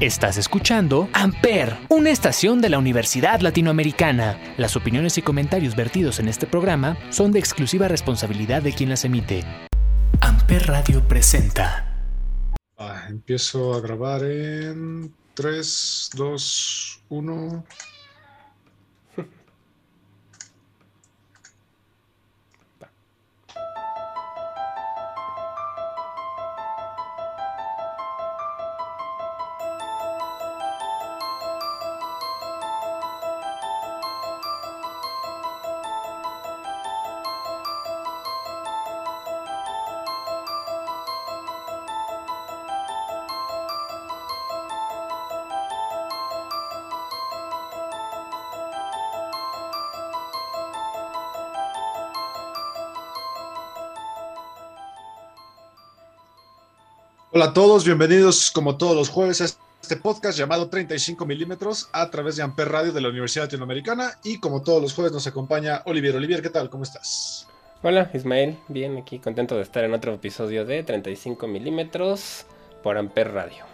Estás 0.00 0.38
escuchando 0.38 1.10
Amper, 1.12 1.76
una 1.90 2.08
estación 2.08 2.62
de 2.62 2.70
la 2.70 2.78
Universidad 2.78 3.40
Latinoamericana. 3.40 4.40
Las 4.56 4.74
opiniones 4.74 5.18
y 5.18 5.22
comentarios 5.22 5.76
vertidos 5.76 6.20
en 6.20 6.28
este 6.28 6.46
programa 6.46 6.96
son 7.10 7.32
de 7.32 7.38
exclusiva 7.38 7.86
responsabilidad 7.86 8.62
de 8.62 8.72
quien 8.72 8.88
las 8.88 9.04
emite. 9.04 9.44
Amper 10.22 10.68
Radio 10.68 11.06
presenta. 11.06 11.86
Ah, 12.78 13.08
empiezo 13.10 13.74
a 13.74 13.82
grabar 13.82 14.24
en 14.24 15.12
3, 15.34 16.10
2, 16.14 17.02
1. 17.10 17.64
Hola 57.40 57.52
a 57.52 57.54
todos, 57.54 57.86
bienvenidos 57.86 58.50
como 58.50 58.76
todos 58.76 58.94
los 58.94 59.08
jueves 59.08 59.40
a 59.40 59.46
este 59.46 59.96
podcast 59.96 60.38
llamado 60.38 60.68
35 60.68 61.24
milímetros 61.24 61.88
a 61.90 62.10
través 62.10 62.36
de 62.36 62.42
Amper 62.42 62.68
Radio 62.68 62.92
de 62.92 63.00
la 63.00 63.08
Universidad 63.08 63.44
Latinoamericana 63.44 64.18
y 64.22 64.40
como 64.40 64.60
todos 64.60 64.82
los 64.82 64.92
jueves 64.92 65.10
nos 65.10 65.26
acompaña 65.26 65.80
Olivier. 65.86 66.14
Olivier, 66.14 66.42
¿qué 66.42 66.50
tal? 66.50 66.68
¿Cómo 66.68 66.82
estás? 66.82 67.48
Hola 67.82 68.10
Ismael, 68.12 68.58
bien 68.68 68.98
aquí, 68.98 69.20
contento 69.20 69.56
de 69.56 69.62
estar 69.62 69.84
en 69.84 69.94
otro 69.94 70.12
episodio 70.12 70.66
de 70.66 70.82
35 70.82 71.46
milímetros 71.46 72.44
por 72.82 72.98
Amper 72.98 73.32
Radio. 73.32 73.64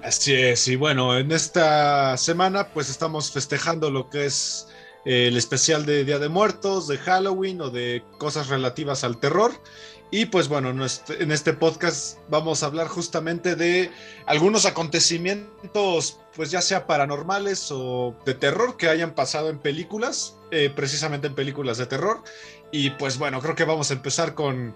Así 0.00 0.36
es, 0.36 0.68
y 0.68 0.76
bueno, 0.76 1.18
en 1.18 1.32
esta 1.32 2.16
semana 2.16 2.68
pues 2.68 2.88
estamos 2.88 3.32
festejando 3.32 3.90
lo 3.90 4.10
que 4.10 4.26
es 4.26 4.68
eh, 5.04 5.26
el 5.26 5.36
especial 5.36 5.86
de 5.86 6.04
Día 6.04 6.20
de 6.20 6.28
Muertos, 6.28 6.86
de 6.86 6.98
Halloween 6.98 7.62
o 7.62 7.70
de 7.70 8.04
cosas 8.18 8.46
relativas 8.46 9.02
al 9.02 9.18
terror. 9.18 9.50
Y 10.10 10.26
pues 10.26 10.48
bueno, 10.48 10.70
en 10.70 11.32
este 11.32 11.52
podcast 11.52 12.18
vamos 12.30 12.62
a 12.62 12.66
hablar 12.66 12.88
justamente 12.88 13.56
de 13.56 13.90
algunos 14.24 14.64
acontecimientos, 14.64 16.18
pues 16.34 16.50
ya 16.50 16.62
sea 16.62 16.86
paranormales 16.86 17.70
o 17.70 18.14
de 18.24 18.32
terror 18.32 18.78
que 18.78 18.88
hayan 18.88 19.14
pasado 19.14 19.50
en 19.50 19.58
películas, 19.58 20.36
eh, 20.50 20.72
precisamente 20.74 21.26
en 21.26 21.34
películas 21.34 21.76
de 21.76 21.84
terror. 21.84 22.22
Y 22.72 22.90
pues 22.90 23.18
bueno, 23.18 23.40
creo 23.42 23.54
que 23.54 23.64
vamos 23.64 23.90
a 23.90 23.94
empezar 23.94 24.34
con 24.34 24.74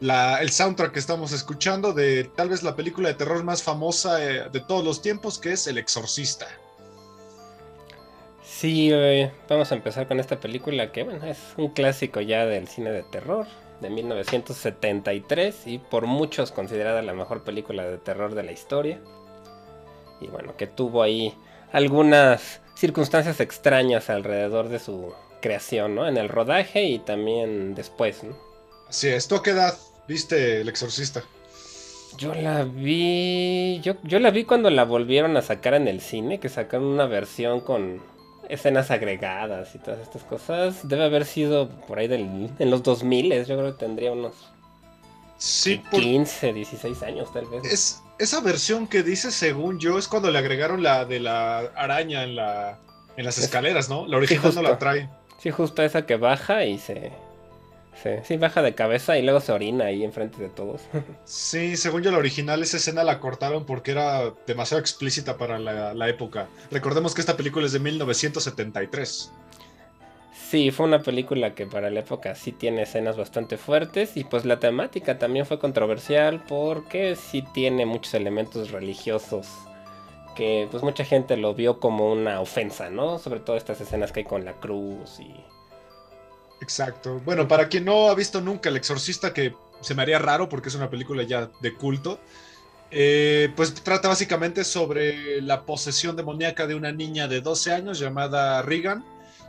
la, 0.00 0.42
el 0.42 0.50
soundtrack 0.50 0.92
que 0.92 0.98
estamos 0.98 1.32
escuchando 1.32 1.94
de 1.94 2.24
tal 2.24 2.50
vez 2.50 2.62
la 2.62 2.76
película 2.76 3.08
de 3.08 3.14
terror 3.14 3.42
más 3.44 3.62
famosa 3.62 4.22
eh, 4.22 4.50
de 4.52 4.60
todos 4.60 4.84
los 4.84 5.00
tiempos, 5.00 5.38
que 5.38 5.52
es 5.52 5.66
El 5.66 5.78
Exorcista. 5.78 6.48
Sí, 8.44 8.90
vamos 9.48 9.72
a 9.72 9.74
empezar 9.74 10.06
con 10.06 10.20
esta 10.20 10.38
película 10.38 10.92
que 10.92 11.02
bueno, 11.02 11.24
es 11.24 11.38
un 11.56 11.68
clásico 11.68 12.20
ya 12.20 12.44
del 12.44 12.68
cine 12.68 12.90
de 12.90 13.02
terror 13.04 13.46
de 13.80 13.90
1973 13.90 15.66
y 15.66 15.78
por 15.78 16.06
muchos 16.06 16.52
considerada 16.52 17.02
la 17.02 17.14
mejor 17.14 17.44
película 17.44 17.84
de 17.84 17.98
terror 17.98 18.34
de 18.34 18.42
la 18.42 18.52
historia. 18.52 19.00
Y 20.20 20.28
bueno, 20.28 20.56
que 20.56 20.66
tuvo 20.66 21.02
ahí 21.02 21.34
algunas 21.72 22.60
circunstancias 22.74 23.40
extrañas 23.40 24.10
alrededor 24.10 24.68
de 24.68 24.78
su 24.78 25.12
creación, 25.40 25.94
¿no? 25.94 26.08
En 26.08 26.16
el 26.16 26.28
rodaje 26.28 26.84
y 26.84 26.98
también 26.98 27.74
después, 27.74 28.24
¿no? 28.24 28.36
Así 28.88 29.08
es. 29.08 29.28
¿Tú 29.28 29.42
qué 29.42 29.50
edad 29.50 29.76
viste 30.08 30.60
El 30.60 30.68
Exorcista? 30.68 31.22
Yo 32.16 32.34
la 32.34 32.64
vi. 32.64 33.80
Yo, 33.82 33.94
yo 34.02 34.18
la 34.18 34.30
vi 34.30 34.44
cuando 34.44 34.70
la 34.70 34.84
volvieron 34.84 35.36
a 35.36 35.42
sacar 35.42 35.74
en 35.74 35.86
el 35.86 36.00
cine, 36.00 36.40
que 36.40 36.48
sacaron 36.48 36.86
una 36.86 37.06
versión 37.06 37.60
con 37.60 38.00
escenas 38.48 38.90
agregadas 38.90 39.74
y 39.74 39.78
todas 39.78 40.00
estas 40.00 40.22
cosas. 40.24 40.88
Debe 40.88 41.04
haber 41.04 41.24
sido 41.24 41.68
por 41.68 41.98
ahí 41.98 42.08
del, 42.08 42.50
en 42.58 42.70
los 42.70 42.82
2000, 42.82 43.44
yo 43.44 43.56
creo 43.56 43.76
que 43.76 43.84
tendría 43.84 44.12
unos 44.12 44.34
sí, 45.38 45.82
15, 45.90 46.52
16 46.52 47.02
años 47.02 47.32
tal 47.32 47.46
vez. 47.46 47.64
Es, 47.64 48.02
esa 48.18 48.40
versión 48.40 48.86
que 48.86 49.02
dice, 49.02 49.30
según 49.30 49.78
yo, 49.78 49.98
es 49.98 50.08
cuando 50.08 50.30
le 50.30 50.38
agregaron 50.38 50.82
la 50.82 51.04
de 51.04 51.20
la 51.20 51.58
araña 51.76 52.24
en, 52.24 52.36
la, 52.36 52.78
en 53.16 53.24
las 53.24 53.38
escaleras, 53.38 53.88
¿no? 53.88 54.06
La 54.06 54.16
original 54.16 54.54
no 54.54 54.62
la 54.62 54.78
trae. 54.78 55.08
Sí, 55.38 55.50
justo 55.50 55.82
esa 55.82 56.06
que 56.06 56.16
baja 56.16 56.64
y 56.64 56.78
se, 56.78 57.12
Sí, 58.24 58.36
baja 58.36 58.62
de 58.62 58.74
cabeza 58.74 59.18
y 59.18 59.22
luego 59.22 59.40
se 59.40 59.52
orina 59.52 59.86
ahí 59.86 60.04
enfrente 60.04 60.40
de 60.40 60.48
todos. 60.48 60.82
Sí, 61.24 61.76
según 61.76 62.02
yo 62.02 62.10
la 62.10 62.18
original 62.18 62.62
esa 62.62 62.76
escena 62.76 63.04
la 63.04 63.20
cortaron 63.20 63.64
porque 63.64 63.90
era 63.90 64.32
demasiado 64.46 64.80
explícita 64.80 65.36
para 65.36 65.58
la, 65.58 66.08
época. 66.08 66.48
Recordemos 66.70 67.14
que 67.14 67.20
esta 67.20 67.36
película 67.36 67.66
es 67.66 67.72
de 67.72 67.80
1973. 67.80 69.32
Sí, 70.48 70.70
fue 70.70 70.86
una 70.86 71.02
película 71.02 71.54
que 71.54 71.66
para 71.66 71.90
la 71.90 72.00
época 72.00 72.34
sí 72.36 72.52
tiene 72.52 72.82
escenas 72.82 73.16
bastante 73.16 73.56
fuertes 73.56 74.16
y 74.16 74.24
pues 74.24 74.44
la 74.44 74.60
temática 74.60 75.18
también 75.18 75.46
fue 75.46 75.58
controversial 75.58 76.44
porque 76.46 77.16
sí 77.16 77.42
tiene 77.52 77.86
muchos 77.86 78.14
elementos 78.14 78.70
religiosos 78.70 79.48
que 80.36 80.68
pues 80.70 80.84
mucha 80.84 81.04
gente 81.04 81.36
lo 81.36 81.54
vio 81.54 81.80
como 81.80 82.12
una 82.12 82.40
ofensa, 82.40 82.90
¿no? 82.90 83.18
Sobre 83.18 83.40
todo 83.40 83.56
estas 83.56 83.80
escenas 83.80 84.12
que 84.12 84.20
hay 84.20 84.26
con 84.26 84.44
la 84.44 84.52
cruz 84.52 85.18
y 85.18 85.34
Exacto. 86.60 87.20
Bueno, 87.24 87.46
para 87.46 87.68
quien 87.68 87.84
no 87.84 88.08
ha 88.08 88.14
visto 88.14 88.40
nunca 88.40 88.68
El 88.68 88.76
Exorcista, 88.76 89.32
que 89.32 89.54
se 89.80 89.94
me 89.94 90.02
haría 90.02 90.18
raro 90.18 90.48
porque 90.48 90.68
es 90.68 90.74
una 90.74 90.90
película 90.90 91.22
ya 91.22 91.50
de 91.60 91.74
culto, 91.74 92.18
eh, 92.90 93.52
pues 93.56 93.74
trata 93.74 94.08
básicamente 94.08 94.64
sobre 94.64 95.42
la 95.42 95.64
posesión 95.64 96.16
demoníaca 96.16 96.66
de 96.66 96.74
una 96.74 96.92
niña 96.92 97.28
de 97.28 97.40
12 97.40 97.72
años 97.72 97.98
llamada 97.98 98.62
Regan, 98.62 99.04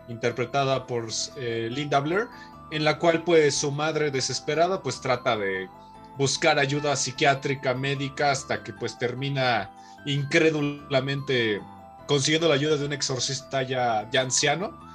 interpretada 0.07 0.87
por 0.87 1.07
eh, 1.37 1.69
Linda 1.71 1.99
Blair, 1.99 2.27
en 2.71 2.83
la 2.83 2.97
cual 2.97 3.23
pues 3.23 3.55
su 3.55 3.71
madre 3.71 4.11
desesperada 4.11 4.81
pues 4.81 4.99
trata 5.01 5.37
de 5.37 5.69
buscar 6.17 6.57
ayuda 6.59 6.95
psiquiátrica, 6.95 7.73
médica, 7.73 8.31
hasta 8.31 8.63
que 8.63 8.73
pues 8.73 8.97
termina 8.97 9.71
incrédulamente 10.05 11.61
consiguiendo 12.07 12.47
la 12.47 12.55
ayuda 12.55 12.77
de 12.77 12.85
un 12.85 12.93
exorcista 12.93 13.61
ya, 13.63 14.09
ya 14.11 14.21
anciano 14.21 14.86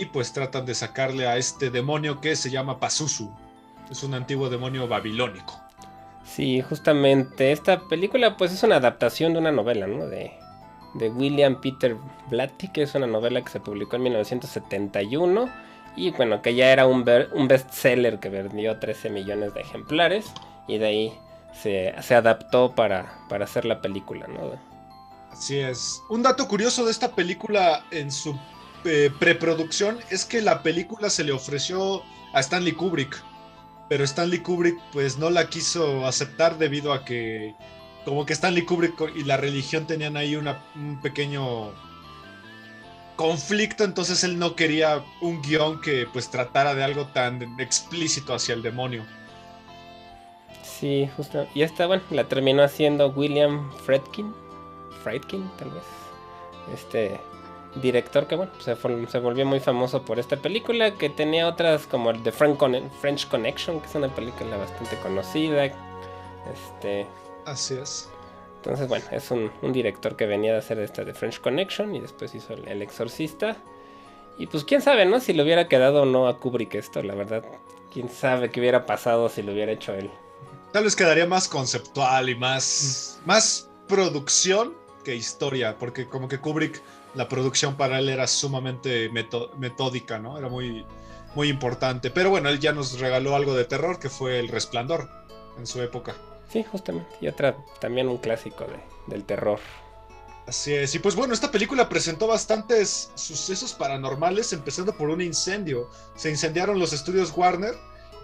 y 0.00 0.06
pues 0.06 0.32
tratan 0.32 0.64
de 0.64 0.74
sacarle 0.74 1.26
a 1.26 1.36
este 1.36 1.68
demonio 1.68 2.22
que 2.22 2.34
se 2.34 2.50
llama 2.50 2.80
Pazuzu. 2.80 3.30
Es 3.90 4.02
un 4.02 4.14
antiguo 4.14 4.48
demonio 4.48 4.88
babilónico. 4.88 5.60
Sí, 6.24 6.62
justamente 6.62 7.52
esta 7.52 7.80
película 7.80 8.38
pues 8.38 8.52
es 8.52 8.62
una 8.62 8.76
adaptación 8.76 9.34
de 9.34 9.40
una 9.40 9.52
novela, 9.52 9.86
¿no? 9.86 10.06
De, 10.06 10.32
de 10.94 11.10
William 11.10 11.60
Peter 11.60 11.96
Blatty, 12.30 12.68
que 12.68 12.82
es 12.82 12.94
una 12.94 13.06
novela 13.06 13.42
que 13.42 13.50
se 13.50 13.60
publicó 13.60 13.96
en 13.96 14.04
1971 14.04 15.50
y 15.96 16.12
bueno, 16.12 16.40
que 16.40 16.54
ya 16.54 16.72
era 16.72 16.86
un, 16.86 17.04
un 17.34 17.48
bestseller 17.48 18.20
que 18.20 18.30
vendió 18.30 18.78
13 18.78 19.10
millones 19.10 19.52
de 19.52 19.60
ejemplares 19.60 20.32
y 20.66 20.78
de 20.78 20.86
ahí 20.86 21.18
se, 21.52 21.94
se 22.00 22.14
adaptó 22.14 22.74
para, 22.74 23.18
para 23.28 23.44
hacer 23.44 23.66
la 23.66 23.82
película, 23.82 24.26
¿no? 24.28 24.52
Así 25.30 25.58
es. 25.58 26.02
Un 26.08 26.22
dato 26.22 26.48
curioso 26.48 26.86
de 26.86 26.90
esta 26.90 27.14
película 27.14 27.84
en 27.90 28.10
su 28.10 28.34
eh, 28.84 29.10
preproducción 29.18 29.98
es 30.10 30.24
que 30.24 30.40
la 30.40 30.62
película 30.62 31.10
se 31.10 31.24
le 31.24 31.32
ofreció 31.32 32.02
a 32.32 32.40
Stanley 32.40 32.72
Kubrick, 32.72 33.22
pero 33.88 34.04
Stanley 34.04 34.40
Kubrick 34.40 34.78
pues 34.92 35.18
no 35.18 35.30
la 35.30 35.48
quiso 35.48 36.06
aceptar 36.06 36.58
debido 36.58 36.92
a 36.92 37.04
que 37.04 37.54
como 38.04 38.24
que 38.24 38.32
Stanley 38.32 38.64
Kubrick 38.64 38.94
y 39.14 39.24
la 39.24 39.36
religión 39.36 39.86
tenían 39.86 40.16
ahí 40.16 40.36
una, 40.36 40.62
un 40.74 41.00
pequeño 41.00 41.72
conflicto, 43.16 43.84
entonces 43.84 44.24
él 44.24 44.38
no 44.38 44.56
quería 44.56 45.04
un 45.20 45.42
guion 45.42 45.80
que 45.80 46.06
pues 46.10 46.30
tratara 46.30 46.74
de 46.74 46.82
algo 46.82 47.06
tan 47.08 47.60
explícito 47.60 48.32
hacia 48.32 48.54
el 48.54 48.62
demonio. 48.62 49.04
Sí, 50.62 51.10
justo. 51.14 51.46
Y 51.54 51.60
esta, 51.60 51.86
bueno, 51.86 52.02
la 52.10 52.24
terminó 52.24 52.62
haciendo 52.62 53.08
William 53.10 53.70
Fredkin. 53.84 54.32
Fredkin, 55.02 55.50
tal 55.58 55.70
vez. 55.70 55.82
Este, 56.72 57.20
director 57.76 58.26
que 58.26 58.36
bueno, 58.36 58.52
se, 58.58 58.74
se, 58.74 59.18
volvió 59.18 59.46
muy 59.46 59.60
famoso 59.60 60.02
por 60.02 60.18
esta 60.18 60.36
película, 60.36 60.94
que 60.94 61.08
tenía 61.08 61.48
otras 61.48 61.86
como 61.86 62.10
el 62.10 62.22
de 62.22 62.32
French 62.32 63.28
Connection, 63.28 63.80
que 63.80 63.86
es 63.86 63.94
una 63.94 64.08
película 64.08 64.56
bastante 64.56 64.96
conocida. 64.96 65.66
Este, 65.66 67.06
Así 67.44 67.74
es. 67.74 68.08
Entonces, 68.56 68.88
bueno, 68.88 69.04
es 69.10 69.30
un, 69.30 69.50
director 69.72 70.16
que 70.16 70.26
venía 70.26 70.52
de 70.52 70.58
hacer 70.58 70.78
esta 70.80 71.02
de 71.02 71.14
French 71.14 71.40
Connection 71.40 71.94
y 71.94 72.00
después 72.00 72.34
hizo 72.34 72.52
el, 72.52 72.82
Exorcista. 72.82 73.56
Y 74.38 74.46
pues 74.46 74.64
quién 74.64 74.82
sabe, 74.82 75.06
¿no? 75.06 75.20
Si 75.20 75.32
le 75.32 75.42
hubiera 75.42 75.66
quedado 75.66 76.02
o 76.02 76.04
no 76.06 76.28
a 76.28 76.38
Kubrick 76.38 76.74
esto, 76.74 77.02
la 77.02 77.14
verdad. 77.14 77.42
Quién 77.92 78.08
sabe 78.10 78.50
qué 78.50 78.60
hubiera 78.60 78.86
pasado 78.86 79.28
si 79.28 79.42
lo 79.42 79.52
hubiera 79.52 79.72
hecho 79.72 79.94
él. 79.94 80.10
Tal 80.72 80.84
vez 80.84 80.94
quedaría 80.94 81.26
más 81.26 81.48
conceptual 81.48 82.28
y 82.28 82.34
más, 82.34 83.18
mm. 83.24 83.26
más 83.26 83.70
producción 83.88 84.74
que 85.04 85.16
historia, 85.16 85.76
porque 85.78 86.06
como 86.06 86.28
que 86.28 86.38
Kubrick, 86.38 86.82
la 87.14 87.28
producción 87.28 87.76
para 87.76 87.98
él 87.98 88.08
era 88.08 88.26
sumamente 88.26 89.10
metódica, 89.10 90.18
¿no? 90.18 90.38
Era 90.38 90.48
muy, 90.48 90.84
muy 91.34 91.48
importante. 91.48 92.10
Pero 92.10 92.30
bueno, 92.30 92.48
él 92.48 92.60
ya 92.60 92.72
nos 92.72 92.98
regaló 92.98 93.34
algo 93.34 93.54
de 93.54 93.64
terror, 93.64 93.98
que 93.98 94.08
fue 94.08 94.38
El 94.38 94.48
Resplandor 94.48 95.08
en 95.58 95.66
su 95.66 95.80
época. 95.82 96.14
Sí, 96.52 96.64
justamente. 96.64 97.10
Y 97.20 97.28
otra, 97.28 97.56
también 97.80 98.08
un 98.08 98.18
clásico 98.18 98.64
de, 98.64 98.80
del 99.06 99.24
terror. 99.24 99.60
Así 100.46 100.74
es. 100.74 100.94
Y 100.94 100.98
pues 100.98 101.14
bueno, 101.14 101.32
esta 101.32 101.50
película 101.52 101.88
presentó 101.88 102.26
bastantes 102.26 103.12
sucesos 103.14 103.72
paranormales, 103.72 104.52
empezando 104.52 104.96
por 104.96 105.10
un 105.10 105.20
incendio. 105.20 105.88
Se 106.16 106.30
incendiaron 106.30 106.78
los 106.78 106.92
estudios 106.92 107.32
Warner 107.36 107.74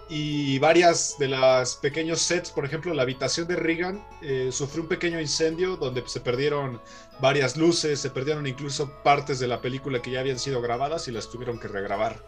y 0.09 0.57
varias 0.59 1.17
de 1.19 1.27
las 1.27 1.75
pequeños 1.75 2.21
sets, 2.21 2.51
por 2.51 2.63
ejemplo, 2.63 2.93
la 2.93 3.01
habitación 3.01 3.47
de 3.47 3.57
Regan 3.57 4.05
eh, 4.21 4.49
sufrió 4.51 4.83
un 4.83 4.89
pequeño 4.89 5.19
incendio 5.19 5.75
donde 5.75 6.01
se 6.07 6.21
perdieron 6.21 6.81
varias 7.19 7.57
luces, 7.57 7.99
se 7.99 8.09
perdieron 8.09 8.47
incluso 8.47 8.89
partes 9.03 9.39
de 9.39 9.47
la 9.47 9.61
película 9.61 10.01
que 10.01 10.11
ya 10.11 10.21
habían 10.21 10.39
sido 10.39 10.61
grabadas 10.61 11.07
y 11.07 11.11
las 11.11 11.29
tuvieron 11.29 11.59
que 11.59 11.67
regrabar. 11.67 12.23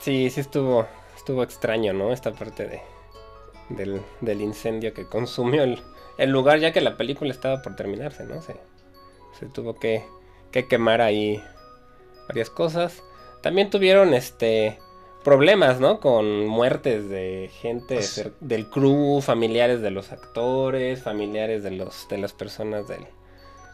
Sí, 0.00 0.28
sí 0.28 0.40
estuvo, 0.40 0.86
estuvo 1.16 1.42
extraño, 1.42 1.94
¿no? 1.94 2.12
Esta 2.12 2.32
parte 2.32 2.66
de, 2.66 4.02
del, 4.20 4.40
incendio 4.40 4.92
que 4.92 5.06
consumió 5.06 5.62
el, 5.62 5.82
el, 6.18 6.30
lugar 6.30 6.58
ya 6.58 6.72
que 6.72 6.82
la 6.82 6.98
película 6.98 7.30
estaba 7.30 7.62
por 7.62 7.74
terminarse, 7.74 8.24
¿no? 8.24 8.42
Se, 8.42 8.54
se 9.38 9.46
tuvo 9.46 9.76
que, 9.76 10.04
que 10.52 10.68
quemar 10.68 11.00
ahí 11.00 11.42
varias 12.28 12.50
cosas. 12.50 13.02
También 13.40 13.70
tuvieron 13.70 14.12
este 14.12 14.78
problemas, 15.24 15.80
¿no? 15.80 15.98
Con 15.98 16.46
muertes 16.46 17.08
de 17.08 17.50
gente 17.60 17.98
del 18.40 18.68
crew, 18.68 19.20
familiares 19.20 19.80
de 19.80 19.90
los 19.90 20.12
actores, 20.12 21.02
familiares 21.02 21.62
de 21.62 21.72
los 21.72 22.06
de 22.08 22.18
las 22.18 22.32
personas 22.32 22.86
del, 22.86 23.06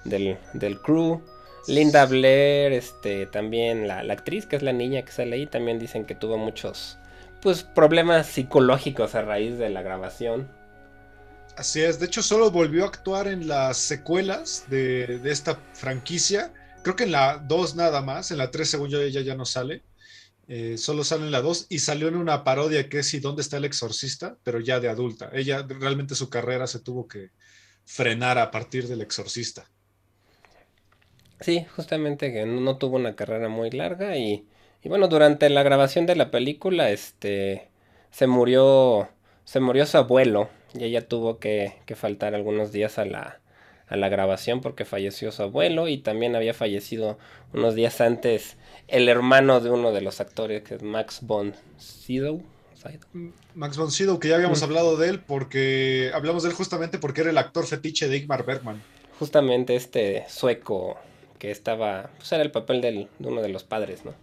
del, 0.05 0.39
del 0.55 0.81
crew. 0.81 1.21
Linda 1.67 2.07
Blair, 2.07 2.73
este, 2.73 3.27
también 3.27 3.87
la, 3.87 4.03
la, 4.03 4.15
actriz, 4.15 4.47
que 4.47 4.57
es 4.57 4.63
la 4.63 4.73
niña 4.73 5.05
que 5.05 5.13
sale 5.13 5.37
ahí, 5.37 5.47
también 5.47 5.79
dicen 5.79 6.07
que 6.07 6.15
tuvo 6.15 6.39
muchos 6.39 6.97
pues 7.43 7.63
problemas 7.63 8.27
psicológicos 8.27 9.15
a 9.15 9.23
raíz 9.23 9.59
de 9.59 9.71
la 9.71 9.83
grabación. 9.83 10.51
Así 11.57 11.83
es, 11.83 11.99
de 11.99 12.07
hecho 12.07 12.23
solo 12.23 12.51
volvió 12.51 12.85
a 12.85 12.89
actuar 12.89 13.29
en 13.29 13.49
las 13.49 13.77
secuelas 13.77 14.65
de, 14.69 15.19
de 15.19 15.31
esta 15.31 15.59
franquicia. 15.75 16.53
Creo 16.83 16.97
que 16.97 17.05
en 17.05 17.13
la 17.13 17.39
2 17.39 17.77
nada 17.77 18.01
más, 18.01 18.31
en 18.31 18.39
la 18.39 18.51
3 18.51 18.71
según 18.71 18.89
yo 18.89 19.01
ella 19.01 19.21
ya 19.21 19.35
no 19.35 19.45
sale. 19.45 19.83
Eh, 20.53 20.79
solo 20.79 21.05
sale 21.05 21.27
en 21.27 21.31
la 21.31 21.43
2 21.43 21.67
y 21.69 21.79
salió 21.79 22.09
en 22.09 22.17
una 22.17 22.43
parodia 22.43 22.89
que 22.89 22.99
es 22.99 23.15
¿Y 23.15 23.21
dónde 23.21 23.41
está 23.41 23.59
el 23.59 23.65
exorcista? 23.65 24.37
Pero 24.43 24.59
ya 24.59 24.81
de 24.81 24.89
adulta. 24.89 25.31
Ella 25.33 25.65
realmente 25.69 26.17
su 26.17 26.29
carrera 26.29 26.67
se 26.67 26.81
tuvo 26.81 27.07
que 27.07 27.31
frenar 27.85 28.37
a 28.37 28.51
partir 28.51 28.89
del 28.89 29.01
exorcista. 29.01 29.71
Sí, 31.41 31.65
justamente 31.77 32.33
que 32.33 32.47
no, 32.47 32.79
tuvo 32.79 32.97
una 32.97 33.15
carrera 33.15 33.49
muy 33.49 33.71
larga 33.71 34.17
y, 34.17 34.49
y, 34.83 34.89
bueno, 34.89 35.07
durante 35.07 35.49
la 35.51 35.63
grabación 35.63 36.05
de 36.07 36.17
la 36.17 36.33
película, 36.33 36.91
este, 36.91 37.69
se 38.11 38.27
murió, 38.27 39.09
se 39.45 39.61
murió 39.61 39.87
su 39.87 39.99
abuelo 39.99 40.51
y 40.75 40.83
ella 40.83 41.07
tuvo 41.07 41.39
que, 41.39 41.75
que 41.87 41.95
faltar 41.95 42.35
algunos 42.35 42.73
días 42.73 42.99
a 42.99 43.05
la, 43.05 43.41
a 43.87 43.97
la 43.97 44.09
grabación 44.09 44.61
porque 44.61 44.85
falleció 44.85 45.31
su 45.31 45.45
abuelo 45.45 45.87
y 45.87 45.99
también 45.99 46.35
había 46.35 46.55
fallecido 46.55 47.19
unos 47.53 47.77
días 47.77 48.01
antes 48.01 48.57
el 48.91 49.09
hermano 49.09 49.61
de 49.61 49.71
uno 49.71 49.93
de 49.93 50.01
los 50.01 50.21
actores 50.21 50.63
que 50.63 50.75
es 50.75 50.83
Max 50.83 51.21
von 51.23 51.55
Sydow. 51.79 52.43
Max 53.55 53.77
von 53.77 53.91
Sydow, 53.91 54.19
que 54.19 54.29
ya 54.29 54.37
habíamos 54.37 54.61
mm. 54.61 54.65
hablado 54.65 54.97
de 54.97 55.09
él 55.09 55.21
porque 55.21 56.11
hablamos 56.15 56.43
de 56.43 56.51
él 56.51 56.55
justamente 56.55 56.99
porque 56.99 57.21
era 57.23 57.31
el 57.31 57.39
actor 57.39 57.67
fetiche 57.67 58.09
de 58.09 58.17
Igmar 58.17 58.45
Bergman. 58.45 58.83
Justamente 59.19 59.77
este 59.77 60.25
sueco 60.29 60.97
que 61.39 61.51
estaba, 61.51 62.11
pues 62.17 62.33
era 62.33 62.43
el 62.43 62.51
papel 62.51 62.81
de 62.81 63.09
uno 63.21 63.43
de 63.43 63.49
los 63.49 63.65
padres, 63.65 64.05
¿no? 64.05 64.15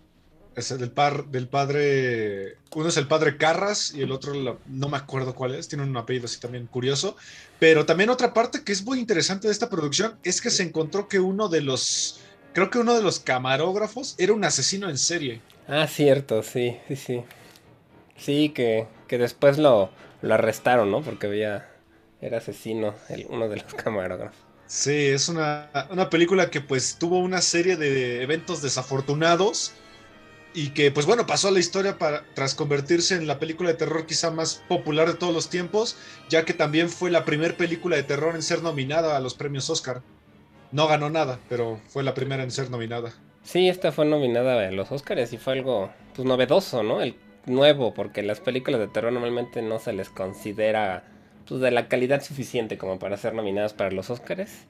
Es 0.55 0.71
el 0.71 0.79
del, 0.79 0.89
par, 0.89 1.27
del 1.27 1.47
padre, 1.47 2.57
uno 2.73 2.89
es 2.89 2.97
el 2.97 3.07
padre 3.07 3.37
Carras 3.37 3.93
y 3.93 4.01
el 4.01 4.11
otro 4.11 4.33
no 4.65 4.89
me 4.89 4.97
acuerdo 4.97 5.35
cuál 5.35 5.53
es, 5.53 5.67
tiene 5.67 5.83
un 5.83 5.95
apellido 5.95 6.25
así 6.25 6.39
también 6.39 6.65
curioso, 6.65 7.15
pero 7.59 7.85
también 7.85 8.09
otra 8.09 8.33
parte 8.33 8.63
que 8.63 8.71
es 8.71 8.83
muy 8.83 8.99
interesante 8.99 9.47
de 9.47 9.51
esta 9.51 9.69
producción 9.69 10.17
es 10.23 10.41
que 10.41 10.49
se 10.49 10.63
encontró 10.63 11.07
que 11.07 11.19
uno 11.19 11.47
de 11.47 11.61
los, 11.61 12.21
creo 12.57 12.71
que 12.71 12.80
uno 12.80 12.95
de 12.95 13.04
los 13.04 13.19
camarógrafos 13.19 14.15
era 14.18 14.33
un 14.33 14.44
asesino 14.44 14.89
en 14.89 14.98
serie. 14.98 15.42
Ah, 15.68 15.86
cierto, 15.86 16.42
sí, 16.42 16.75
sí, 16.88 16.95
sí. 16.95 17.24
Sí, 18.18 18.50
que, 18.50 18.88
que 19.07 19.19
después 19.19 19.59
lo, 19.59 19.92
lo 20.24 20.33
arrestaron, 20.33 20.89
¿no? 20.89 21.04
Porque 21.04 21.27
había, 21.27 21.69
era 22.19 22.39
asesino, 22.39 22.95
el, 23.09 23.27
uno 23.30 23.48
de 23.48 23.57
los 23.57 23.74
camarógrafos. 23.83 24.39
Sí, 24.65 25.06
es 25.06 25.30
una, 25.30 25.69
una 25.92 26.09
película 26.09 26.50
que 26.50 26.59
pues 26.59 26.98
tuvo 26.98 27.19
una 27.19 27.42
serie 27.42 27.77
de 27.77 28.24
eventos 28.24 28.63
desafortunados 28.63 29.74
y 30.56 30.69
que 30.69 30.89
pues 30.89 31.06
bueno, 31.06 31.27
pasó 31.27 31.50
a 31.50 31.51
la 31.51 31.60
historia 31.60 32.00
para, 32.00 32.25
tras 32.33 32.56
convertirse 32.56 33.13
en 33.13 33.27
la 33.27 33.38
película 33.38 33.69
de 33.69 33.75
terror 33.75 34.07
quizá 34.07 34.31
más 34.31 34.63
popular 34.68 35.07
de 35.07 35.13
todos 35.13 35.31
los 35.31 35.51
tiempos, 35.51 35.95
ya 36.27 36.44
que 36.44 36.56
también 36.56 36.89
fue 36.89 37.12
la 37.12 37.24
primera 37.24 37.56
película 37.56 37.98
de 37.98 38.01
terror 38.01 38.33
en 38.33 38.42
ser 38.42 38.63
nominada 38.63 39.15
a 39.15 39.19
los 39.19 39.36
premios 39.36 39.69
Oscar. 39.69 40.01
No 40.71 40.87
ganó 40.87 41.09
nada, 41.09 41.39
pero 41.49 41.79
fue 41.87 42.03
la 42.03 42.13
primera 42.13 42.43
en 42.43 42.51
ser 42.51 42.69
nominada. 42.69 43.13
Sí, 43.43 43.69
esta 43.69 43.91
fue 43.91 44.05
nominada 44.05 44.67
a 44.67 44.71
los 44.71 44.91
Oscars 44.91 45.31
y 45.33 45.37
fue 45.37 45.53
algo 45.53 45.89
pues 46.15 46.27
novedoso, 46.27 46.83
¿no? 46.83 47.01
El 47.01 47.15
nuevo, 47.45 47.93
porque 47.93 48.23
las 48.23 48.39
películas 48.39 48.79
de 48.79 48.87
terror 48.87 49.13
normalmente 49.13 49.61
no 49.61 49.79
se 49.79 49.93
les 49.93 50.09
considera 50.09 51.03
pues, 51.47 51.61
de 51.61 51.71
la 51.71 51.87
calidad 51.87 52.21
suficiente 52.21 52.77
como 52.77 52.99
para 52.99 53.17
ser 53.17 53.33
nominadas 53.33 53.73
para 53.73 53.91
los 53.91 54.09
Oscars. 54.09 54.65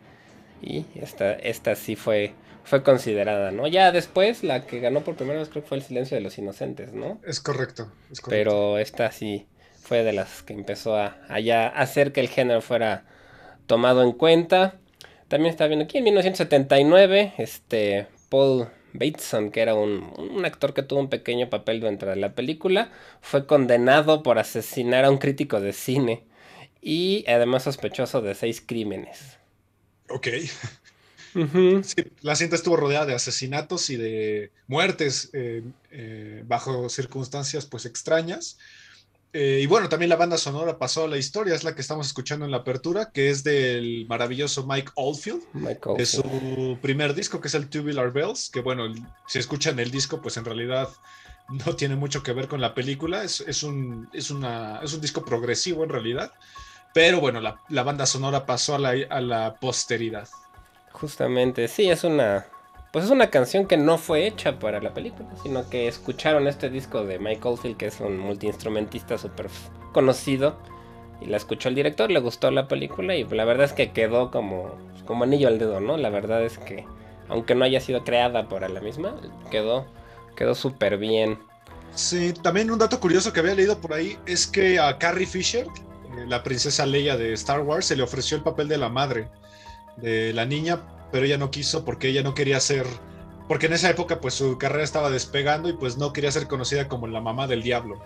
Y 0.62 0.86
esta, 0.96 1.34
esta 1.34 1.76
sí 1.76 1.96
fue 1.96 2.34
fue 2.68 2.84
considerada, 2.84 3.52
¿no? 3.52 3.66
Ya 3.66 3.94
después, 3.94 4.44
la 4.44 4.66
que 4.66 4.82
ganó 4.82 5.00
por 5.00 5.16
primera 5.16 5.40
vez 5.40 5.48
creo 5.48 5.64
que 5.64 5.70
fue 5.70 5.78
El 5.78 5.84
Silencio 5.84 6.18
de 6.18 6.22
los 6.22 6.38
Inocentes, 6.38 6.92
¿no? 6.92 7.18
Es 7.26 7.40
correcto, 7.40 7.90
Pero 8.28 8.78
esta 8.78 9.10
sí 9.14 9.48
fue 9.82 10.04
de 10.04 10.12
las 10.12 10.44
que 10.44 10.52
empezó 10.52 10.98
a, 10.98 11.16
hacer 11.76 12.12
que 12.12 12.20
el 12.20 12.28
género 12.28 12.60
fuera 12.60 13.06
tomado 13.68 14.04
en 14.04 14.12
cuenta. 14.12 14.76
También 15.28 15.52
está 15.52 15.68
viendo 15.68 15.86
aquí 15.86 15.98
en 15.98 16.06
1979, 16.06 17.34
este, 17.38 18.08
Paul 18.30 18.70
Bateson, 18.94 19.52
que 19.52 19.62
era 19.62 19.76
un, 19.76 20.14
un, 20.18 20.46
actor 20.46 20.74
que 20.74 20.84
tuvo 20.84 21.00
un 21.00 21.10
pequeño 21.10 21.50
papel 21.50 21.82
dentro 21.82 22.10
de 22.10 22.16
la 22.16 22.34
película, 22.34 22.92
fue 23.22 23.46
condenado 23.46 24.24
por 24.24 24.40
asesinar 24.40 25.06
a 25.06 25.12
un 25.12 25.18
crítico 25.18 25.60
de 25.60 25.74
cine 25.74 26.24
y 26.82 27.26
además 27.28 27.64
sospechoso 27.64 28.22
de 28.22 28.36
seis 28.36 28.62
crímenes. 28.66 29.38
Ok 30.10 30.28
la 32.22 32.36
cinta 32.36 32.56
estuvo 32.56 32.76
rodeada 32.76 33.06
de 33.06 33.14
asesinatos 33.14 33.90
y 33.90 33.98
de 33.98 34.52
muertes 34.68 35.30
eh, 35.34 35.64
eh, 35.92 36.44
bajo 36.46 36.90
circunstancias 36.90 37.66
pues 37.66 37.86
extrañas. 37.86 38.58
Eh, 39.34 39.60
y 39.62 39.66
bueno, 39.68 39.90
también 39.90 40.10
la 40.10 40.16
banda 40.16 40.38
sonora 40.38 40.78
pasó 40.78 41.04
a 41.04 41.08
la 41.08 41.18
historia, 41.18 41.54
es 41.54 41.64
la 41.64 41.76
que 41.76 41.82
estamos 41.82 42.08
escuchando 42.08 42.46
en 42.46 42.52
la 42.52 42.58
apertura, 42.58 43.12
que 43.12 43.30
es 43.30 43.44
del 43.44 44.06
maravilloso 44.08 44.66
Mike 44.66 44.92
Oldfield, 44.96 45.44
de 45.98 46.06
su 46.06 46.78
primer 46.82 47.14
disco, 47.14 47.42
que 47.42 47.50
es 47.50 47.54
el 47.54 47.70
Tubular 47.70 48.12
Bells, 48.12 48.50
que 48.50 48.62
bueno, 48.62 48.94
si 49.28 49.40
escuchan 49.40 49.80
el 49.80 49.92
disco, 49.92 50.22
pues 50.22 50.38
en 50.38 50.46
realidad 50.46 50.90
no 51.50 51.76
tiene 51.76 51.96
mucho 51.96 52.24
que 52.24 52.34
ver 52.34 52.48
con 52.48 52.62
la 52.62 52.74
película, 52.74 53.24
es, 53.24 53.64
un, 53.64 54.10
es, 54.14 54.32
una, 54.32 54.80
es 54.82 54.94
un 54.94 55.02
disco 55.02 55.24
progresivo 55.24 55.84
en 55.84 55.90
realidad, 55.90 56.32
pero 56.94 57.20
bueno, 57.20 57.42
la, 57.42 57.84
banda 57.84 58.06
sonora 58.06 58.46
pasó 58.46 58.76
a 58.76 58.80
la, 58.80 58.96
a 59.10 59.22
la 59.22 59.56
posteridad. 59.56 60.28
Justamente, 60.94 61.68
sí, 61.68 61.90
es 61.90 62.04
una. 62.04 62.48
Pues 62.98 63.06
es 63.06 63.12
una 63.12 63.30
canción 63.30 63.68
que 63.68 63.78
no 63.78 64.00
fue 64.00 64.26
hecha 64.26 64.58
para 64.58 64.82
la 64.82 64.92
película, 64.92 65.30
sino 65.44 65.70
que 65.70 65.88
escucharon 65.88 66.48
este 66.48 66.72
disco 66.72 67.06
de 67.06 67.20
Mike 67.20 67.48
Oldfield, 67.48 67.78
que 67.78 67.86
es 67.86 68.00
un 68.00 68.18
multiinstrumentista 68.18 69.20
súper 69.20 69.50
conocido, 69.94 70.58
y 71.22 71.28
la 71.28 71.38
escuchó 71.38 71.70
el 71.70 71.76
director, 71.76 72.10
le 72.10 72.20
gustó 72.20 72.50
la 72.50 72.68
película, 72.68 73.16
y 73.16 73.24
la 73.26 73.46
verdad 73.46 73.66
es 73.66 73.74
que 73.74 73.92
quedó 73.92 74.32
como, 74.32 74.72
como 75.06 75.26
anillo 75.26 75.48
al 75.48 75.60
dedo, 75.60 75.80
¿no? 75.80 75.96
La 75.96 76.10
verdad 76.10 76.44
es 76.44 76.58
que, 76.58 76.88
aunque 77.30 77.54
no 77.54 77.66
haya 77.66 77.80
sido 77.82 78.04
creada 78.04 78.50
por 78.50 78.68
la 78.68 78.82
misma, 78.82 79.16
quedó, 79.52 79.86
quedó 80.36 80.56
súper 80.56 80.98
bien. 80.98 81.38
Sí, 81.94 82.34
también 82.34 82.72
un 82.72 82.80
dato 82.80 83.00
curioso 83.00 83.32
que 83.32 83.42
había 83.42 83.54
leído 83.54 83.80
por 83.80 83.94
ahí 83.94 84.18
es 84.26 84.48
que 84.48 84.80
a 84.80 84.98
Carrie 84.98 85.28
Fisher, 85.28 85.68
eh, 85.68 86.26
la 86.28 86.42
princesa 86.42 86.84
Leia 86.88 87.16
de 87.16 87.34
Star 87.34 87.60
Wars, 87.60 87.86
se 87.86 87.96
le 87.96 88.02
ofreció 88.02 88.38
el 88.38 88.44
papel 88.44 88.68
de 88.68 88.80
la 88.80 88.90
madre 88.90 89.30
de 89.98 90.34
la 90.34 90.46
niña, 90.46 90.80
pero 91.12 91.26
ella 91.26 91.38
no 91.38 91.52
quiso 91.52 91.86
porque 91.86 92.10
ella 92.10 92.24
no 92.24 92.34
quería 92.34 92.60
ser, 92.60 92.86
porque 93.48 93.68
en 93.68 93.74
esa 93.74 93.90
época 93.90 94.20
pues 94.20 94.34
su 94.34 94.58
carrera 94.58 94.84
estaba 94.84 95.10
despegando 95.10 95.70
y 95.70 95.74
pues 95.74 95.98
no 95.98 96.14
quería 96.14 96.32
ser 96.32 96.48
conocida 96.48 96.88
como 96.88 97.08
la 97.08 97.22
mamá 97.22 97.48
del 97.48 97.64
diablo. 97.64 98.02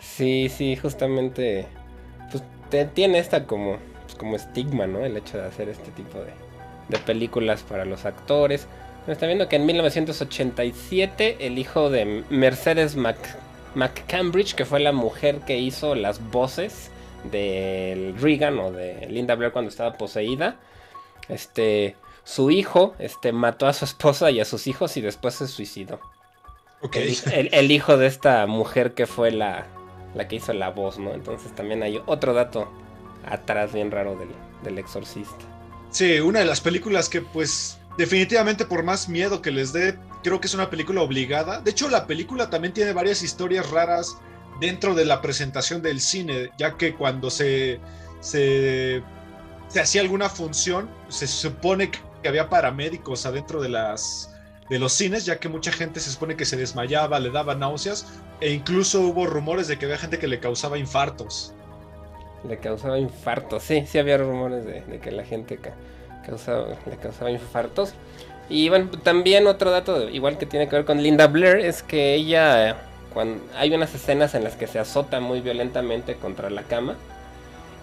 Sí, 0.00 0.48
sí, 0.48 0.76
justamente, 0.76 1.66
pues 2.30 2.42
tiene 2.94 3.18
esta 3.18 3.46
como, 3.46 3.78
pues, 4.02 4.14
como 4.16 4.36
estigma, 4.36 4.86
¿no? 4.86 5.04
El 5.04 5.16
hecho 5.16 5.38
de 5.38 5.44
hacer 5.44 5.68
este 5.68 5.90
tipo 5.92 6.18
de, 6.18 6.32
de 6.88 6.98
películas 6.98 7.62
para 7.62 7.84
los 7.84 8.04
actores. 8.04 8.66
está 9.06 9.26
viendo 9.26 9.48
que 9.48 9.56
en 9.56 9.66
1987 9.66 11.38
el 11.40 11.58
hijo 11.58 11.90
de 11.90 12.24
Mercedes 12.30 12.96
Mac, 12.96 13.16
McCambridge, 13.74 14.54
que 14.54 14.64
fue 14.64 14.80
la 14.80 14.92
mujer 14.92 15.40
que 15.40 15.58
hizo 15.58 15.94
las 15.94 16.30
voces 16.30 16.90
del 17.30 18.16
Regan 18.18 18.58
o 18.58 18.70
de 18.70 19.06
Linda 19.10 19.34
Blair 19.34 19.52
cuando 19.52 19.70
estaba 19.70 19.94
poseída, 19.94 20.56
este, 21.28 21.96
su 22.24 22.50
hijo, 22.50 22.94
este, 22.98 23.32
mató 23.32 23.66
a 23.66 23.72
su 23.72 23.84
esposa 23.84 24.30
y 24.30 24.40
a 24.40 24.44
sus 24.44 24.66
hijos 24.66 24.96
y 24.96 25.00
después 25.00 25.34
se 25.34 25.46
suicidó. 25.46 26.00
El, 26.92 27.70
hijo 27.70 27.96
de 27.96 28.06
esta 28.06 28.46
mujer 28.46 28.92
que 28.92 29.06
fue 29.06 29.30
la, 29.30 29.66
la 30.14 30.28
que 30.28 30.36
hizo 30.36 30.52
la 30.52 30.70
voz, 30.70 30.98
¿no? 30.98 31.14
Entonces 31.14 31.54
también 31.54 31.82
hay 31.82 32.02
otro 32.04 32.34
dato 32.34 32.68
atrás 33.26 33.72
bien 33.72 33.90
raro 33.90 34.16
del, 34.16 34.28
del 34.62 34.78
exorcista. 34.78 35.44
Sí, 35.90 36.20
una 36.20 36.40
de 36.40 36.44
las 36.44 36.60
películas 36.60 37.08
que 37.08 37.22
pues 37.22 37.78
definitivamente 37.96 38.64
por 38.64 38.82
más 38.82 39.08
miedo 39.08 39.40
que 39.40 39.50
les 39.50 39.72
dé, 39.72 39.96
creo 40.22 40.40
que 40.40 40.46
es 40.46 40.54
una 40.54 40.70
película 40.70 41.02
obligada. 41.02 41.60
De 41.60 41.70
hecho, 41.70 41.88
la 41.88 42.06
película 42.06 42.50
también 42.50 42.74
tiene 42.74 42.92
varias 42.92 43.22
historias 43.22 43.70
raras 43.70 44.18
dentro 44.60 44.94
de 44.94 45.04
la 45.04 45.20
presentación 45.20 45.82
del 45.82 46.00
cine, 46.00 46.50
ya 46.58 46.76
que 46.76 46.94
cuando 46.94 47.30
se, 47.30 47.80
se, 48.20 49.02
se 49.68 49.80
hacía 49.80 50.00
alguna 50.00 50.28
función, 50.28 50.88
se 51.08 51.26
supone 51.26 51.90
que 51.90 51.98
había 52.28 52.48
paramédicos 52.48 53.26
adentro 53.26 53.60
de 53.60 53.68
las 53.68 54.30
de 54.68 54.78
los 54.78 54.92
cines, 54.92 55.26
ya 55.26 55.38
que 55.38 55.48
mucha 55.48 55.72
gente 55.72 56.00
se 56.00 56.10
supone 56.10 56.36
que 56.36 56.44
se 56.44 56.56
desmayaba, 56.56 57.20
le 57.20 57.30
daba 57.30 57.54
náuseas, 57.54 58.06
e 58.40 58.50
incluso 58.50 59.00
hubo 59.02 59.26
rumores 59.26 59.68
de 59.68 59.78
que 59.78 59.84
había 59.84 59.98
gente 59.98 60.18
que 60.18 60.26
le 60.26 60.40
causaba 60.40 60.78
infartos. 60.78 61.52
Le 62.48 62.58
causaba 62.58 62.98
infartos, 62.98 63.62
sí, 63.62 63.84
sí 63.86 63.98
había 63.98 64.18
rumores 64.18 64.64
de, 64.64 65.00
que 65.00 65.10
la 65.10 65.24
gente 65.24 65.58
le 65.58 66.96
causaba 66.96 67.30
infartos. 67.30 67.94
Y 68.48 68.68
bueno, 68.68 68.90
también 69.02 69.46
otro 69.46 69.70
dato, 69.70 70.08
igual 70.10 70.36
que 70.36 70.46
tiene 70.46 70.68
que 70.68 70.76
ver 70.76 70.84
con 70.84 71.02
Linda 71.02 71.26
Blair, 71.26 71.58
es 71.58 71.82
que 71.82 72.14
ella, 72.14 72.76
cuando 73.12 73.42
hay 73.56 73.74
unas 73.74 73.94
escenas 73.94 74.34
en 74.34 74.44
las 74.44 74.56
que 74.56 74.66
se 74.66 74.78
azota 74.78 75.20
muy 75.20 75.40
violentamente 75.40 76.16
contra 76.16 76.50
la 76.50 76.62
cama. 76.62 76.96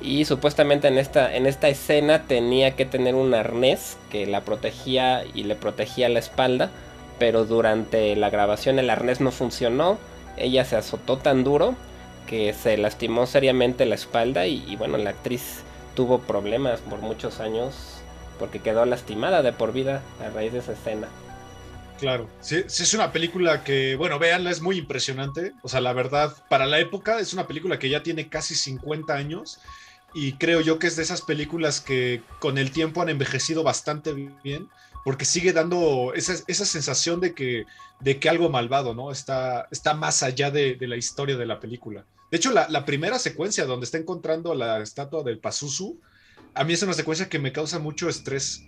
Y 0.02 0.26
supuestamente 0.26 0.88
en 0.88 0.98
esta, 0.98 1.36
en 1.36 1.46
esta 1.46 1.70
escena 1.70 2.24
tenía 2.24 2.76
que 2.76 2.86
tener 2.86 3.16
un 3.16 3.34
arnés 3.34 3.98
que 4.10 4.26
la 4.26 4.42
protegía 4.42 5.24
y 5.34 5.44
le 5.44 5.56
protegía 5.56 6.10
la 6.10 6.20
espalda. 6.20 6.72
Pero 7.20 7.46
durante 7.46 8.16
la 8.16 8.32
grabación 8.32 8.80
el 8.80 8.90
arnés 8.90 9.22
no 9.22 9.32
funcionó. 9.32 10.00
Ella 10.38 10.66
se 10.66 10.76
azotó 10.76 11.18
tan 11.18 11.44
duro 11.44 11.76
que 12.26 12.54
se 12.54 12.78
lastimó 12.78 13.28
seriamente 13.28 13.86
la 13.86 13.96
espalda 13.96 14.48
y, 14.48 14.76
bueno, 14.78 14.98
la 14.98 15.12
actriz 15.12 15.64
tuvo 15.96 16.20
problemas 16.20 16.80
por 16.80 17.00
muchos 17.00 17.40
años 17.40 18.02
porque 18.40 18.60
quedó 18.60 18.86
lastimada 18.86 19.44
de 19.44 19.54
por 19.54 19.74
vida 19.74 20.02
a 20.26 20.30
raíz 20.30 20.54
de 20.54 20.60
esa 20.60 20.72
escena. 20.72 21.08
Claro, 22.00 22.28
sí, 22.40 22.64
sí, 22.66 22.82
es 22.82 22.94
una 22.96 23.12
película 23.12 23.64
que, 23.64 23.96
bueno, 23.96 24.18
véanla, 24.18 24.50
es 24.50 24.62
muy 24.62 24.78
impresionante. 24.78 25.54
O 25.62 25.70
sea, 25.70 25.82
la 25.82 25.94
verdad, 25.94 26.34
para 26.50 26.66
la 26.66 26.80
época 26.80 27.20
es 27.20 27.34
una 27.34 27.46
película 27.46 27.78
que 27.78 27.90
ya 27.90 28.02
tiene 28.02 28.30
casi 28.30 28.56
50 28.56 29.14
años 29.14 29.60
y 30.14 30.34
creo 30.34 30.62
yo 30.62 30.80
que 30.80 30.88
es 30.88 30.96
de 30.96 31.04
esas 31.04 31.22
películas 31.22 31.80
que 31.80 32.22
con 32.40 32.58
el 32.58 32.72
tiempo 32.72 33.02
han 33.02 33.10
envejecido 33.10 33.64
bastante 33.64 34.14
bien, 34.44 34.68
porque 35.04 35.26
sigue 35.26 35.54
dando 35.54 36.14
esa, 36.14 36.34
esa 36.48 36.66
sensación 36.66 37.20
de 37.22 37.34
que, 37.34 37.66
de 38.00 38.20
que 38.20 38.30
algo 38.30 38.50
malvado, 38.50 38.94
¿no? 38.94 39.12
Está, 39.12 39.68
está 39.72 39.94
más 39.94 40.22
allá 40.24 40.52
de, 40.52 40.78
la 40.82 40.98
historia 40.98 41.38
de 41.38 41.46
la 41.46 41.60
película. 41.60 42.06
De 42.30 42.38
hecho, 42.38 42.52
la, 42.52 42.86
primera 42.86 43.20
secuencia 43.20 43.66
donde 43.66 43.86
está 43.86 43.98
encontrando 43.98 44.54
la 44.54 44.82
estatua 44.82 45.24
del 45.24 45.40
Pazuzu, 45.40 46.00
a 46.54 46.64
mí 46.64 46.74
es 46.74 46.84
una 46.84 46.94
secuencia 46.94 47.30
que 47.30 47.40
me 47.40 47.52
causa 47.52 47.80
mucho 47.80 48.10
estrés. 48.10 48.64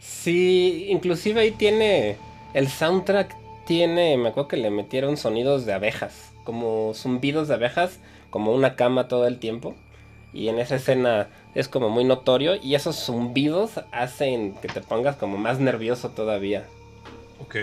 Sí, 0.00 0.86
inclusive 0.88 1.40
ahí 1.40 1.50
tiene, 1.52 2.16
el 2.54 2.68
soundtrack 2.68 3.34
tiene, 3.66 4.16
me 4.16 4.28
acuerdo 4.28 4.48
que 4.48 4.56
le 4.56 4.70
metieron 4.70 5.16
sonidos 5.16 5.66
de 5.66 5.72
abejas, 5.72 6.32
como 6.44 6.92
zumbidos 6.94 7.48
de 7.48 7.54
abejas, 7.54 7.98
como 8.30 8.52
una 8.52 8.76
cama 8.76 9.08
todo 9.08 9.26
el 9.26 9.38
tiempo. 9.38 9.74
Y 10.32 10.48
en 10.48 10.58
esa 10.58 10.76
escena 10.76 11.28
es 11.54 11.68
como 11.68 11.88
muy 11.88 12.04
notorio 12.04 12.56
y 12.56 12.74
esos 12.74 12.96
zumbidos 12.96 13.80
hacen 13.92 14.54
que 14.60 14.68
te 14.68 14.80
pongas 14.80 15.16
como 15.16 15.38
más 15.38 15.58
nervioso 15.58 16.10
todavía. 16.10 16.66
Ok. 17.40 17.56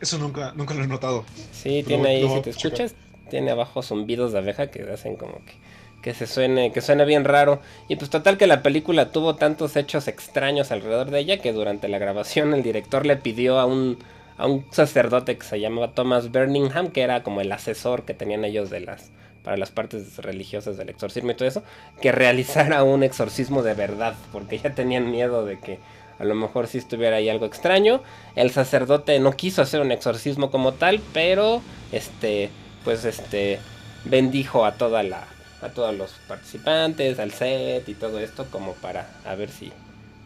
eso, 0.00 0.18
nunca, 0.18 0.52
nunca 0.54 0.74
lo 0.74 0.84
he 0.84 0.86
notado. 0.86 1.24
Sí, 1.52 1.82
tiene 1.82 2.08
ahí, 2.08 2.28
si 2.28 2.40
te 2.42 2.50
escuchas, 2.50 2.94
tiene 3.30 3.50
abajo 3.50 3.82
zumbidos 3.82 4.32
de 4.32 4.38
abeja 4.38 4.70
que 4.70 4.82
hacen 4.82 5.16
como 5.16 5.34
que, 5.44 5.54
que 6.02 6.14
se 6.14 6.26
suene, 6.26 6.72
que 6.72 6.80
suene 6.80 7.04
bien 7.04 7.24
raro. 7.24 7.60
Y 7.88 7.96
pues 7.96 8.10
total 8.10 8.38
que 8.38 8.46
la 8.46 8.62
película 8.62 9.10
tuvo 9.10 9.36
tantos 9.36 9.76
hechos 9.76 10.08
extraños 10.08 10.70
alrededor 10.70 11.10
de 11.10 11.20
ella 11.20 11.38
que 11.38 11.52
durante 11.52 11.88
la 11.88 11.98
grabación 11.98 12.54
el 12.54 12.62
director 12.62 13.06
le 13.06 13.16
pidió 13.16 13.58
a 13.58 13.66
un, 13.66 13.98
a 14.40 14.46
un 14.46 14.64
sacerdote 14.70 15.36
que 15.36 15.44
se 15.44 15.60
llamaba 15.60 15.92
Thomas 15.92 16.32
Birmingham, 16.32 16.88
que 16.88 17.02
era 17.02 17.22
como 17.22 17.42
el 17.42 17.52
asesor 17.52 18.04
que 18.04 18.14
tenían 18.14 18.44
ellos 18.44 18.70
de 18.70 18.80
las 18.80 19.10
para 19.44 19.56
las 19.56 19.70
partes 19.70 20.16
religiosas 20.18 20.76
del 20.76 20.88
exorcismo 20.88 21.30
y 21.30 21.34
todo 21.34 21.48
eso, 21.48 21.62
que 22.00 22.12
realizara 22.12 22.82
un 22.82 23.02
exorcismo 23.02 23.62
de 23.62 23.74
verdad, 23.74 24.14
porque 24.32 24.58
ya 24.58 24.74
tenían 24.74 25.10
miedo 25.10 25.44
de 25.44 25.58
que 25.58 25.78
a 26.18 26.24
lo 26.24 26.34
mejor 26.34 26.66
si 26.66 26.78
estuviera 26.78 27.16
ahí 27.16 27.28
algo 27.28 27.46
extraño. 27.46 28.02
El 28.34 28.50
sacerdote 28.50 29.18
no 29.20 29.32
quiso 29.32 29.62
hacer 29.62 29.80
un 29.80 29.92
exorcismo 29.92 30.50
como 30.50 30.72
tal, 30.72 31.00
pero 31.12 31.62
este, 31.92 32.50
pues 32.84 33.04
este, 33.04 33.58
bendijo 34.04 34.64
a 34.64 34.72
toda 34.72 35.02
la, 35.02 35.24
a 35.62 35.68
todos 35.70 35.94
los 35.94 36.12
participantes, 36.28 37.18
al 37.18 37.32
set 37.32 37.88
y 37.88 37.94
todo 37.94 38.18
esto, 38.20 38.46
como 38.50 38.72
para 38.74 39.08
a 39.24 39.34
ver 39.34 39.50
si 39.50 39.72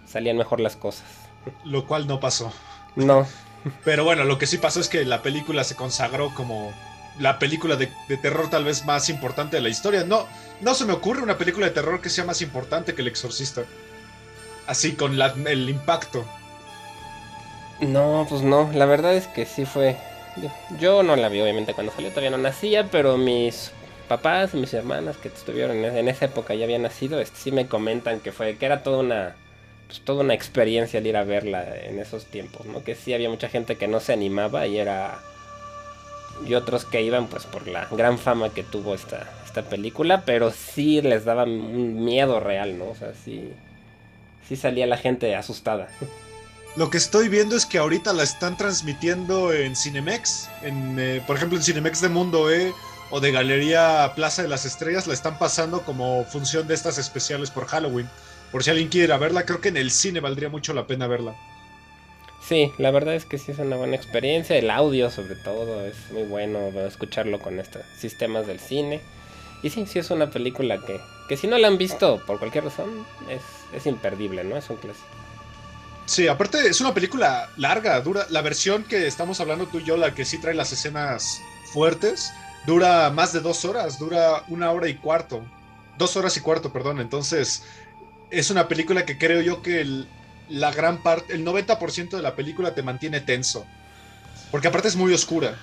salían 0.06 0.36
mejor 0.36 0.60
las 0.60 0.76
cosas. 0.76 1.06
Lo 1.64 1.86
cual 1.86 2.06
no 2.06 2.20
pasó. 2.20 2.52
No. 2.96 3.26
Pero 3.84 4.04
bueno, 4.04 4.24
lo 4.24 4.38
que 4.38 4.46
sí 4.46 4.58
pasó 4.58 4.80
es 4.80 4.88
que 4.88 5.04
la 5.04 5.22
película 5.22 5.64
se 5.64 5.74
consagró 5.74 6.34
como 6.34 6.72
la 7.18 7.38
película 7.38 7.76
de, 7.76 7.88
terror 8.20 8.50
tal 8.50 8.64
vez 8.64 8.84
más 8.84 9.08
importante 9.08 9.56
de 9.56 9.62
la 9.62 9.68
historia. 9.68 10.04
No, 10.04 10.26
no 10.60 10.74
se 10.74 10.84
me 10.84 10.92
ocurre 10.92 11.22
una 11.22 11.38
película 11.38 11.66
de 11.66 11.72
terror 11.72 12.00
que 12.00 12.10
sea 12.10 12.24
más 12.24 12.42
importante 12.42 12.94
que 12.94 13.02
El 13.02 13.08
Exorcista. 13.08 13.64
Así, 14.66 14.94
con 14.94 15.18
el 15.20 15.68
impacto. 15.68 16.24
No, 17.80 18.26
pues 18.28 18.42
no, 18.42 18.70
la 18.72 18.86
verdad 18.86 19.14
es 19.14 19.26
que 19.28 19.46
sí 19.46 19.64
fue... 19.64 19.96
Yo 20.80 21.02
no 21.02 21.14
la 21.14 21.28
vi 21.28 21.40
obviamente 21.40 21.74
cuando 21.74 21.92
salió, 21.92 22.10
todavía 22.10 22.30
no 22.30 22.38
nacía, 22.38 22.90
pero 22.90 23.16
mis 23.16 23.70
papás 24.08 24.52
y 24.54 24.56
mis 24.56 24.74
hermanas 24.74 25.16
que 25.16 25.28
estuvieron 25.28 25.84
en 25.84 26.08
esa 26.08 26.24
época 26.24 26.54
ya 26.54 26.64
habían 26.64 26.82
nacido, 26.82 27.20
este, 27.20 27.36
sí 27.38 27.52
me 27.52 27.68
comentan 27.68 28.20
que 28.20 28.32
fue 28.32 28.56
que 28.56 28.66
era 28.66 28.82
toda 28.82 28.98
una 28.98 29.36
pues, 29.86 30.00
toda 30.00 30.22
una 30.22 30.34
experiencia 30.34 30.98
el 30.98 31.06
ir 31.06 31.16
a 31.16 31.24
verla 31.24 31.76
en 31.84 31.98
esos 31.98 32.26
tiempos, 32.26 32.66
¿no? 32.66 32.82
Que 32.84 32.94
sí 32.94 33.14
había 33.14 33.30
mucha 33.30 33.48
gente 33.48 33.76
que 33.76 33.88
no 33.88 34.00
se 34.00 34.12
animaba 34.12 34.66
y 34.66 34.78
era 34.78 35.20
y 36.46 36.54
otros 36.54 36.84
que 36.84 37.02
iban 37.02 37.28
pues 37.28 37.44
por 37.44 37.68
la 37.68 37.86
gran 37.86 38.18
fama 38.18 38.50
que 38.50 38.64
tuvo 38.64 38.94
esta, 38.94 39.30
esta 39.44 39.62
película, 39.62 40.24
pero 40.24 40.50
sí 40.50 41.00
les 41.00 41.24
daba 41.24 41.44
un 41.44 42.04
miedo 42.04 42.40
real, 42.40 42.76
¿no? 42.78 42.86
O 42.86 42.94
sea, 42.94 43.12
sí, 43.24 43.52
sí 44.48 44.56
salía 44.56 44.86
la 44.86 44.96
gente 44.96 45.34
asustada. 45.36 45.88
Lo 46.76 46.90
que 46.90 46.98
estoy 46.98 47.28
viendo 47.28 47.56
es 47.56 47.66
que 47.66 47.78
ahorita 47.78 48.12
la 48.12 48.24
están 48.24 48.56
transmitiendo 48.56 49.52
en 49.52 49.76
Cinemex, 49.76 50.48
en, 50.62 50.98
eh, 50.98 51.22
por 51.24 51.36
ejemplo 51.36 51.56
en 51.56 51.62
Cinemex 51.62 52.00
de 52.00 52.08
Mundo 52.08 52.50
E 52.50 52.72
o 53.10 53.20
de 53.20 53.30
Galería 53.30 54.12
Plaza 54.16 54.42
de 54.42 54.48
las 54.48 54.64
Estrellas, 54.64 55.06
la 55.06 55.14
están 55.14 55.38
pasando 55.38 55.82
como 55.82 56.24
función 56.24 56.66
de 56.66 56.74
estas 56.74 56.98
especiales 56.98 57.50
por 57.50 57.66
Halloween. 57.66 58.08
Por 58.54 58.62
si 58.62 58.70
alguien 58.70 58.86
quiere 58.86 59.18
verla, 59.18 59.44
creo 59.44 59.60
que 59.60 59.70
en 59.70 59.76
el 59.76 59.90
cine 59.90 60.20
valdría 60.20 60.48
mucho 60.48 60.72
la 60.74 60.86
pena 60.86 61.08
verla. 61.08 61.34
Sí, 62.40 62.70
la 62.78 62.92
verdad 62.92 63.16
es 63.16 63.24
que 63.24 63.36
sí 63.36 63.50
es 63.50 63.58
una 63.58 63.74
buena 63.74 63.96
experiencia. 63.96 64.56
El 64.56 64.70
audio, 64.70 65.10
sobre 65.10 65.34
todo, 65.34 65.84
es 65.84 65.96
muy 66.12 66.22
bueno 66.22 66.68
escucharlo 66.86 67.40
con 67.40 67.58
estos 67.58 67.82
sistemas 67.98 68.46
del 68.46 68.60
cine. 68.60 69.00
Y 69.64 69.70
sí, 69.70 69.86
sí 69.86 69.98
es 69.98 70.08
una 70.12 70.30
película 70.30 70.78
que, 70.86 71.00
que 71.28 71.36
si 71.36 71.48
no 71.48 71.58
la 71.58 71.66
han 71.66 71.78
visto 71.78 72.24
por 72.26 72.38
cualquier 72.38 72.62
razón, 72.62 73.04
es, 73.28 73.42
es 73.76 73.86
imperdible, 73.86 74.44
¿no? 74.44 74.56
Es 74.56 74.70
un 74.70 74.76
clásico. 74.76 75.08
Sí, 76.06 76.28
aparte 76.28 76.64
es 76.64 76.80
una 76.80 76.94
película 76.94 77.50
larga, 77.56 78.00
dura. 78.02 78.24
La 78.30 78.40
versión 78.40 78.84
que 78.84 79.08
estamos 79.08 79.40
hablando 79.40 79.66
tú 79.66 79.80
y 79.80 79.84
yo, 79.84 79.96
la 79.96 80.14
que 80.14 80.24
sí 80.24 80.38
trae 80.38 80.54
las 80.54 80.70
escenas 80.70 81.40
fuertes, 81.72 82.30
dura 82.68 83.10
más 83.10 83.32
de 83.32 83.40
dos 83.40 83.64
horas, 83.64 83.98
dura 83.98 84.44
una 84.46 84.70
hora 84.70 84.86
y 84.86 84.94
cuarto. 84.94 85.42
Dos 85.98 86.16
horas 86.16 86.36
y 86.36 86.40
cuarto, 86.40 86.72
perdón. 86.72 87.00
Entonces, 87.00 87.64
es 88.38 88.50
una 88.50 88.68
película 88.68 89.04
que 89.04 89.18
creo 89.18 89.40
yo 89.40 89.62
que 89.62 89.80
el, 89.80 90.06
la 90.48 90.72
gran 90.72 91.02
parte, 91.02 91.34
el 91.34 91.44
90% 91.44 92.10
de 92.10 92.22
la 92.22 92.34
película 92.34 92.74
te 92.74 92.82
mantiene 92.82 93.20
tenso. 93.20 93.66
Porque 94.50 94.68
aparte 94.68 94.88
es 94.88 94.96
muy 94.96 95.12
oscura. 95.12 95.56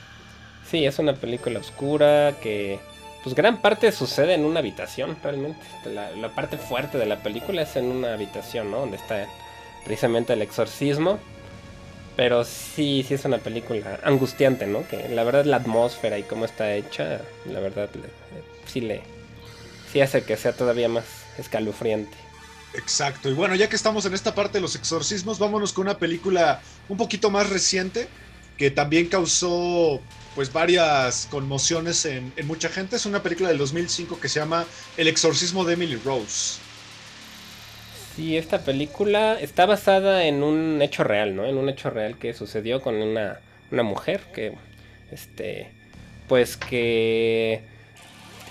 Sí, 0.69 0.85
es 0.85 0.99
una 0.99 1.13
película 1.13 1.59
oscura 1.59 2.35
que 2.41 2.79
pues 3.23 3.35
gran 3.35 3.61
parte 3.61 3.91
sucede 3.91 4.33
en 4.33 4.45
una 4.45 4.59
habitación 4.59 5.17
realmente. 5.23 5.59
La, 5.85 6.29
parte 6.29 6.57
fuerte 6.57 6.97
de 6.97 7.05
la 7.05 7.21
película 7.21 7.61
es 7.61 7.75
en 7.75 7.85
una 7.85 8.13
habitación, 8.13 8.71
¿no? 8.71 8.79
Donde 8.79 8.97
está 8.97 9.27
precisamente 9.85 10.33
el 10.33 10.41
exorcismo. 10.41 11.19
Pero 12.15 12.43
sí, 12.43 13.05
sí 13.07 13.13
es 13.13 13.25
una 13.25 13.37
película 13.37 13.99
angustiante, 14.03 14.67
¿no? 14.67 14.87
Que 14.87 15.07
la 15.09 15.23
verdad 15.23 15.45
la 15.45 15.57
atmósfera 15.57 16.17
y 16.17 16.23
cómo 16.23 16.45
está 16.45 16.73
hecha, 16.73 17.21
la 17.45 17.59
verdad 17.59 17.89
sí 18.65 18.81
le 18.81 19.01
sí 19.91 20.01
hace 20.01 20.23
que 20.23 20.37
sea 20.37 20.53
todavía 20.53 20.89
más 20.89 21.05
escalofriante. 21.37 22.17
Exacto. 22.73 23.29
Y 23.29 23.33
bueno, 23.33 23.55
ya 23.55 23.69
que 23.69 23.75
estamos 23.75 24.05
en 24.05 24.13
esta 24.13 24.33
parte 24.33 24.57
de 24.57 24.61
los 24.61 24.75
exorcismos, 24.75 25.39
vámonos 25.39 25.73
con 25.73 25.87
una 25.87 25.97
película 25.97 26.61
un 26.87 26.97
poquito 26.97 27.29
más 27.29 27.49
reciente 27.49 28.07
que 28.57 28.71
también 28.71 29.07
causó 29.07 29.99
pues 30.35 30.53
varias 30.53 31.27
conmociones 31.29 32.05
en, 32.05 32.31
mucha 32.45 32.69
gente. 32.69 32.95
Es 32.95 33.05
una 33.05 33.21
película 33.21 33.49
del 33.49 33.57
2005 33.57 34.19
que 34.19 34.29
se 34.29 34.39
llama 34.39 34.65
El 34.97 35.07
exorcismo 35.07 35.65
de 35.65 35.73
Emily 35.73 35.97
Rose. 35.97 36.59
Sí, 38.15 38.37
esta 38.37 38.63
película 38.63 39.39
está 39.39 39.65
basada 39.65 40.25
en 40.25 40.43
un 40.43 40.81
hecho 40.81 41.03
real, 41.03 41.35
¿no? 41.35 41.45
En 41.45 41.57
un 41.57 41.69
hecho 41.69 41.89
real 41.89 42.17
que 42.17 42.33
sucedió 42.33 42.81
con 42.81 42.95
una, 42.95 43.39
una 43.71 43.83
mujer 43.83 44.21
que, 44.33 44.53
este, 45.11 45.71
pues 46.27 46.57
que 46.57 47.63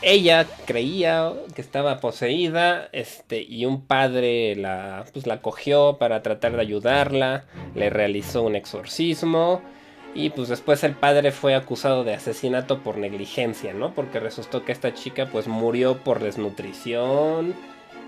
ella 0.03 0.47
creía 0.67 1.33
que 1.55 1.61
estaba 1.61 2.01
poseída, 2.01 2.89
este, 2.93 3.43
y 3.43 3.67
un 3.67 3.87
padre 3.87 4.57
la, 4.57 5.05
pues, 5.13 5.27
la 5.27 5.43
cogió 5.43 5.99
para 5.99 6.23
tratar 6.23 6.53
de 6.53 6.63
ayudarla, 6.63 7.45
le 7.75 7.91
realizó 7.91 8.43
un 8.43 8.57
exorcismo, 8.57 9.63
y 10.15 10.31
pues 10.31 10.49
después 10.49 10.83
el 10.83 10.95
padre 10.95 11.31
fue 11.31 11.55
acusado 11.55 12.03
de 12.05 12.15
asesinato 12.15 12.83
por 12.83 12.99
negligencia, 12.99 13.73
¿no? 13.73 13.95
Porque 13.95 14.19
resultó 14.19 14.65
que 14.65 14.73
esta 14.73 14.93
chica 14.93 15.27
pues 15.31 15.47
murió 15.47 15.99
por 15.99 16.21
desnutrición 16.21 17.55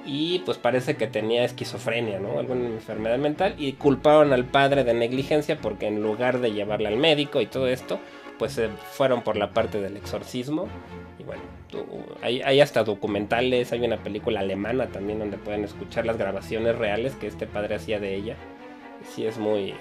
y 0.04 0.40
pues 0.40 0.58
parece 0.58 0.96
que 0.96 1.06
tenía 1.06 1.44
esquizofrenia, 1.44 2.18
¿no? 2.18 2.40
Alguna 2.40 2.66
enfermedad 2.66 3.18
mental 3.18 3.54
y 3.56 3.74
culparon 3.74 4.32
al 4.32 4.46
padre 4.46 4.82
de 4.82 4.94
negligencia 4.94 5.58
porque 5.60 5.86
en 5.86 6.02
lugar 6.02 6.40
de 6.40 6.52
llevarla 6.52 6.88
al 6.88 6.96
médico 6.96 7.40
y 7.40 7.46
todo 7.46 7.68
esto, 7.68 8.00
pues 8.38 8.52
se 8.52 8.68
fueron 8.92 9.22
por 9.22 9.36
la 9.36 9.52
parte 9.52 9.80
del 9.80 9.96
exorcismo. 9.96 10.68
Y 11.18 11.24
bueno, 11.24 11.42
hay, 12.22 12.42
hay, 12.42 12.60
hasta 12.60 12.84
documentales, 12.84 13.72
hay 13.72 13.84
una 13.84 14.02
película 14.02 14.40
alemana 14.40 14.88
también 14.88 15.18
donde 15.18 15.38
pueden 15.38 15.64
escuchar 15.64 16.06
las 16.06 16.18
grabaciones 16.18 16.76
reales 16.76 17.14
que 17.14 17.26
este 17.26 17.46
padre 17.46 17.76
hacía 17.76 18.00
de 18.00 18.14
ella. 18.14 18.36
Sí 19.14 19.26
es 19.26 19.38
muy, 19.38 19.74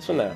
es 0.00 0.08
una. 0.08 0.32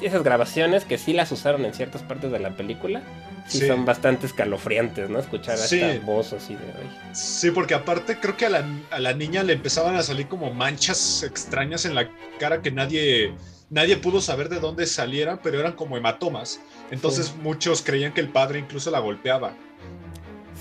esas 0.00 0.22
grabaciones 0.22 0.84
que 0.84 0.96
sí 0.96 1.12
las 1.12 1.32
usaron 1.32 1.64
en 1.64 1.74
ciertas 1.74 2.02
partes 2.02 2.30
de 2.30 2.38
la 2.38 2.56
película. 2.56 3.02
Sí, 3.48 3.66
son 3.66 3.84
bastante 3.84 4.26
escalofriantes, 4.26 5.10
¿no? 5.10 5.18
Escuchar 5.18 5.58
a 5.58 5.64
esta 5.64 5.98
voz 6.06 6.32
así 6.32 6.54
de 6.54 6.64
hoy. 6.64 6.88
Sí, 7.12 7.50
porque 7.50 7.74
aparte 7.74 8.18
creo 8.20 8.36
que 8.36 8.46
a 8.46 8.50
la, 8.50 8.64
a 8.90 9.00
la, 9.00 9.12
niña 9.12 9.42
le 9.42 9.54
empezaban 9.54 9.96
a 9.96 10.02
salir 10.04 10.28
como 10.28 10.54
manchas 10.54 11.24
extrañas 11.24 11.84
en 11.84 11.96
la 11.96 12.08
cara 12.38 12.62
que 12.62 12.70
nadie, 12.70 13.34
nadie 13.68 13.96
pudo 13.96 14.20
saber 14.20 14.48
de 14.48 14.60
dónde 14.60 14.86
salieran, 14.86 15.40
pero 15.42 15.58
eran 15.58 15.72
como 15.72 15.96
hematomas. 15.96 16.60
Entonces 16.92 17.34
muchos 17.42 17.80
creían 17.80 18.12
que 18.12 18.20
el 18.20 18.28
padre 18.28 18.58
incluso 18.58 18.90
la 18.90 18.98
golpeaba. 18.98 19.54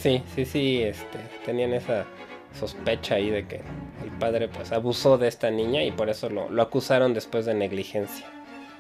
Sí, 0.02 0.24
sí, 0.34 0.46
sí, 0.46 0.82
este, 0.82 1.20
tenían 1.46 1.74
esa 1.74 2.06
sospecha 2.58 3.16
ahí 3.16 3.30
de 3.30 3.46
que 3.46 3.58
el 4.02 4.12
padre 4.18 4.48
pues 4.48 4.72
abusó 4.72 5.18
de 5.18 5.28
esta 5.28 5.52
niña 5.52 5.84
y 5.84 5.92
por 5.92 6.10
eso 6.10 6.30
lo, 6.30 6.50
lo, 6.50 6.62
acusaron 6.62 7.14
después 7.14 7.46
de 7.46 7.54
negligencia. 7.54 8.26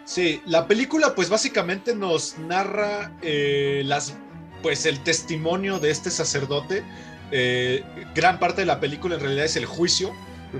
Sí, 0.05 0.41
la 0.45 0.65
película 0.65 1.13
pues 1.13 1.29
básicamente 1.29 1.93
nos 1.93 2.37
narra 2.39 3.11
eh, 3.21 3.83
las 3.85 4.15
pues 4.61 4.85
el 4.85 5.01
testimonio 5.01 5.79
de 5.79 5.91
este 5.91 6.09
sacerdote. 6.09 6.83
Eh, 7.31 7.83
gran 8.15 8.39
parte 8.39 8.61
de 8.61 8.65
la 8.65 8.79
película 8.79 9.15
en 9.15 9.21
realidad 9.21 9.45
es 9.45 9.57
el 9.57 9.65
juicio 9.65 10.13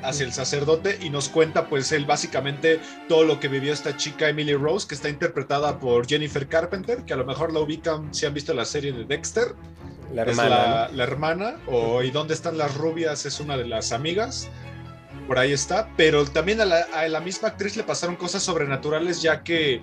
hacia 0.03 0.25
el 0.25 0.33
sacerdote 0.33 0.99
y 1.01 1.09
nos 1.09 1.29
cuenta 1.29 1.67
pues 1.67 1.91
él 1.91 2.05
básicamente 2.05 2.79
todo 3.07 3.23
lo 3.23 3.39
que 3.39 3.47
vivió 3.47 3.73
esta 3.73 3.97
chica 3.97 4.29
Emily 4.29 4.53
Rose 4.53 4.87
que 4.87 4.95
está 4.95 5.09
interpretada 5.09 5.79
por 5.79 6.07
Jennifer 6.07 6.47
Carpenter 6.47 7.03
que 7.03 7.13
a 7.13 7.17
lo 7.17 7.25
mejor 7.25 7.51
la 7.53 7.59
ubican 7.59 8.13
si 8.13 8.25
han 8.25 8.33
visto 8.33 8.53
la 8.53 8.65
serie 8.65 8.91
de 8.91 9.05
Dexter 9.05 9.55
la 10.13 10.23
hermana. 10.23 10.89
la, 10.91 11.03
hermana. 11.03 11.55
O 11.67 12.03
¿Y 12.03 12.11
dónde 12.11 12.33
están 12.33 12.57
las 12.57 12.75
rubias? 12.75 13.25
Es 13.25 13.39
una 13.39 13.57
de 13.57 13.65
las 13.65 13.91
amigas. 13.91 14.49
Por 15.27 15.39
ahí 15.39 15.53
está. 15.53 15.89
Pero 15.97 16.25
también 16.25 16.61
a 16.61 16.65
la, 16.65 17.19
misma 17.21 17.49
actriz 17.49 17.75
le 17.75 17.83
pasaron 17.83 18.15
cosas 18.15 18.43
sobrenaturales, 18.43 19.21
ya 19.21 19.43
que 19.43 19.81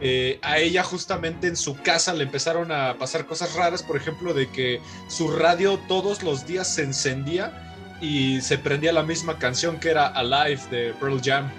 eh, 0.00 0.38
a 0.42 0.58
ella 0.58 0.82
justamente 0.82 1.46
en 1.46 1.56
su 1.56 1.76
casa 1.80 2.12
le 2.12 2.24
empezaron 2.24 2.70
a 2.72 2.98
pasar 2.98 3.26
cosas 3.26 3.54
raras. 3.54 3.82
Por 3.82 3.96
ejemplo, 3.96 4.34
de 4.34 4.50
que 4.50 4.80
su 5.08 5.30
radio 5.30 5.78
todos 5.88 6.22
los 6.22 6.46
días 6.46 6.74
se 6.74 6.82
encendía 6.82 7.71
y 8.02 8.40
se 8.40 8.58
prendía 8.58 8.92
la 8.92 9.04
misma 9.04 9.38
canción 9.38 9.78
que 9.78 9.90
era 9.90 10.08
Alive 10.08 10.60
de 10.70 10.92
Pearl 10.94 11.20
Jam. 11.22 11.50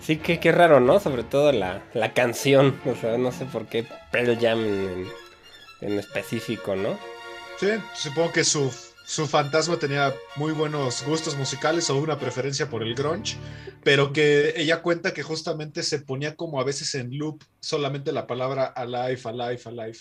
Sí, 0.00 0.18
que 0.18 0.38
qué 0.38 0.52
raro, 0.52 0.80
¿no? 0.80 1.00
Sobre 1.00 1.24
todo 1.24 1.50
la, 1.50 1.82
la, 1.94 2.12
canción. 2.12 2.78
O 2.86 2.94
sea, 2.94 3.18
no 3.18 3.32
sé 3.32 3.46
por 3.46 3.66
qué 3.66 3.86
Pearl 4.12 4.38
Jam 4.38 4.60
en 5.80 5.98
específico, 5.98 6.76
¿no? 6.76 6.98
Sí, 7.58 7.68
supongo 7.94 8.32
que 8.32 8.44
su, 8.44 8.72
su 9.04 9.26
fantasma 9.26 9.78
tenía 9.78 10.14
muy 10.36 10.52
buenos 10.52 11.04
gustos 11.04 11.36
musicales 11.36 11.88
o 11.90 11.96
una 11.96 12.18
preferencia 12.18 12.68
por 12.68 12.82
el 12.82 12.94
grunge, 12.94 13.36
pero 13.82 14.12
que 14.12 14.54
ella 14.56 14.82
cuenta 14.82 15.12
que 15.12 15.22
justamente 15.22 15.82
se 15.82 16.00
ponía 16.00 16.36
como 16.36 16.60
a 16.60 16.64
veces 16.64 16.94
en 16.94 17.16
loop 17.16 17.42
solamente 17.60 18.12
la 18.12 18.26
palabra 18.26 18.66
alive, 18.66 19.20
alive, 19.24 19.60
alive. 19.64 19.98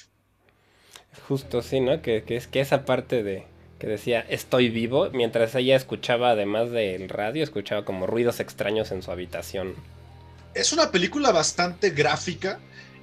Justo, 1.27 1.61
sí, 1.61 1.79
¿no? 1.79 2.01
Que, 2.01 2.23
que 2.23 2.35
es 2.35 2.47
que 2.47 2.59
esa 2.59 2.85
parte 2.85 3.23
de 3.23 3.47
que 3.79 3.87
decía 3.87 4.25
estoy 4.29 4.69
vivo, 4.69 5.09
mientras 5.11 5.55
ella 5.55 5.75
escuchaba 5.75 6.31
además 6.31 6.69
del 6.71 7.09
radio, 7.09 7.43
escuchaba 7.43 7.85
como 7.85 8.05
ruidos 8.05 8.39
extraños 8.39 8.91
en 8.91 9.01
su 9.01 9.11
habitación. 9.11 9.73
Es 10.53 10.73
una 10.73 10.91
película 10.91 11.31
bastante 11.31 11.91
gráfica, 11.91 12.59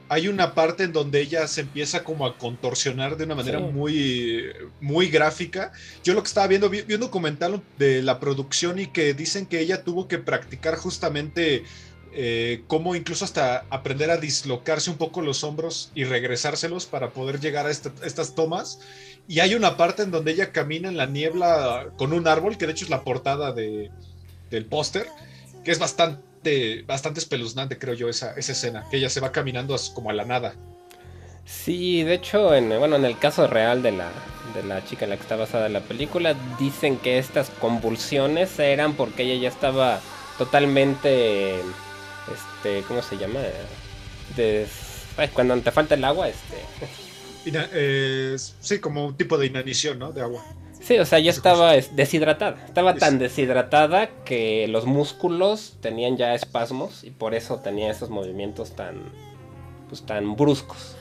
hay 0.08 0.28
una 0.28 0.54
parte 0.54 0.84
en 0.84 0.92
donde 0.92 1.20
ella 1.20 1.48
se 1.48 1.62
empieza 1.62 2.04
como 2.04 2.26
a 2.26 2.38
contorsionar 2.38 3.16
de 3.16 3.24
una 3.24 3.34
manera 3.34 3.58
muy, 3.58 4.44
muy 4.80 5.08
gráfica. 5.08 5.72
Yo 6.04 6.14
lo 6.14 6.22
que 6.22 6.28
estaba 6.28 6.46
viendo, 6.46 6.68
vi, 6.70 6.82
un 6.92 7.00
documental 7.00 7.60
de 7.78 8.02
la 8.02 8.20
producción 8.20 8.78
y 8.78 8.86
que 8.86 9.14
dicen 9.14 9.46
que 9.46 9.60
ella 9.60 9.82
tuvo 9.82 10.06
que 10.06 10.18
practicar 10.18 10.76
justamente 10.76 11.64
eh, 12.12 12.62
cómo 12.68 12.94
incluso 12.94 13.24
hasta 13.24 13.64
aprender 13.68 14.10
a 14.10 14.16
dislocarse 14.16 14.90
un 14.90 14.96
poco 14.96 15.22
los 15.22 15.42
hombros 15.42 15.90
y 15.94 16.04
regresárselos 16.04 16.86
para 16.86 17.10
poder 17.10 17.40
llegar 17.40 17.66
a 17.66 17.70
estas 17.70 18.34
tomas. 18.34 18.80
Y 19.28 19.40
hay 19.40 19.54
una 19.54 19.76
parte 19.76 20.02
en 20.02 20.10
donde 20.10 20.32
ella 20.32 20.52
camina 20.52 20.88
en 20.88 20.96
la 20.96 21.06
niebla 21.06 21.88
con 21.96 22.12
un 22.12 22.28
árbol, 22.28 22.56
que 22.56 22.66
de 22.66 22.72
hecho 22.72 22.84
es 22.84 22.90
la 22.90 23.02
portada 23.02 23.52
de, 23.52 23.90
del 24.50 24.66
póster, 24.66 25.06
que 25.64 25.72
es 25.72 25.78
bastante 25.78 26.26
bastante, 26.86 27.20
espeluznante, 27.20 27.78
creo 27.78 27.94
yo, 27.94 28.08
esa, 28.08 28.32
esa 28.34 28.52
escena, 28.52 28.86
que 28.90 28.98
ella 28.98 29.10
se 29.10 29.20
va 29.20 29.32
caminando 29.32 29.76
como 29.94 30.10
a 30.10 30.12
la 30.12 30.24
nada. 30.24 30.54
Sí, 31.44 32.02
de 32.02 32.14
hecho, 32.14 32.54
en, 32.54 32.68
bueno, 32.78 32.96
en 32.96 33.04
el 33.04 33.18
caso 33.18 33.46
real 33.46 33.82
de 33.82 33.92
la, 33.92 34.10
de 34.54 34.62
la 34.64 34.84
chica 34.84 35.04
en 35.04 35.10
la 35.10 35.16
que 35.16 35.22
está 35.22 35.36
basada 35.36 35.68
la 35.68 35.80
película, 35.80 36.34
dicen 36.58 36.98
que 36.98 37.18
estas 37.18 37.50
convulsiones 37.50 38.58
eran 38.58 38.94
porque 38.94 39.22
ella 39.22 39.42
ya 39.42 39.48
estaba 39.48 40.00
totalmente, 40.38 41.56
este, 41.56 42.82
¿cómo 42.86 43.02
se 43.02 43.16
llama? 43.16 43.40
cuando 45.32 45.56
te 45.60 45.70
falta 45.70 45.94
el 45.94 46.04
agua, 46.04 46.28
este... 46.28 47.05
Eh, 47.54 48.36
sí, 48.60 48.78
como 48.80 49.06
un 49.06 49.16
tipo 49.16 49.38
de 49.38 49.46
inanición, 49.46 49.98
¿no? 49.98 50.12
De 50.12 50.22
agua. 50.22 50.44
Sí, 50.80 50.98
o 50.98 51.04
sea, 51.04 51.18
ya 51.18 51.30
estaba 51.30 51.72
deshidratada. 51.72 52.64
Estaba 52.64 52.94
tan 52.94 53.18
deshidratada 53.18 54.08
que 54.24 54.68
los 54.68 54.86
músculos 54.86 55.76
tenían 55.80 56.16
ya 56.16 56.34
espasmos 56.34 57.02
y 57.02 57.10
por 57.10 57.34
eso 57.34 57.56
tenía 57.56 57.90
esos 57.90 58.08
movimientos 58.08 58.76
tan, 58.76 59.02
pues, 59.88 60.06
tan 60.06 60.36
bruscos. 60.36 60.96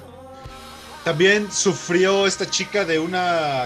También 1.03 1.51
sufrió 1.51 2.25
esta 2.25 2.49
chica 2.49 2.83
de 2.83 2.97
una, 2.97 3.65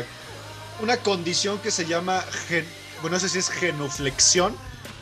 una 0.84 0.98
condición 0.98 1.58
que 1.60 1.72
se 1.72 1.86
llama, 1.86 2.22
bueno, 3.02 3.16
no 3.16 3.20
sé 3.20 3.30
si 3.30 3.40
es 3.40 3.50
genuflexión, 3.50 4.54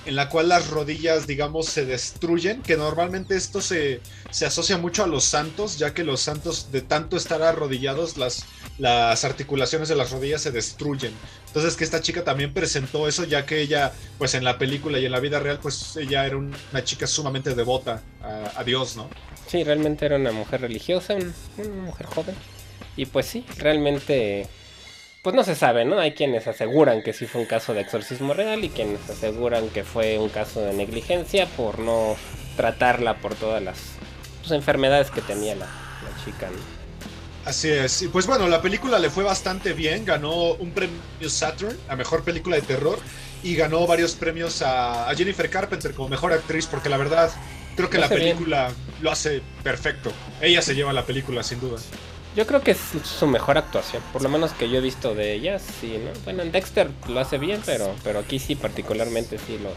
en 0.07 0.15
la 0.15 0.29
cual 0.29 0.47
las 0.47 0.69
rodillas, 0.69 1.27
digamos, 1.27 1.65
se 1.67 1.85
destruyen, 1.85 2.61
que 2.61 2.77
normalmente 2.77 3.35
esto 3.35 3.59
se, 3.59 3.99
se, 4.31 4.45
asocia 4.45 4.77
mucho 4.77 5.03
a 5.03 5.07
los 5.07 5.25
santos, 5.25 5.77
ya 5.77 5.93
que 5.93 6.05
los 6.05 6.21
santos 6.21 6.71
de 6.71 6.81
tanto 6.81 7.17
estar 7.17 7.41
arrodillados, 7.43 8.15
las, 8.15 8.45
las 8.77 9.25
articulaciones 9.25 9.89
de 9.89 9.95
las 9.95 10.11
rodillas 10.11 10.41
se 10.41 10.51
destruyen. 10.51 11.11
Entonces 11.47 11.75
que 11.75 11.83
esta 11.83 12.01
chica 12.01 12.23
también 12.23 12.53
presentó 12.53 13.07
eso, 13.07 13.25
ya 13.25 13.45
que 13.45 13.59
ella, 13.59 13.91
pues 14.17 14.33
en 14.33 14.45
la 14.45 14.57
película 14.57 14.97
y 14.97 15.05
en 15.05 15.11
la 15.11 15.19
vida 15.19 15.39
real, 15.39 15.59
pues 15.61 15.97
ella 15.97 16.25
era 16.25 16.37
una 16.37 16.83
chica 16.85 17.05
sumamente 17.05 17.53
devota 17.53 18.01
a, 18.55 18.63
Dios, 18.63 18.95
¿no? 18.95 19.09
Sí, 19.47 19.63
realmente 19.65 20.05
era 20.05 20.15
una 20.15 20.31
mujer 20.31 20.61
religiosa, 20.61 21.15
una 21.15 21.81
mujer 21.81 22.05
joven. 22.05 22.35
Y 22.95 23.07
pues 23.07 23.25
sí, 23.25 23.45
realmente 23.57 24.47
pues 25.27 25.35
no 25.35 25.43
se 25.43 25.55
sabe, 25.55 25.83
¿no? 25.83 25.99
Hay 25.99 26.13
quienes 26.13 26.47
aseguran 26.47 27.03
que 27.03 27.11
sí 27.11 27.25
fue 27.25 27.41
un 27.41 27.47
caso 27.47 27.73
de 27.73 27.81
exorcismo 27.81 28.33
real 28.33 28.63
y 28.63 28.69
quienes 28.69 29.09
aseguran 29.09 29.67
que 29.67 29.83
fue 29.83 30.17
un 30.17 30.29
caso 30.29 30.61
de 30.61 30.71
negligencia 30.71 31.47
por 31.47 31.79
no 31.79 32.15
tratarla 32.55 33.17
por 33.17 33.35
todas 33.35 33.61
las 33.61 33.77
pues, 34.39 34.53
enfermedades 34.53 35.11
que 35.11 35.19
tenía 35.19 35.53
la, 35.55 35.67
chica. 36.23 36.47
Así 37.43 37.67
es. 37.67 38.03
Y 38.03 38.07
pues 38.07 38.25
bueno, 38.25 38.47
la 38.47 38.61
película 38.61 38.99
le 38.99 39.09
fue 39.09 39.25
bastante 39.25 39.73
bien. 39.73 40.05
Ganó 40.05 40.53
un 40.53 40.71
premio 40.71 40.95
Saturn 41.27 41.77
a 41.89 41.97
mejor 41.97 42.23
película 42.23 42.55
de 42.55 42.61
terror 42.61 42.97
y 43.43 43.53
ganó 43.57 43.85
varios 43.85 44.15
premios 44.15 44.61
a, 44.61 45.13
Jennifer 45.13 45.49
Carpenter 45.49 45.93
como 45.93 46.07
mejor 46.07 46.31
actriz, 46.31 46.67
porque 46.67 46.87
la 46.87 46.95
verdad 46.95 47.29
creo 47.75 47.89
que 47.89 47.97
la 47.97 48.07
película 48.07 48.71
lo 49.01 49.11
hace 49.11 49.41
perfecto. 49.61 50.09
Ella 50.39 50.61
se 50.61 50.73
lleva 50.73 50.93
la 50.93 51.05
película 51.05 51.43
sin 51.43 51.59
duda. 51.59 51.81
Yo 52.37 52.45
creo 52.45 52.61
que 52.61 52.69
es 52.69 52.77
su 53.03 53.25
mejor 53.25 53.57
actuación, 53.57 54.03
por 54.13 54.21
lo 54.21 54.29
menos 54.29 54.51
que 54.51 54.69
yo 54.69 54.77
he 54.77 54.81
visto 54.81 55.15
de 55.15 55.33
ella, 55.33 55.57
sí, 55.57 55.97
¿no? 55.97 56.11
Bueno, 56.23 56.43
en 56.43 56.51
Dexter 56.51 56.87
lo 57.07 57.19
hace 57.19 57.39
bien, 57.39 57.63
pero, 57.65 57.95
pero 58.03 58.19
aquí 58.19 58.37
sí 58.37 58.53
particularmente 58.55 59.39
sí 59.39 59.57
lo, 59.57 59.71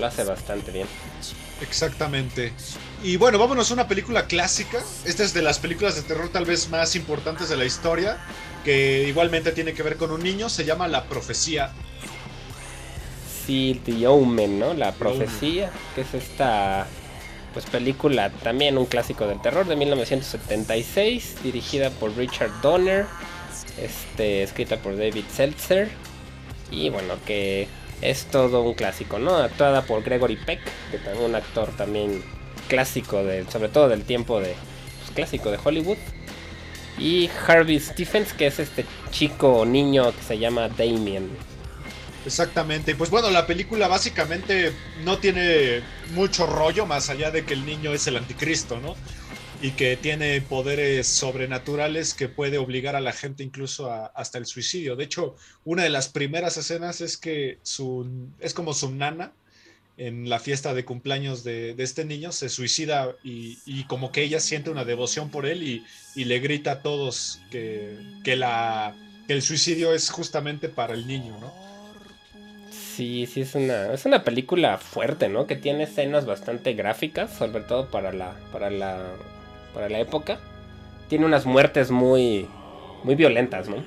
lo 0.00 0.06
hace 0.06 0.22
bastante 0.22 0.70
bien. 0.70 0.86
Exactamente. 1.60 2.52
Y 3.02 3.16
bueno, 3.16 3.36
vámonos 3.36 3.72
a 3.72 3.74
una 3.74 3.88
película 3.88 4.26
clásica. 4.26 4.78
Esta 5.06 5.24
es 5.24 5.34
de 5.34 5.42
las 5.42 5.58
películas 5.58 5.96
de 5.96 6.02
terror 6.02 6.28
tal 6.28 6.44
vez 6.44 6.68
más 6.68 6.94
importantes 6.94 7.48
de 7.48 7.56
la 7.56 7.64
historia, 7.64 8.16
que 8.64 9.08
igualmente 9.08 9.50
tiene 9.50 9.74
que 9.74 9.82
ver 9.82 9.96
con 9.96 10.12
un 10.12 10.22
niño, 10.22 10.48
se 10.48 10.64
llama 10.64 10.86
La 10.86 11.08
Profecía. 11.08 11.72
sí, 13.44 13.80
The 13.84 14.06
Omen, 14.06 14.60
¿no? 14.60 14.72
La 14.72 14.92
profecía, 14.92 15.72
que 15.96 16.02
es 16.02 16.14
esta 16.14 16.86
pues 17.58 17.70
película 17.70 18.30
también 18.30 18.78
un 18.78 18.86
clásico 18.86 19.26
del 19.26 19.42
terror 19.42 19.66
de 19.66 19.74
1976, 19.74 21.42
dirigida 21.42 21.90
por 21.90 22.16
Richard 22.16 22.52
Donner, 22.62 23.04
este, 23.82 24.44
escrita 24.44 24.76
por 24.76 24.96
David 24.96 25.24
Seltzer 25.28 25.88
y 26.70 26.88
bueno, 26.90 27.14
que 27.26 27.66
es 28.00 28.26
todo 28.26 28.62
un 28.62 28.74
clásico, 28.74 29.18
¿no? 29.18 29.38
Actuada 29.38 29.82
por 29.82 30.04
Gregory 30.04 30.36
Peck, 30.36 30.60
que 30.92 30.98
es 30.98 31.18
un 31.18 31.34
actor 31.34 31.70
también 31.76 32.22
clásico, 32.68 33.24
de, 33.24 33.44
sobre 33.50 33.70
todo 33.70 33.88
del 33.88 34.04
tiempo 34.04 34.38
de 34.38 34.54
pues, 35.00 35.10
clásico 35.16 35.50
de 35.50 35.58
Hollywood. 35.62 35.98
Y 36.96 37.28
Harvey 37.44 37.80
Stephens, 37.80 38.34
que 38.34 38.46
es 38.46 38.60
este 38.60 38.84
chico 39.10 39.66
niño 39.66 40.12
que 40.12 40.22
se 40.22 40.38
llama 40.38 40.68
Damien. 40.68 41.28
Exactamente. 42.28 42.94
Pues 42.94 43.08
bueno, 43.08 43.30
la 43.30 43.46
película 43.46 43.88
básicamente 43.88 44.70
no 45.02 45.16
tiene 45.16 45.80
mucho 46.12 46.46
rollo 46.46 46.84
más 46.84 47.08
allá 47.08 47.30
de 47.30 47.46
que 47.46 47.54
el 47.54 47.64
niño 47.64 47.94
es 47.94 48.06
el 48.06 48.18
anticristo, 48.18 48.78
¿no? 48.80 48.96
Y 49.62 49.70
que 49.70 49.96
tiene 49.96 50.38
poderes 50.42 51.08
sobrenaturales 51.08 52.12
que 52.12 52.28
puede 52.28 52.58
obligar 52.58 52.96
a 52.96 53.00
la 53.00 53.14
gente 53.14 53.44
incluso 53.44 53.90
hasta 53.90 54.36
el 54.36 54.44
suicidio. 54.44 54.94
De 54.94 55.04
hecho, 55.04 55.36
una 55.64 55.84
de 55.84 55.88
las 55.88 56.10
primeras 56.10 56.58
escenas 56.58 57.00
es 57.00 57.16
que 57.16 57.60
su, 57.62 58.06
es 58.40 58.52
como 58.52 58.74
su 58.74 58.94
nana 58.94 59.32
en 59.96 60.28
la 60.28 60.38
fiesta 60.38 60.74
de 60.74 60.84
cumpleaños 60.84 61.44
de, 61.44 61.74
este 61.78 62.04
niño 62.04 62.30
se 62.30 62.50
suicida 62.50 63.16
y, 63.24 63.84
como 63.84 64.12
que 64.12 64.22
ella 64.22 64.38
siente 64.38 64.68
una 64.68 64.84
devoción 64.84 65.30
por 65.30 65.46
él 65.46 65.62
y, 65.62 66.24
le 66.24 66.40
grita 66.40 66.72
a 66.72 66.82
todos 66.82 67.40
que, 67.50 68.36
la, 68.36 68.94
que 69.26 69.32
el 69.32 69.40
suicidio 69.40 69.94
es 69.94 70.10
justamente 70.10 70.68
para 70.68 70.92
el 70.92 71.06
niño, 71.06 71.38
¿no? 71.40 71.67
Sí, 72.98 73.28
sí, 73.32 73.42
es 73.42 73.54
una, 73.54 73.92
es 73.92 74.06
una 74.06 74.24
película 74.24 74.76
fuerte, 74.76 75.28
¿no? 75.28 75.46
Que 75.46 75.54
tiene 75.54 75.84
escenas 75.84 76.26
bastante 76.26 76.72
gráficas, 76.72 77.32
sobre 77.32 77.60
todo 77.60 77.92
para 77.92 78.12
la, 78.12 78.34
para 78.50 78.70
la, 78.70 78.98
para 79.72 79.88
la 79.88 80.00
época. 80.00 80.40
Tiene 81.08 81.24
unas 81.24 81.46
muertes 81.46 81.92
muy, 81.92 82.48
muy 83.04 83.14
violentas, 83.14 83.68
¿no? 83.68 83.84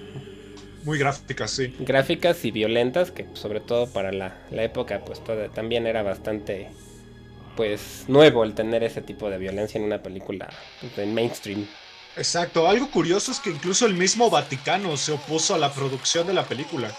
Muy 0.85 0.97
gráficas, 0.97 1.51
sí. 1.51 1.75
Gráficas 1.79 2.45
y 2.45 2.51
violentas, 2.51 3.11
que 3.11 3.27
sobre 3.33 3.59
todo 3.59 3.87
para 3.87 4.13
la, 4.13 4.33
época, 4.51 5.01
pues 5.05 5.21
también 5.53 5.87
era 5.87 6.03
bastante, 6.03 6.69
pues, 7.57 8.05
nuevo 8.07 8.45
el 8.45 8.53
tener 8.53 8.81
ese 8.81 9.01
tipo 9.01 9.29
de 9.29 9.39
violencia 9.39 9.77
en 9.77 9.83
una 9.83 10.01
película 10.01 10.47
pues, 10.79 10.97
en 10.99 11.13
mainstream. 11.13 11.67
Exacto, 12.15 12.65
algo 12.65 12.89
curioso 12.89 13.33
es 13.33 13.41
que 13.41 13.49
incluso 13.49 13.85
el 13.85 13.93
mismo 13.93 14.29
Vaticano 14.29 14.95
se 14.95 15.11
opuso 15.11 15.53
a 15.53 15.57
la 15.57 15.73
producción 15.73 16.27
de 16.27 16.33
la 16.33 16.45
película 16.45 16.93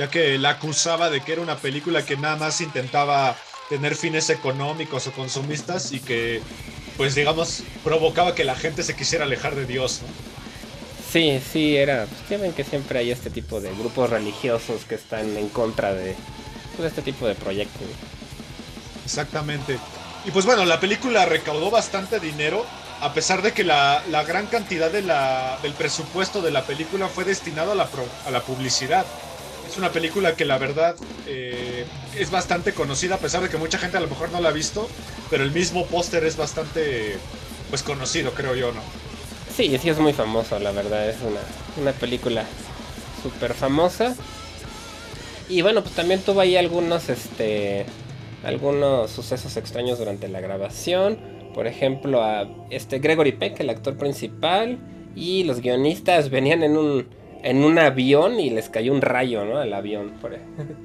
ya 0.00 0.08
que 0.08 0.38
la 0.38 0.52
acusaba 0.52 1.10
de 1.10 1.20
que 1.20 1.34
era 1.34 1.42
una 1.42 1.58
película 1.58 2.06
que 2.06 2.16
nada 2.16 2.36
más 2.36 2.62
intentaba 2.62 3.36
tener 3.68 3.94
fines 3.94 4.30
económicos 4.30 5.06
o 5.06 5.12
consumistas 5.12 5.92
y 5.92 6.00
que, 6.00 6.40
pues 6.96 7.14
digamos, 7.14 7.64
provocaba 7.84 8.34
que 8.34 8.44
la 8.44 8.54
gente 8.54 8.82
se 8.82 8.96
quisiera 8.96 9.26
alejar 9.26 9.54
de 9.56 9.66
Dios, 9.66 10.00
¿no? 10.00 10.08
Sí, 11.12 11.38
sí, 11.52 11.76
era. 11.76 12.06
Pues, 12.06 12.40
ven 12.40 12.54
que 12.54 12.64
siempre 12.64 13.00
hay 13.00 13.10
este 13.10 13.28
tipo 13.28 13.60
de 13.60 13.74
grupos 13.74 14.08
religiosos 14.08 14.86
que 14.86 14.94
están 14.94 15.36
en 15.36 15.50
contra 15.50 15.92
de 15.92 16.16
pues, 16.78 16.88
este 16.88 17.02
tipo 17.02 17.26
de 17.26 17.34
proyectos. 17.34 17.82
Exactamente. 19.04 19.78
Y 20.24 20.30
pues 20.30 20.46
bueno, 20.46 20.64
la 20.64 20.80
película 20.80 21.26
recaudó 21.26 21.70
bastante 21.70 22.20
dinero, 22.20 22.64
a 23.02 23.12
pesar 23.12 23.42
de 23.42 23.52
que 23.52 23.64
la, 23.64 24.02
gran 24.26 24.46
cantidad 24.46 24.90
de 24.90 25.02
la, 25.02 25.58
del 25.62 25.74
presupuesto 25.74 26.40
de 26.40 26.52
la 26.52 26.64
película 26.64 27.06
fue 27.06 27.24
destinado 27.24 27.72
a 27.72 27.74
la, 27.74 27.86
a 28.24 28.30
la 28.30 28.40
publicidad. 28.40 29.04
Es 29.70 29.78
una 29.78 29.92
película 29.92 30.34
que 30.34 30.44
la 30.44 30.58
verdad 30.58 30.96
eh, 31.28 31.84
es 32.18 32.32
bastante 32.32 32.72
conocida, 32.72 33.14
a 33.14 33.18
pesar 33.18 33.40
de 33.40 33.48
que 33.48 33.56
mucha 33.56 33.78
gente 33.78 33.98
a 33.98 34.00
lo 34.00 34.08
mejor 34.08 34.32
no 34.32 34.40
la 34.40 34.48
ha 34.48 34.52
visto, 34.52 34.88
pero 35.30 35.44
el 35.44 35.52
mismo 35.52 35.86
póster 35.86 36.24
es 36.24 36.36
bastante 36.36 37.18
pues 37.68 37.84
conocido, 37.84 38.32
creo 38.32 38.56
yo, 38.56 38.72
¿no? 38.72 38.80
Sí, 39.54 39.78
sí 39.78 39.88
es 39.88 39.98
muy 40.00 40.12
famoso, 40.12 40.58
la 40.58 40.72
verdad, 40.72 41.08
es 41.08 41.18
una, 41.22 41.40
una 41.80 41.92
película 41.92 42.44
súper 43.22 43.54
famosa. 43.54 44.16
Y 45.48 45.62
bueno, 45.62 45.82
pues 45.82 45.94
también 45.94 46.20
tuvo 46.20 46.40
ahí 46.40 46.56
algunos, 46.56 47.08
este, 47.08 47.86
algunos 48.42 49.12
sucesos 49.12 49.56
extraños 49.56 50.00
durante 50.00 50.26
la 50.26 50.40
grabación. 50.40 51.16
Por 51.54 51.68
ejemplo, 51.68 52.24
a 52.24 52.48
este 52.70 52.98
Gregory 52.98 53.32
Peck, 53.32 53.60
el 53.60 53.70
actor 53.70 53.96
principal, 53.96 54.80
y 55.14 55.44
los 55.44 55.60
guionistas 55.60 56.28
venían 56.28 56.64
en 56.64 56.76
un 56.76 57.19
en 57.42 57.64
un 57.64 57.78
avión 57.78 58.40
y 58.40 58.50
les 58.50 58.68
cayó 58.68 58.92
un 58.92 59.02
rayo, 59.02 59.44
¿no? 59.44 59.58
Al 59.58 59.72
avión. 59.72 60.12
Por 60.20 60.36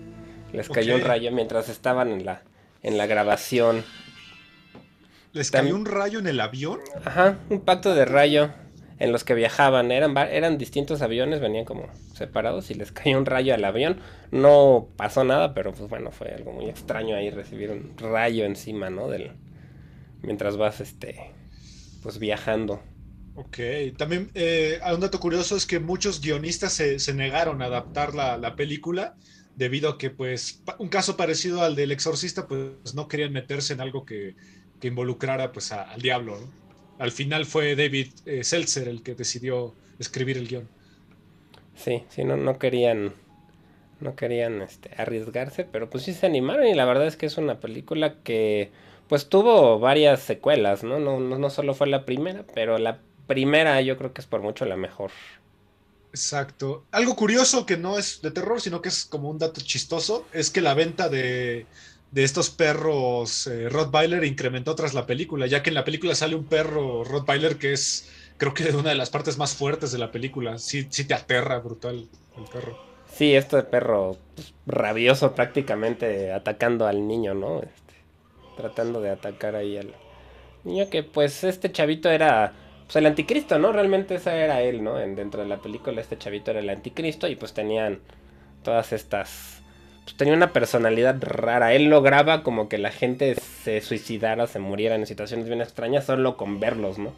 les 0.53 0.69
cayó 0.69 0.95
un 0.95 1.01
rayo 1.01 1.31
mientras 1.31 1.69
estaban 1.69 2.11
en 2.11 2.25
la, 2.25 2.43
en 2.83 2.97
la 2.97 3.05
grabación. 3.05 3.83
¿Les 5.33 5.51
cayó 5.51 5.75
un 5.75 5.85
rayo 5.85 6.19
en 6.19 6.27
el 6.27 6.39
avión? 6.39 6.79
Ajá, 7.03 7.37
un 7.49 7.59
pacto 7.59 7.93
de 7.93 8.05
rayo 8.05 8.51
en 8.99 9.11
los 9.11 9.23
que 9.23 9.33
viajaban. 9.33 9.91
Eran, 9.91 10.17
eran 10.17 10.57
distintos 10.57 11.01
aviones, 11.01 11.41
venían 11.41 11.65
como 11.65 11.87
separados 12.13 12.71
y 12.71 12.75
les 12.75 12.91
cayó 12.93 13.17
un 13.17 13.25
rayo 13.25 13.53
al 13.53 13.65
avión. 13.65 13.99
No 14.31 14.87
pasó 14.95 15.23
nada, 15.23 15.53
pero 15.53 15.73
pues 15.73 15.89
bueno, 15.89 16.11
fue 16.11 16.29
algo 16.29 16.51
muy 16.51 16.69
extraño 16.69 17.15
ahí 17.15 17.29
recibir 17.29 17.71
un 17.71 17.97
rayo 17.97 18.45
encima, 18.45 18.89
¿no? 18.89 19.09
Del, 19.09 19.31
mientras 20.21 20.57
vas, 20.57 20.79
este, 20.81 21.31
pues 22.01 22.19
viajando. 22.19 22.81
Ok, 23.35 23.57
también 23.97 24.31
eh, 24.33 24.79
un 24.93 25.01
dato 25.01 25.19
curioso 25.19 25.57
es 25.57 25.65
que 25.65 25.79
muchos 25.79 26.21
guionistas 26.21 26.73
se, 26.73 27.13
negaron 27.13 27.61
a 27.61 27.65
adaptar 27.65 28.15
la, 28.15 28.55
película 28.55 29.15
debido 29.57 29.89
a 29.89 29.97
que 29.97 30.09
pues 30.09 30.63
un 30.79 30.87
caso 30.87 31.17
parecido 31.17 31.61
al 31.61 31.75
del 31.75 31.91
exorcista 31.91 32.47
pues 32.47 32.95
no 32.95 33.09
querían 33.09 33.33
meterse 33.33 33.73
en 33.73 33.81
algo 33.81 34.05
que, 34.05 34.35
involucrara 34.81 35.51
pues 35.51 35.71
al 35.71 35.99
diablo. 35.99 36.37
Al 36.99 37.11
final 37.11 37.45
fue 37.45 37.75
David 37.75 38.09
eh, 38.27 38.43
Seltzer 38.43 38.87
el 38.87 39.01
que 39.01 39.15
decidió 39.15 39.73
escribir 39.97 40.37
el 40.37 40.47
guion. 40.47 40.69
Sí, 41.73 42.03
sí, 42.09 42.23
no, 42.23 42.37
no 42.37 42.59
querían 42.59 43.13
no 43.99 44.15
querían 44.15 44.61
este, 44.61 44.91
arriesgarse, 44.95 45.65
pero 45.65 45.89
pues 45.89 46.03
sí 46.03 46.13
se 46.13 46.27
animaron 46.27 46.67
y 46.67 46.75
la 46.75 46.85
verdad 46.85 47.07
es 47.07 47.17
que 47.17 47.25
es 47.25 47.37
una 47.37 47.59
película 47.59 48.21
que 48.21 48.71
pues 49.07 49.27
tuvo 49.27 49.79
varias 49.79 50.21
secuelas, 50.21 50.83
¿no? 50.83 50.99
No, 50.99 51.19
no, 51.19 51.39
no 51.39 51.49
solo 51.49 51.73
fue 51.73 51.87
la 51.87 52.05
primera, 52.05 52.45
pero 52.53 52.77
la 52.77 53.01
primera 53.27 53.81
yo 53.81 53.97
creo 53.97 54.13
que 54.13 54.21
es 54.21 54.27
por 54.27 54.41
mucho 54.41 54.65
la 54.65 54.77
mejor. 54.77 55.11
Exacto. 56.15 56.85
Algo 56.91 57.17
curioso 57.17 57.65
que 57.65 57.75
no 57.75 57.99
es 57.99 58.21
de 58.21 58.31
terror, 58.31 58.61
sino 58.61 58.81
que 58.81 58.87
es 58.87 59.03
como 59.03 59.29
un 59.29 59.37
dato 59.37 59.59
chistoso, 59.59 60.25
es 60.31 60.49
que 60.49 60.61
la 60.61 60.73
venta 60.73 61.09
de, 61.09 61.65
estos 62.15 62.49
perros 62.49 63.47
eh, 63.47 63.67
Rottweiler 63.67 64.23
incrementó 64.23 64.75
tras 64.75 64.93
la 64.93 65.05
película, 65.05 65.45
ya 65.45 65.61
que 65.61 65.71
en 65.71 65.73
la 65.73 65.83
película 65.83 66.15
sale 66.15 66.35
un 66.35 66.45
perro 66.45 67.03
Rottweiler 67.03 67.57
que 67.57 67.73
es, 67.73 68.09
creo 68.37 68.53
que 68.53 68.63
una 68.69 68.91
de 68.91 68.95
las 68.95 69.09
partes 69.09 69.37
más 69.37 69.55
fuertes 69.55 69.91
de 69.91 69.97
la 69.97 70.13
película. 70.13 70.57
Sí, 70.57 70.87
sí 70.89 71.03
te 71.03 71.13
aterra 71.13 71.59
brutal 71.59 72.07
el 72.37 72.43
perro. 72.45 72.79
Sí, 73.13 73.35
este 73.35 73.63
perro 73.63 74.17
pues, 74.35 74.53
rabioso 74.65 75.35
prácticamente 75.35 76.31
atacando 76.31 76.87
al 76.87 77.05
niño, 77.05 77.33
¿no? 77.33 77.59
Este, 77.59 77.93
tratando 78.55 79.01
de 79.01 79.09
atacar 79.09 79.57
ahí 79.57 79.75
al 79.75 79.93
niño 80.63 80.89
que 80.89 81.03
pues 81.03 81.43
este 81.43 81.71
chavito 81.73 82.09
era 82.09 82.53
pues 82.85 82.95
el 82.97 83.05
anticristo, 83.05 83.57
¿no? 83.59 83.71
Realmente 83.71 84.15
ese 84.15 84.31
era 84.31 84.61
él, 84.61 84.83
¿no? 84.83 84.99
En, 84.99 85.15
dentro 85.15 85.41
de 85.41 85.47
la 85.47 85.57
película 85.57 86.01
este 86.01 86.17
chavito 86.17 86.51
era 86.51 86.59
el 86.59 86.69
anticristo 86.69 87.27
y 87.27 87.35
pues 87.35 87.53
tenían 87.53 87.99
todas 88.63 88.93
estas... 88.93 89.61
Pues 90.03 90.15
tenía 90.17 90.35
una 90.35 90.53
personalidad 90.53 91.17
rara. 91.19 91.73
Él 91.73 91.85
lograba 91.85 92.43
como 92.43 92.69
que 92.69 92.77
la 92.77 92.91
gente 92.91 93.35
se 93.63 93.81
suicidara, 93.81 94.45
se 94.45 94.59
muriera 94.59 94.93
en 94.95 95.07
situaciones 95.07 95.47
bien 95.47 95.61
extrañas 95.61 96.05
solo 96.05 96.37
con 96.37 96.59
verlos, 96.59 96.99
¿no? 96.99 97.13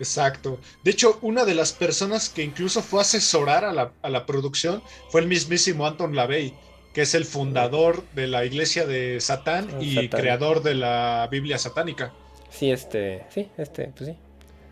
Exacto. 0.00 0.58
De 0.82 0.90
hecho, 0.90 1.18
una 1.22 1.44
de 1.44 1.54
las 1.54 1.72
personas 1.72 2.28
que 2.28 2.42
incluso 2.42 2.82
fue 2.82 2.98
a 2.98 3.02
asesorar 3.02 3.64
a 3.64 3.72
la, 3.72 3.92
a 4.02 4.10
la 4.10 4.26
producción 4.26 4.82
fue 5.10 5.20
el 5.20 5.28
mismísimo 5.28 5.86
Anton 5.86 6.16
LaVey, 6.16 6.54
que 6.92 7.02
es 7.02 7.14
el 7.14 7.24
fundador 7.24 8.02
de 8.14 8.26
la 8.26 8.44
iglesia 8.44 8.86
de 8.86 9.20
Satán 9.20 9.68
ah, 9.72 9.78
y 9.80 10.08
creador 10.08 10.62
de 10.62 10.74
la 10.74 11.28
Biblia 11.30 11.58
satánica. 11.58 12.12
Sí, 12.50 12.70
este, 12.70 13.24
sí, 13.30 13.48
este, 13.56 13.92
pues 13.96 14.10
sí, 14.10 14.16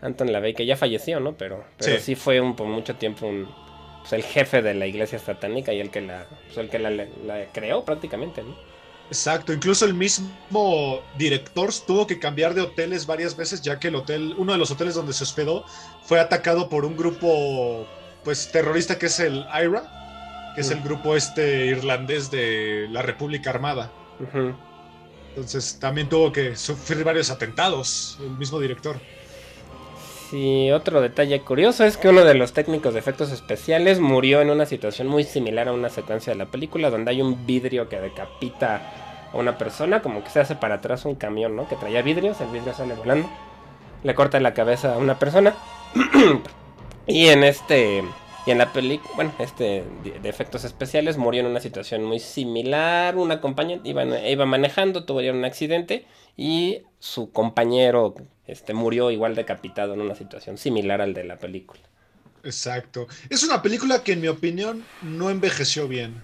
Anton 0.03 0.31
LaVey, 0.31 0.53
que 0.53 0.65
ya 0.65 0.75
falleció, 0.75 1.19
¿no? 1.19 1.33
Pero, 1.37 1.63
pero 1.77 1.99
sí. 1.99 2.15
fue 2.15 2.41
un, 2.41 2.55
por 2.55 2.67
mucho 2.67 2.95
tiempo 2.95 3.25
un, 3.25 3.47
pues, 4.01 4.13
el 4.13 4.23
jefe 4.23 4.61
de 4.61 4.73
la 4.73 4.85
iglesia 4.85 5.17
satánica 5.17 5.73
y 5.73 5.79
el 5.79 5.89
que 5.89 6.01
la, 6.01 6.27
pues, 6.45 6.57
el 6.57 6.69
que 6.69 6.79
la, 6.79 7.07
creó 7.53 7.85
prácticamente, 7.85 8.43
¿no? 8.43 8.55
Exacto, 9.07 9.53
incluso 9.53 9.85
el 9.85 9.93
mismo 9.93 11.01
director 11.17 11.69
tuvo 11.85 12.07
que 12.07 12.19
cambiar 12.19 12.53
de 12.53 12.61
hoteles 12.61 13.05
varias 13.05 13.35
veces 13.35 13.61
ya 13.61 13.79
que 13.79 13.89
el 13.89 13.95
hotel, 13.95 14.33
uno 14.37 14.53
de 14.53 14.57
los 14.57 14.71
hoteles 14.71 14.95
donde 14.95 15.13
se 15.13 15.23
hospedó 15.23 15.65
fue 16.03 16.19
atacado 16.19 16.67
por 16.69 16.83
un 16.83 16.97
grupo 16.97 17.85
pues 18.23 18.51
terrorista 18.51 18.97
que 18.97 19.07
es 19.07 19.19
el 19.19 19.45
IRA, 19.53 20.53
que 20.55 20.61
es 20.61 20.71
el 20.71 20.79
mm. 20.79 20.83
grupo 20.83 21.15
este 21.15 21.65
irlandés 21.67 22.31
de 22.31 22.87
la 22.89 23.01
República 23.01 23.49
Armada. 23.51 23.91
Entonces 25.29 25.77
también 25.79 26.09
tuvo 26.09 26.31
que 26.31 26.55
sufrir 26.55 27.03
varios 27.03 27.29
atentados 27.29 28.17
el 28.21 28.31
mismo 28.31 28.59
director. 28.59 28.99
Sí, 30.33 30.71
otro 30.71 30.99
detalle 30.99 31.41
curioso 31.41 31.83
es 31.85 31.95
que 31.95 32.09
uno 32.09 32.25
de 32.25 32.33
los 32.33 32.53
técnicos 32.53 32.95
de 32.95 32.99
efectos 32.99 33.31
especiales 33.31 33.99
murió 33.99 34.41
en 34.41 34.49
una 34.49 34.65
situación 34.65 35.07
muy 35.07 35.25
similar 35.25 35.67
a 35.67 35.73
una 35.73 35.89
secuencia 35.89 36.33
de 36.33 36.39
la 36.39 36.47
película 36.47 36.89
donde 36.89 37.11
hay 37.11 37.21
un 37.21 37.45
vidrio 37.45 37.87
que 37.87 37.99
decapita 37.99 38.81
a 39.31 39.37
una 39.37 39.59
persona, 39.59 40.01
como 40.01 40.23
que 40.23 40.31
se 40.31 40.39
hace 40.39 40.55
para 40.55 40.73
atrás 40.73 41.05
un 41.05 41.13
camión, 41.13 41.55
¿no? 41.55 41.69
Que 41.69 41.75
traía 41.75 42.01
vidrios, 42.01 42.41
el 42.41 42.47
vidrio 42.47 42.73
sale 42.73 42.95
volando, 42.95 43.29
le 44.01 44.15
corta 44.15 44.39
la 44.39 44.55
cabeza 44.55 44.95
a 44.95 44.97
una 44.97 45.19
persona. 45.19 45.53
y 47.05 47.27
en 47.27 47.43
este 47.43 48.03
y 48.47 48.51
en 48.51 48.57
la 48.57 48.73
película, 48.73 49.13
bueno, 49.13 49.33
este 49.37 49.83
de 50.03 50.29
efectos 50.29 50.63
especiales 50.63 51.15
murió 51.15 51.41
en 51.41 51.47
una 51.47 51.59
situación 51.59 52.03
muy 52.03 52.19
similar. 52.19 53.17
Una 53.17 53.39
compañía 53.39 53.81
iba, 53.83 54.03
iba 54.03 54.45
manejando, 54.47 55.05
tuvieron 55.05 55.37
un 55.37 55.45
accidente 55.45 56.07
y 56.35 56.81
su 57.03 57.33
compañero 57.33 58.15
este, 58.47 58.73
murió 58.73 59.11
igual 59.11 59.35
decapitado 59.35 59.93
en 59.93 59.99
una 59.99 60.15
situación 60.15 60.57
similar 60.57 61.01
al 61.01 61.13
de 61.13 61.25
la 61.25 61.37
película. 61.37 61.81
Exacto. 62.45 63.07
Es 63.29 63.43
una 63.43 63.61
película 63.61 64.03
que 64.03 64.13
en 64.13 64.21
mi 64.21 64.29
opinión 64.29 64.85
no 65.01 65.29
envejeció 65.29 65.89
bien. 65.89 66.23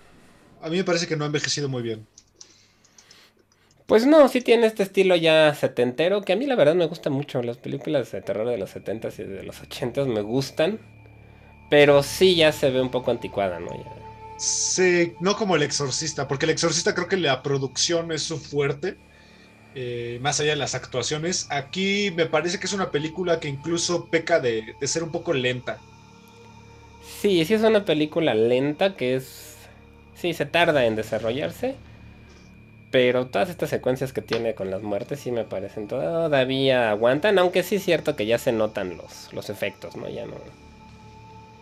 A 0.62 0.70
mí 0.70 0.78
me 0.78 0.86
parece 0.86 1.06
que 1.06 1.18
no 1.18 1.26
ha 1.26 1.28
envejecido 1.28 1.68
muy 1.68 1.84
bien. 1.84 2.08
Pues 3.88 4.06
no, 4.06 4.30
sí 4.30 4.40
tiene 4.40 4.68
este 4.68 4.84
estilo 4.84 5.18
ya 5.18 5.54
setentero, 5.54 6.22
que 6.22 6.32
a 6.32 6.38
mí 6.38 6.46
la 6.46 6.56
verdad 6.56 6.76
me 6.76 6.88
gusta 6.88 7.10
mucho. 7.10 7.44
Las 7.44 7.58
películas 7.58 8.10
de 8.14 8.22
terror 8.22 8.48
de 8.48 8.58
los 8.58 8.70
setentas 8.70 9.20
y 9.20 9.24
de 9.24 9.44
los 9.44 9.60
ochentas 9.60 10.08
me 10.08 10.22
gustan. 10.22 10.80
Pero 11.70 12.04
sí 12.04 12.36
ya 12.36 12.54
se 12.54 12.70
ve 12.70 12.80
un 12.80 12.90
poco 12.90 13.12
anticuada, 13.12 13.60
¿no? 13.60 13.68
Sí, 14.38 15.12
no 15.20 15.36
como 15.36 15.58
El 15.58 15.64
Exorcista, 15.64 16.26
porque 16.26 16.46
El 16.46 16.52
Exorcista 16.52 16.96
creo 16.96 17.10
que 17.10 17.18
la 17.18 17.44
producción 17.44 18.14
es 18.14 18.24
su 18.24 18.40
fuerte, 18.40 18.98
eh, 19.76 20.20
más 20.22 20.40
allá 20.40 20.52
de 20.52 20.56
las 20.56 20.76
actuaciones. 20.76 21.48
Aquí 21.50 22.12
me 22.16 22.26
parece 22.26 22.60
que 22.60 22.66
es 22.66 22.74
una 22.74 22.92
película 22.92 23.40
que 23.40 23.48
incluso 23.48 24.06
peca 24.06 24.40
de, 24.40 24.76
ser 24.82 25.04
un 25.04 25.12
poco 25.12 25.34
lenta. 25.34 25.78
Sí, 27.22 27.44
sí 27.46 27.54
es 27.54 27.62
una 27.62 27.86
película 27.86 28.34
lenta 28.34 28.96
que 28.96 29.16
es... 29.16 29.56
Sí, 30.16 30.34
se 30.34 30.46
tarda 30.46 30.86
en 30.86 30.96
desarrollarse. 30.96 31.76
Pero 32.92 33.28
todas 33.28 33.50
estas 33.50 33.70
secuencias 33.70 34.14
que 34.14 34.22
tiene 34.22 34.56
con 34.56 34.72
las 34.72 34.82
muertes 34.82 35.20
sí 35.20 35.32
me 35.32 35.44
parecen 35.44 35.88
todavía 35.88 36.90
aguantan, 36.90 37.38
aunque 37.38 37.62
sí 37.62 37.76
es 37.76 37.84
cierto 37.84 38.16
que 38.16 38.26
ya 38.26 38.40
se 38.40 38.52
notan 38.52 38.98
los, 38.98 39.32
los 39.32 39.52
efectos, 39.52 39.96
¿no? 39.96 40.10
Ya 40.10 40.26
no 40.26 40.34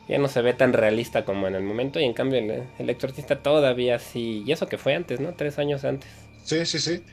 ya 0.08 0.18
no 0.18 0.28
se 0.28 0.42
ve 0.42 0.54
tan 0.54 0.74
realista 0.74 1.26
como 1.26 1.48
en 1.48 1.56
el 1.56 1.64
momento 1.64 2.00
y 2.00 2.06
en 2.06 2.14
cambio 2.14 2.40
el, 2.40 2.64
el 2.80 2.98
todavía 3.44 4.00
sí, 4.00 4.44
y 4.46 4.52
eso 4.52 4.68
que 4.68 4.78
fue 4.78 4.96
antes, 4.96 5.20
¿no? 5.20 5.34
Tres 5.34 5.60
años 5.60 5.84
antes. 5.84 6.10
Sí, 6.44 6.66
sí, 6.66 6.80
sí. 6.80 7.04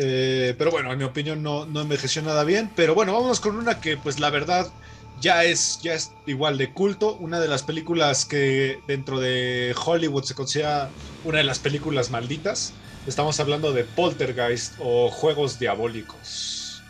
Eh, 0.00 0.54
pero 0.56 0.70
bueno, 0.70 0.92
en 0.92 0.98
mi 0.98 1.04
opinión 1.04 1.42
no, 1.42 1.66
no 1.66 1.80
envejeció 1.80 2.22
nada 2.22 2.44
bien, 2.44 2.70
pero 2.76 2.94
bueno, 2.94 3.12
vámonos 3.12 3.40
con 3.40 3.56
una 3.56 3.80
que 3.80 3.96
pues 3.96 4.20
la 4.20 4.30
verdad 4.30 4.70
ya 5.20 5.42
es, 5.42 5.80
ya 5.82 5.94
es 5.94 6.12
igual 6.26 6.56
de 6.56 6.72
culto, 6.72 7.16
una 7.16 7.40
de 7.40 7.48
las 7.48 7.64
películas 7.64 8.24
que 8.24 8.78
dentro 8.86 9.18
de 9.18 9.74
Hollywood 9.84 10.22
se 10.22 10.36
considera 10.36 10.88
una 11.24 11.38
de 11.38 11.44
las 11.44 11.58
películas 11.58 12.10
malditas. 12.10 12.72
Estamos 13.08 13.40
hablando 13.40 13.72
de 13.72 13.82
Poltergeist 13.82 14.74
o 14.78 15.10
Juegos 15.10 15.58
Diabólicos. 15.58 16.80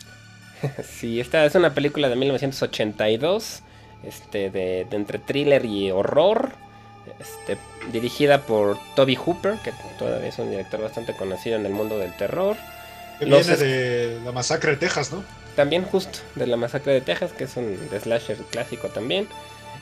sí, 0.85 1.19
esta 1.19 1.47
es 1.47 1.55
una 1.55 1.73
película 1.73 2.11
de 2.11 2.17
1982 2.17 3.63
este, 4.03 4.51
de, 4.51 4.87
entre 4.91 5.19
thriller 5.19 5.65
y 5.65 5.91
horror, 5.91 6.53
este, 7.19 7.57
dirigida 7.91 8.43
por 8.43 8.77
Toby 8.97 9.17
Hooper, 9.17 9.55
que 9.65 9.73
todavía 9.99 10.29
es 10.29 10.39
un 10.39 10.51
director 10.51 10.83
bastante 10.83 11.15
conocido 11.17 11.57
en 11.57 11.65
el 11.65 11.73
mundo 11.73 11.99
del 11.99 12.15
terror. 12.17 12.59
Viene 13.27 13.57
de 13.57 14.21
la 14.25 14.33
masacre 14.33 14.73
de 14.73 14.77
Texas, 14.77 15.13
¿no? 15.13 15.25
También 15.57 15.85
justo, 15.85 16.21
de 16.37 16.47
la 16.47 16.57
masacre 16.57 16.93
de 16.93 17.01
Texas, 17.01 17.33
que 17.33 17.45
es 17.45 17.57
un 17.57 17.77
slasher 18.01 18.37
clásico 18.51 18.89
también. 18.89 19.29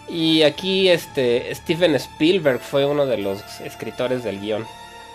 Y 0.08 0.42
aquí 0.42 0.88
este 0.88 1.54
Steven 1.54 1.94
Spielberg 1.96 2.60
fue 2.60 2.86
uno 2.86 3.06
de 3.06 3.18
los 3.18 3.42
escritores 3.60 4.24
del 4.24 4.40
guion. 4.40 4.64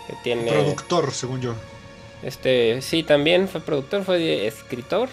Que 0.07 0.15
tiene, 0.23 0.51
productor, 0.51 1.11
según 1.11 1.41
yo. 1.41 1.55
Este, 2.23 2.81
sí, 2.81 3.03
también 3.03 3.47
fue 3.47 3.61
productor, 3.61 4.03
fue 4.03 4.45
escritor. 4.45 5.09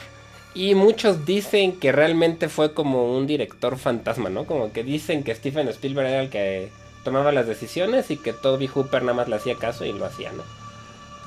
Y 0.55 0.75
muchos 0.75 1.25
dicen 1.25 1.79
que 1.79 1.93
realmente 1.93 2.49
fue 2.49 2.75
como 2.75 3.17
un 3.17 3.27
director 3.27 3.79
fantasma, 3.79 4.29
¿no? 4.29 4.45
Como 4.45 4.73
que 4.73 4.83
dicen 4.83 5.23
que 5.23 5.35
Steven 5.35 5.69
Spielberg 5.69 6.09
era 6.09 6.23
el 6.23 6.31
que 6.31 6.71
tomaba 7.05 7.33
las 7.33 7.47
decisiones 7.47 8.11
y 8.11 8.17
que 8.17 8.33
Toby 8.33 8.67
Hooper 8.67 9.03
nada 9.03 9.15
más 9.15 9.29
le 9.29 9.37
hacía 9.37 9.55
caso 9.55 9.85
y 9.85 9.93
lo 9.93 10.05
hacía, 10.05 10.33
¿no? 10.33 10.43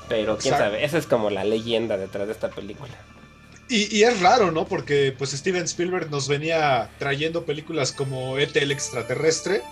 Pero 0.08 0.38
quién 0.38 0.56
sabe, 0.56 0.84
esa 0.84 0.98
es 0.98 1.06
como 1.06 1.30
la 1.30 1.44
leyenda 1.44 1.96
detrás 1.96 2.26
de 2.26 2.32
esta 2.32 2.50
película. 2.50 2.92
Y, 3.68 4.02
es 4.02 4.20
raro, 4.20 4.50
¿no? 4.50 4.66
Porque 4.66 5.14
pues 5.16 5.30
Steven 5.30 5.64
Spielberg 5.64 6.10
nos 6.10 6.28
venía 6.28 6.90
trayendo 6.98 7.44
películas 7.46 7.92
como 7.92 8.38
ET 8.38 8.54
el 8.56 8.70
extraterrestre. 8.70 9.62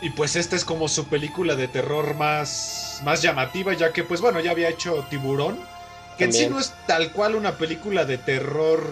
Y 0.00 0.08
pues 0.10 0.36
esta 0.36 0.56
es 0.56 0.64
como 0.64 0.88
su 0.88 1.06
película 1.08 1.54
de 1.54 1.68
terror 1.68 2.14
más, 2.14 3.02
más 3.04 3.20
llamativa, 3.20 3.74
ya 3.74 3.92
que 3.92 4.04
pues 4.04 4.22
bueno, 4.22 4.40
ya 4.40 4.52
había 4.52 4.70
hecho 4.70 5.04
Tiburón 5.10 5.58
que 6.20 6.24
en 6.26 6.32
sí 6.34 6.48
no 6.48 6.58
es 6.58 6.74
tal 6.86 7.12
cual 7.12 7.34
una 7.34 7.56
película 7.56 8.04
de 8.04 8.18
terror 8.18 8.82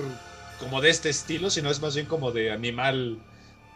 como 0.58 0.80
de 0.80 0.88
este 0.88 1.10
estilo, 1.10 1.50
sino 1.50 1.70
es 1.70 1.78
más 1.80 1.94
bien 1.94 2.06
como 2.06 2.32
de 2.32 2.50
animal, 2.50 3.18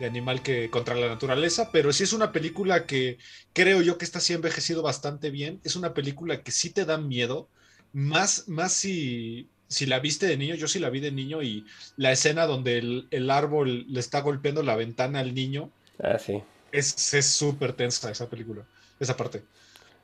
de 0.02 0.08
animal 0.08 0.42
que 0.42 0.68
contra 0.68 0.96
la 0.96 1.06
naturaleza, 1.06 1.70
pero 1.70 1.92
sí 1.92 2.02
es 2.02 2.12
una 2.12 2.32
película 2.32 2.86
que 2.86 3.18
creo 3.52 3.82
yo 3.82 3.98
que 3.98 4.04
está 4.04 4.18
sí 4.18 4.32
envejecido 4.32 4.82
bastante 4.82 5.30
bien. 5.30 5.60
Es 5.62 5.76
una 5.76 5.94
película 5.94 6.42
que 6.42 6.50
sí 6.50 6.70
te 6.70 6.84
da 6.84 6.98
miedo, 6.98 7.48
más, 7.92 8.48
más 8.48 8.72
si, 8.72 9.48
si 9.68 9.86
la 9.86 10.00
viste 10.00 10.26
de 10.26 10.36
niño, 10.36 10.56
yo 10.56 10.66
sí 10.66 10.80
la 10.80 10.90
vi 10.90 10.98
de 10.98 11.12
niño 11.12 11.42
y 11.42 11.64
la 11.96 12.10
escena 12.10 12.46
donde 12.46 12.78
el, 12.78 13.30
árbol 13.30 13.86
le 13.88 14.00
está 14.00 14.20
golpeando 14.20 14.62
la 14.62 14.76
ventana 14.76 15.20
al 15.20 15.34
niño. 15.34 15.70
Ah, 16.02 16.18
sí. 16.18 16.42
Es 16.72 16.96
súper 17.26 17.74
tensa 17.74 18.10
esa 18.10 18.28
película, 18.28 18.64
esa 18.98 19.16
parte. 19.16 19.42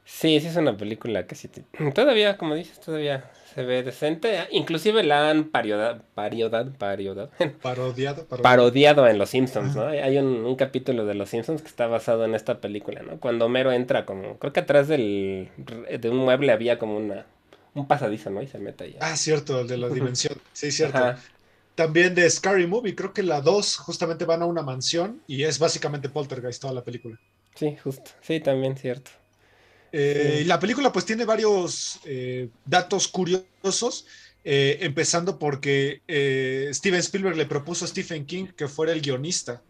Sí, 0.09 0.41
sí 0.41 0.47
es 0.47 0.57
una 0.57 0.75
película 0.75 1.27
que 1.27 1.35
sí. 1.35 1.51
Todavía, 1.95 2.39
como 2.39 2.55
dices, 2.55 2.81
todavía 2.81 3.31
se 3.55 3.63
ve 3.63 3.83
decente. 3.83 4.49
Inclusive 4.51 5.03
la 5.03 5.29
han 5.29 5.45
parodiado, 5.45 6.01
parodiado, 6.15 6.73
parodiado, 7.61 8.27
parodiado 8.27 9.07
en 9.07 9.19
Los 9.19 9.29
Simpsons, 9.31 9.77
¿no? 9.77 9.87
Hay 9.87 10.17
un, 10.17 10.57
capítulo 10.57 11.05
de 11.05 11.15
Los 11.15 11.29
Simpsons 11.29 11.61
que 11.61 11.69
está 11.69 11.87
basado 11.87 12.25
en 12.25 12.35
esta 12.35 12.59
película, 12.59 13.03
¿no? 13.03 13.21
Cuando 13.21 13.45
Homero 13.45 13.71
entra 13.71 14.07
como, 14.07 14.39
creo 14.39 14.53
que 14.53 14.61
atrás 14.61 14.89
del, 14.89 15.51
de 15.57 16.11
un 16.11 16.17
mueble 16.17 16.53
había 16.53 16.79
como 16.79 16.97
una, 16.97 17.27
un 17.75 17.87
pasadizo, 17.87 18.31
¿no? 18.31 18.41
Y 18.43 18.47
se 18.47 18.59
mete 18.59 18.85
ahí. 18.85 18.97
Ah, 19.01 19.15
cierto, 19.15 19.61
el 19.61 19.69
de 19.69 19.77
la 19.77 19.89
dimensión. 19.91 20.39
Sí, 20.55 20.73
cierto. 20.73 21.15
También 21.75 22.15
de 22.15 22.29
Scary 22.29 22.67
Movie, 22.67 22.97
creo 22.97 23.13
que 23.13 23.23
la 23.23 23.43
2 23.43 23.77
justamente 23.77 24.25
van 24.25 24.43
a 24.43 24.47
una 24.47 24.63
mansión 24.63 25.21
y 25.29 25.45
es 25.45 25.59
básicamente 25.59 26.09
Poltergeist 26.09 26.63
toda 26.63 26.73
la 26.73 26.83
película. 26.83 27.21
Sí, 27.55 27.77
justo. 27.77 28.11
Sí, 28.23 28.41
también 28.41 28.77
cierto. 28.77 29.11
Eh, 29.93 30.45
la 30.47 30.59
película 30.61 30.93
pues 30.93 31.05
tiene 31.05 31.25
varios 31.25 32.01
eh, 32.05 32.49
datos 32.65 33.09
curiosos, 33.09 34.07
eh, 34.45 34.79
empezando 34.83 35.39
porque 35.39 36.03
Steven 36.73 37.01
Spielberg 37.01 37.37
le 37.37 37.47
propuso 37.47 37.85
a 37.85 37.89
Stephen 37.89 38.27
King 38.27 38.47
que 38.57 38.69
fuera 38.69 38.93
el 38.93 39.01
guionista, 39.01 39.63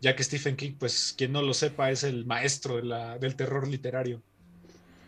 ya 0.00 0.14
que 0.16 0.24
Stephen 0.24 0.56
King, 0.56 0.72
pues 0.78 1.14
quien 1.16 1.32
no 1.32 1.42
lo 1.42 1.54
sepa, 1.54 1.90
es 1.90 2.04
el 2.04 2.26
maestro 2.26 2.76
del 2.76 3.36
terror 3.36 3.68
literario 3.68 4.22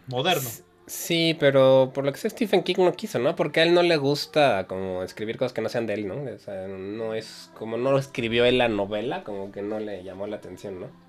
moderno. 0.06 0.48
Sí, 0.86 1.36
pero 1.38 1.90
por 1.92 2.06
lo 2.06 2.12
que 2.12 2.18
sé 2.18 2.30
Stephen 2.30 2.62
King 2.62 2.76
no 2.78 2.94
quiso, 2.94 3.18
¿no? 3.18 3.36
Porque 3.36 3.60
a 3.60 3.62
él 3.62 3.74
no 3.74 3.82
le 3.82 3.98
gusta 3.98 4.66
como 4.66 5.02
escribir 5.02 5.36
cosas 5.36 5.52
que 5.52 5.60
no 5.60 5.68
sean 5.68 5.86
de 5.86 5.92
él, 5.94 6.08
¿no? 6.08 6.22
O 6.22 6.38
sea, 6.38 6.66
no 6.66 7.12
es 7.12 7.50
como 7.54 7.76
no 7.76 7.98
escribió 7.98 8.46
él 8.46 8.56
la 8.56 8.68
novela, 8.68 9.22
como 9.22 9.52
que 9.52 9.60
no 9.60 9.80
le 9.80 10.02
llamó 10.02 10.26
la 10.26 10.36
atención, 10.36 10.80
¿no? 10.80 11.07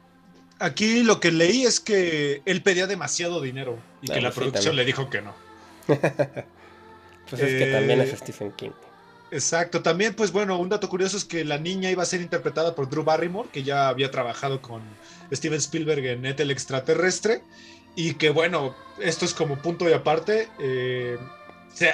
Aquí 0.59 1.03
lo 1.03 1.19
que 1.19 1.31
leí 1.31 1.65
es 1.65 1.79
que 1.79 2.41
él 2.45 2.61
pedía 2.61 2.85
demasiado 2.85 3.41
dinero 3.41 3.79
y 4.01 4.09
que 4.09 4.21
la 4.21 4.31
producción 4.31 4.75
le 4.75 4.83
dijo 4.85 5.09
que 5.09 5.21
no. 5.21 5.33
pues 5.87 7.41
es 7.41 7.63
que 7.63 7.71
también 7.71 8.01
es 8.01 8.13
eh, 8.13 8.17
Stephen 8.17 8.51
King. 8.51 8.71
Exacto, 9.31 9.81
también 9.81 10.15
pues 10.15 10.31
bueno, 10.31 10.57
un 10.57 10.69
dato 10.69 10.89
curioso 10.89 11.15
es 11.15 11.23
que 11.23 11.45
la 11.45 11.57
niña 11.57 11.91
iba 11.91 12.03
a 12.03 12.05
ser 12.05 12.21
interpretada 12.21 12.75
por 12.75 12.89
Drew 12.89 13.03
Barrymore, 13.03 13.49
que 13.51 13.63
ya 13.63 13.87
había 13.87 14.11
trabajado 14.11 14.61
con 14.61 14.81
Steven 15.31 15.59
Spielberg 15.59 16.05
en 16.05 16.21
Net 16.23 16.39
el 16.39 16.51
extraterrestre, 16.51 17.41
y 17.95 18.15
que 18.15 18.31
bueno, 18.31 18.75
esto 18.99 19.25
es 19.25 19.33
como 19.33 19.61
punto 19.61 19.85
de 19.85 19.95
aparte. 19.95 20.49
Eh, 20.59 21.17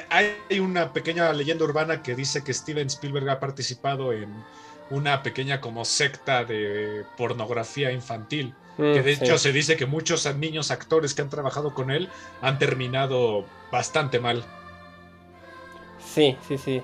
hay 0.10 0.60
una 0.60 0.94
pequeña 0.94 1.32
leyenda 1.34 1.66
urbana 1.66 2.02
que 2.02 2.16
dice 2.16 2.44
que 2.44 2.54
Steven 2.54 2.88
Spielberg 2.88 3.30
ha 3.30 3.40
participado 3.40 4.14
en 4.14 4.30
una 4.90 5.24
pequeña 5.24 5.62
como 5.62 5.86
secta 5.86 6.44
de 6.44 7.04
pornografía 7.18 7.92
infantil. 7.92 8.54
que 8.78 9.02
de 9.02 9.16
mm, 9.16 9.24
hecho 9.24 9.38
se 9.38 9.52
dice 9.52 9.78
que 9.78 9.86
muchos 9.86 10.34
niños 10.36 10.72
actores 10.72 11.14
que 11.14 11.22
han 11.22 11.30
trabajado 11.30 11.74
con 11.74 11.92
él 11.92 12.10
han 12.42 12.60
terminado 12.60 13.46
bastante 13.72 14.20
mal. 14.20 14.44
Sí, 16.00 16.38
sí, 16.48 16.58
sí. 16.58 16.82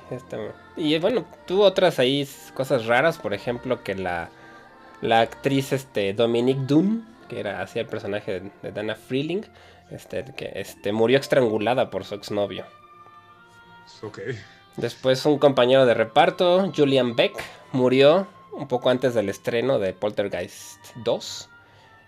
Y 0.75 0.97
bueno, 0.99 1.25
tuvo 1.45 1.63
otras 1.63 1.99
ahí 1.99 2.27
cosas 2.53 2.85
raras, 2.85 3.17
por 3.17 3.33
ejemplo, 3.33 3.83
que 3.83 3.95
la, 3.95 4.29
la 5.01 5.21
actriz 5.21 5.73
este, 5.73 6.13
Dominique 6.13 6.61
Dunn, 6.65 7.07
que 7.29 7.39
era 7.39 7.61
hacía 7.61 7.83
el 7.83 7.87
personaje 7.87 8.51
de, 8.61 8.71
Dana 8.71 8.95
Freeling, 8.95 9.43
este, 9.89 10.25
que 10.35 10.51
este, 10.55 10.91
murió 10.91 11.19
estrangulada 11.19 11.89
por 11.89 12.03
su 12.03 12.15
exnovio. 12.15 12.65
Ok. 14.01 14.19
Después 14.77 15.25
un 15.25 15.37
compañero 15.37 15.85
de 15.85 15.93
reparto, 15.93 16.71
Julian 16.75 17.15
Beck, 17.15 17.33
murió 17.73 18.27
un 18.53 18.67
poco 18.67 18.89
antes 18.89 19.13
del 19.13 19.29
estreno 19.29 19.79
de 19.79 19.93
Poltergeist 19.93 20.79
2 21.03 21.49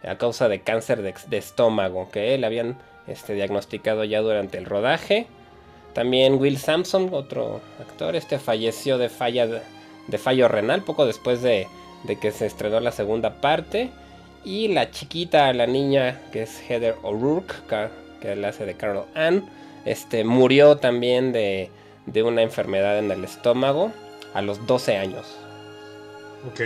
a 0.04 0.18
causa 0.18 0.50
de 0.50 0.62
cáncer 0.62 1.02
de, 1.02 1.38
estómago 1.38 2.10
que 2.12 2.38
le 2.38 2.46
habían 2.46 2.78
este, 3.08 3.34
diagnosticado 3.34 4.04
ya 4.04 4.22
durante 4.22 4.58
el 4.58 4.66
rodaje. 4.66 5.28
También 5.94 6.40
Will 6.40 6.58
Sampson, 6.58 7.10
otro 7.14 7.62
actor, 7.80 8.16
este 8.16 8.40
falleció 8.40 8.98
de, 8.98 9.10
falla, 9.10 9.48
de 9.48 10.18
fallo 10.18 10.48
renal 10.48 10.84
poco 10.84 11.06
después 11.06 11.42
de, 11.42 11.68
que 12.22 12.32
se 12.32 12.46
estrenó 12.46 12.80
la 12.80 12.92
segunda 12.92 13.42
parte. 13.42 13.92
Y 14.44 14.70
la 14.70 14.92
chiquita, 14.92 15.54
la 15.54 15.68
niña 15.68 16.20
que 16.34 16.44
es 16.44 16.62
Heather 16.68 16.96
O'Rourke, 17.04 17.54
que 18.20 18.36
la 18.36 18.50
hace 18.50 18.66
de 18.66 18.76
Carol 18.76 19.06
Ann, 19.16 19.46
este, 19.86 20.26
murió 20.26 20.78
también 20.78 21.32
de, 21.32 21.70
de 22.06 22.24
una 22.24 22.42
enfermedad 22.42 23.00
en 23.00 23.12
el 23.12 23.24
estómago 23.24 23.92
a 24.34 24.42
los 24.42 24.66
12 24.66 24.98
años. 24.98 25.26
Ok. 26.48 26.60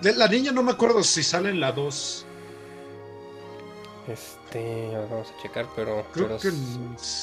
De 0.00 0.14
la 0.14 0.28
niña 0.28 0.52
no 0.52 0.62
me 0.62 0.72
acuerdo 0.72 1.02
si 1.02 1.22
sale 1.22 1.50
en 1.50 1.60
la 1.60 1.72
2. 1.72 2.26
Este, 4.08 4.90
vamos 5.10 5.32
a 5.32 5.42
checar, 5.42 5.66
pero. 5.74 6.04
Creo, 6.12 6.38
que, 6.38 6.50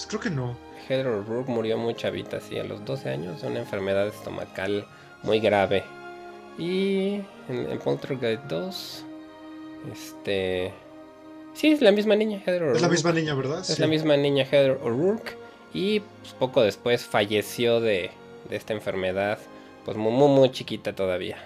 creo 0.08 0.20
que 0.20 0.30
no. 0.30 0.58
Heather 0.90 1.08
O'Rourke 1.08 1.52
murió 1.52 1.78
muy 1.78 1.94
chavita, 1.94 2.40
sí, 2.42 2.58
a 2.58 2.64
los 2.64 2.84
12 2.84 3.10
años, 3.10 3.42
de 3.42 3.48
una 3.48 3.60
enfermedad 3.60 4.08
estomacal 4.08 4.88
muy 5.22 5.40
grave. 5.40 5.84
Y 6.58 7.22
en, 7.48 7.80
Poltergeist 7.84 8.44
2, 8.46 9.06
este. 9.92 10.74
Sí, 11.54 11.72
es 11.72 11.82
la 11.82 11.92
misma 11.92 12.16
niña, 12.16 12.40
Heather 12.40 12.64
O'Rourke. 12.64 12.78
Es 12.78 12.82
la 12.82 12.90
misma 12.90 13.12
niña, 13.12 13.36
¿verdad? 13.36 13.60
Es 13.60 13.80
la 13.80 13.88
misma 13.88 14.18
niña, 14.18 14.44
Heather 14.46 14.80
O'Rourke. 14.82 15.38
Y 15.74 16.02
pues, 16.02 16.34
poco 16.34 16.62
después 16.62 17.06
falleció 17.06 17.80
de, 17.80 18.12
de 18.50 18.56
esta 18.56 18.74
enfermedad, 18.74 19.40
pues 19.86 19.98
muy, 19.98 20.12
muy, 20.12 20.30
muy 20.30 20.52
chiquita 20.52 20.94
todavía. 20.94 21.38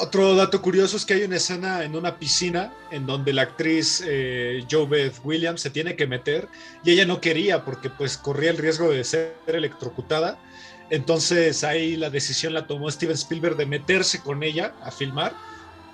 Otro 0.00 0.34
dato 0.34 0.60
curioso 0.60 0.96
es 0.96 1.04
que 1.04 1.14
hay 1.14 1.22
una 1.22 1.36
escena 1.36 1.84
en 1.84 1.94
una 1.94 2.18
piscina 2.18 2.72
en 2.90 3.06
donde 3.06 3.32
la 3.32 3.42
actriz 3.42 4.02
eh, 4.04 4.64
Joe 4.68 4.86
Beth 4.86 5.20
Williams 5.22 5.60
se 5.60 5.70
tiene 5.70 5.94
que 5.94 6.06
meter 6.06 6.48
y 6.82 6.90
ella 6.90 7.04
no 7.04 7.20
quería 7.20 7.64
porque 7.64 7.90
pues 7.90 8.16
corría 8.16 8.50
el 8.50 8.58
riesgo 8.58 8.90
de 8.90 9.04
ser 9.04 9.36
electrocutada. 9.46 10.38
Entonces 10.90 11.62
ahí 11.62 11.96
la 11.96 12.10
decisión 12.10 12.54
la 12.54 12.66
tomó 12.66 12.90
Steven 12.90 13.14
Spielberg 13.14 13.56
de 13.56 13.66
meterse 13.66 14.20
con 14.20 14.42
ella 14.42 14.74
a 14.82 14.90
filmar 14.90 15.32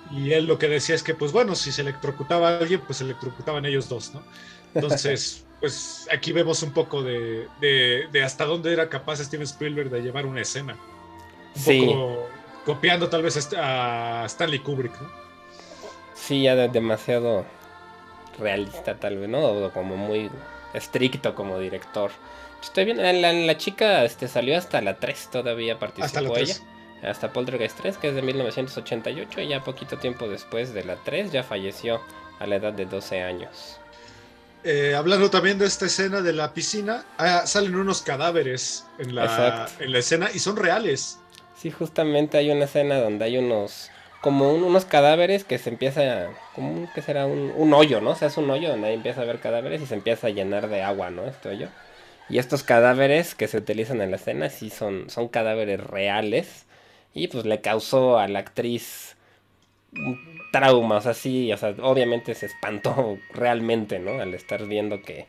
y 0.09 0.31
él 0.31 0.45
lo 0.45 0.57
que 0.57 0.67
decía 0.67 0.95
es 0.95 1.03
que 1.03 1.13
pues 1.13 1.31
bueno, 1.31 1.53
si 1.53 1.71
se 1.71 1.81
electrocutaba 1.81 2.49
a 2.49 2.57
alguien, 2.57 2.81
pues 2.81 2.97
se 2.97 3.03
electrocutaban 3.03 3.65
ellos 3.65 3.87
dos, 3.87 4.15
¿no? 4.15 4.23
Entonces, 4.73 5.45
pues 5.61 6.07
aquí 6.11 6.33
vemos 6.33 6.61
un 6.63 6.71
poco 6.71 7.01
de, 7.01 7.47
hasta 8.23 8.43
dónde 8.45 8.73
era 8.73 8.89
capaz 8.89 9.19
Steven 9.19 9.45
Spielberg 9.45 9.89
de 9.89 10.01
llevar 10.01 10.25
una 10.25 10.41
escena. 10.41 10.75
Un 11.55 11.61
sí 11.61 11.95
copiando 12.65 13.09
tal 13.09 13.23
vez 13.23 13.53
a 13.57 14.23
Stanley 14.25 14.59
Kubrick, 14.59 14.99
¿no? 15.01 15.09
Sí, 16.13 16.43
ya 16.43 16.55
demasiado 16.55 17.45
realista 18.37 18.95
tal 18.95 19.17
vez, 19.17 19.29
¿no? 19.29 19.39
O 19.39 19.71
como 19.71 19.97
muy 19.97 20.29
estricto 20.73 21.33
como 21.35 21.57
director. 21.59 22.11
Estoy 22.61 22.85
bien, 22.85 23.01
la, 23.01 23.33
la, 23.33 23.57
chica 23.57 24.05
este, 24.05 24.27
salió 24.27 24.57
hasta 24.57 24.81
la 24.81 24.99
3 24.99 25.29
todavía 25.31 25.79
participó 25.79 26.37
ella. 26.37 26.55
Hasta 27.01 27.33
Poltergeist 27.33 27.79
3, 27.79 27.97
que 27.97 28.09
es 28.09 28.15
de 28.15 28.21
1988, 28.21 29.41
y 29.41 29.47
ya 29.47 29.63
poquito 29.63 29.97
tiempo 29.97 30.27
después 30.27 30.71
de 30.71 30.83
la 30.83 30.97
3 30.97 31.31
ya 31.31 31.41
falleció 31.41 31.99
a 32.37 32.45
la 32.45 32.57
edad 32.57 32.73
de 32.73 32.85
12 32.85 33.23
años. 33.23 33.80
Eh, 34.63 34.93
hablando 34.95 35.29
también 35.29 35.57
de 35.57 35.65
esta 35.65 35.87
escena 35.87 36.21
de 36.21 36.33
la 36.33 36.53
piscina, 36.53 37.03
ah, 37.17 37.43
salen 37.45 37.75
unos 37.75 38.01
cadáveres 38.01 38.85
en 38.99 39.15
la, 39.15 39.67
en 39.79 39.91
la 39.91 39.99
escena 39.99 40.29
y 40.33 40.39
son 40.39 40.55
reales. 40.55 41.19
Sí, 41.55 41.71
justamente 41.71 42.37
hay 42.37 42.51
una 42.51 42.65
escena 42.65 42.99
donde 42.99 43.25
hay 43.25 43.37
unos 43.37 43.89
como 44.21 44.53
unos 44.53 44.85
cadáveres 44.85 45.43
que 45.43 45.57
se 45.57 45.69
empieza 45.69 46.29
como 46.53 46.91
que 46.93 47.01
será 47.01 47.25
un, 47.25 47.73
hoyo, 47.73 48.01
¿no? 48.01 48.11
O 48.11 48.15
sea, 48.15 48.27
es 48.27 48.37
un 48.37 48.49
hoyo 48.49 48.69
donde 48.69 48.87
ahí 48.87 48.93
empieza 48.93 49.21
a 49.21 49.23
haber 49.23 49.39
cadáveres 49.39 49.81
y 49.81 49.87
se 49.87 49.95
empieza 49.95 50.27
a 50.27 50.29
llenar 50.29 50.69
de 50.69 50.83
agua, 50.83 51.09
¿no? 51.09 51.25
Este 51.25 51.49
hoyo. 51.49 51.69
Y 52.29 52.37
estos 52.37 52.63
cadáveres 52.63 53.33
que 53.35 53.47
se 53.47 53.57
utilizan 53.57 53.99
en 53.99 54.11
la 54.11 54.17
escena 54.17 54.49
sí 54.49 54.69
son, 54.69 55.09
son 55.09 55.27
cadáveres 55.27 55.81
reales. 55.81 56.65
Y 57.13 57.27
pues 57.27 57.45
le 57.45 57.61
causó 57.61 58.19
a 58.19 58.27
la 58.27 58.39
actriz 58.39 59.17
traumas 60.51 61.05
así, 61.05 61.51
o 61.51 61.57
sea, 61.57 61.75
obviamente 61.81 62.35
se 62.35 62.47
espantó 62.47 63.17
realmente, 63.33 63.99
¿no? 63.99 64.19
Al 64.21 64.33
estar 64.33 64.65
viendo 64.67 65.01
que, 65.01 65.27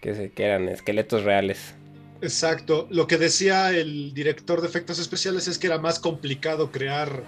que, 0.00 0.32
que 0.34 0.44
eran 0.44 0.68
esqueletos 0.68 1.24
reales. 1.24 1.74
Exacto. 2.22 2.86
Lo 2.90 3.06
que 3.06 3.18
decía 3.18 3.70
el 3.70 4.14
director 4.14 4.60
de 4.60 4.68
efectos 4.68 4.98
especiales 4.98 5.48
es 5.48 5.58
que 5.58 5.66
era 5.66 5.78
más 5.78 5.98
complicado 5.98 6.70
crear 6.70 7.24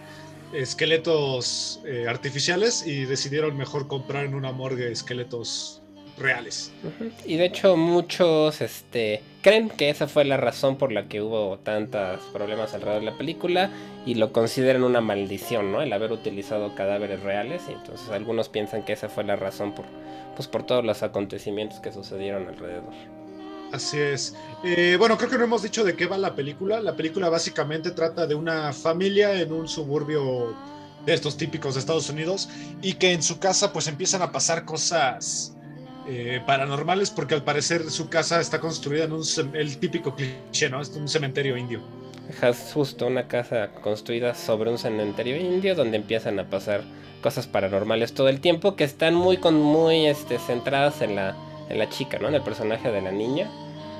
esqueletos 0.54 1.80
eh, 1.84 2.06
artificiales 2.08 2.86
y 2.86 3.04
decidieron 3.04 3.56
mejor 3.56 3.88
comprar 3.88 4.24
en 4.24 4.34
una 4.34 4.52
morgue 4.52 4.90
esqueletos 4.90 5.82
reales. 6.18 6.72
Y 7.24 7.36
de 7.36 7.46
hecho 7.46 7.76
muchos 7.76 8.60
este, 8.60 9.22
creen 9.42 9.68
que 9.68 9.90
esa 9.90 10.06
fue 10.06 10.24
la 10.24 10.36
razón 10.36 10.76
por 10.76 10.92
la 10.92 11.08
que 11.08 11.20
hubo 11.20 11.58
tantos 11.58 12.20
problemas 12.32 12.74
alrededor 12.74 13.00
de 13.00 13.10
la 13.10 13.18
película 13.18 13.70
y 14.06 14.14
lo 14.14 14.32
consideran 14.32 14.84
una 14.84 15.00
maldición, 15.00 15.72
¿no? 15.72 15.82
El 15.82 15.92
haber 15.92 16.12
utilizado 16.12 16.74
cadáveres 16.74 17.22
reales 17.22 17.62
y 17.68 17.72
entonces 17.72 18.08
algunos 18.10 18.48
piensan 18.48 18.84
que 18.84 18.92
esa 18.92 19.08
fue 19.08 19.24
la 19.24 19.36
razón 19.36 19.74
por, 19.74 19.86
pues, 20.36 20.48
por 20.48 20.64
todos 20.64 20.84
los 20.84 21.02
acontecimientos 21.02 21.80
que 21.80 21.92
sucedieron 21.92 22.48
alrededor. 22.48 22.92
Así 23.72 23.98
es. 23.98 24.36
Eh, 24.62 24.96
bueno, 24.98 25.18
creo 25.18 25.28
que 25.28 25.38
no 25.38 25.44
hemos 25.44 25.62
dicho 25.62 25.82
de 25.82 25.96
qué 25.96 26.06
va 26.06 26.16
la 26.16 26.36
película. 26.36 26.80
La 26.80 26.94
película 26.94 27.28
básicamente 27.28 27.90
trata 27.90 28.24
de 28.24 28.36
una 28.36 28.72
familia 28.72 29.40
en 29.40 29.52
un 29.52 29.66
suburbio 29.66 30.54
de 31.04 31.12
estos 31.12 31.36
típicos 31.36 31.74
de 31.74 31.80
Estados 31.80 32.08
Unidos 32.08 32.48
y 32.82 32.94
que 32.94 33.12
en 33.12 33.22
su 33.22 33.38
casa 33.38 33.72
pues 33.72 33.88
empiezan 33.88 34.22
a 34.22 34.32
pasar 34.32 34.64
cosas 34.64 35.53
eh, 36.08 36.40
paranormales 36.46 37.10
porque 37.10 37.34
al 37.34 37.44
parecer 37.44 37.90
su 37.90 38.08
casa 38.08 38.40
está 38.40 38.60
construida 38.60 39.04
en 39.04 39.12
un 39.12 39.22
el 39.54 39.78
típico 39.78 40.14
cliché, 40.14 40.68
¿no? 40.70 40.80
Es 40.80 40.90
un 40.90 41.08
cementerio 41.08 41.56
indio. 41.56 41.80
Es 42.42 42.72
justo 42.72 43.06
una 43.06 43.28
casa 43.28 43.70
construida 43.82 44.34
sobre 44.34 44.70
un 44.70 44.78
cementerio 44.78 45.36
indio 45.36 45.74
donde 45.74 45.96
empiezan 45.96 46.38
a 46.38 46.48
pasar 46.48 46.82
cosas 47.22 47.46
paranormales 47.46 48.12
todo 48.12 48.28
el 48.28 48.40
tiempo 48.40 48.76
que 48.76 48.84
están 48.84 49.14
muy 49.14 49.38
con 49.38 49.60
muy 49.60 50.06
este, 50.06 50.38
centradas 50.38 51.00
en 51.02 51.16
la 51.16 51.36
en 51.68 51.78
la 51.78 51.88
chica, 51.88 52.18
¿no? 52.18 52.28
En 52.28 52.34
el 52.34 52.42
personaje 52.42 52.90
de 52.90 53.00
la 53.00 53.10
niña 53.10 53.50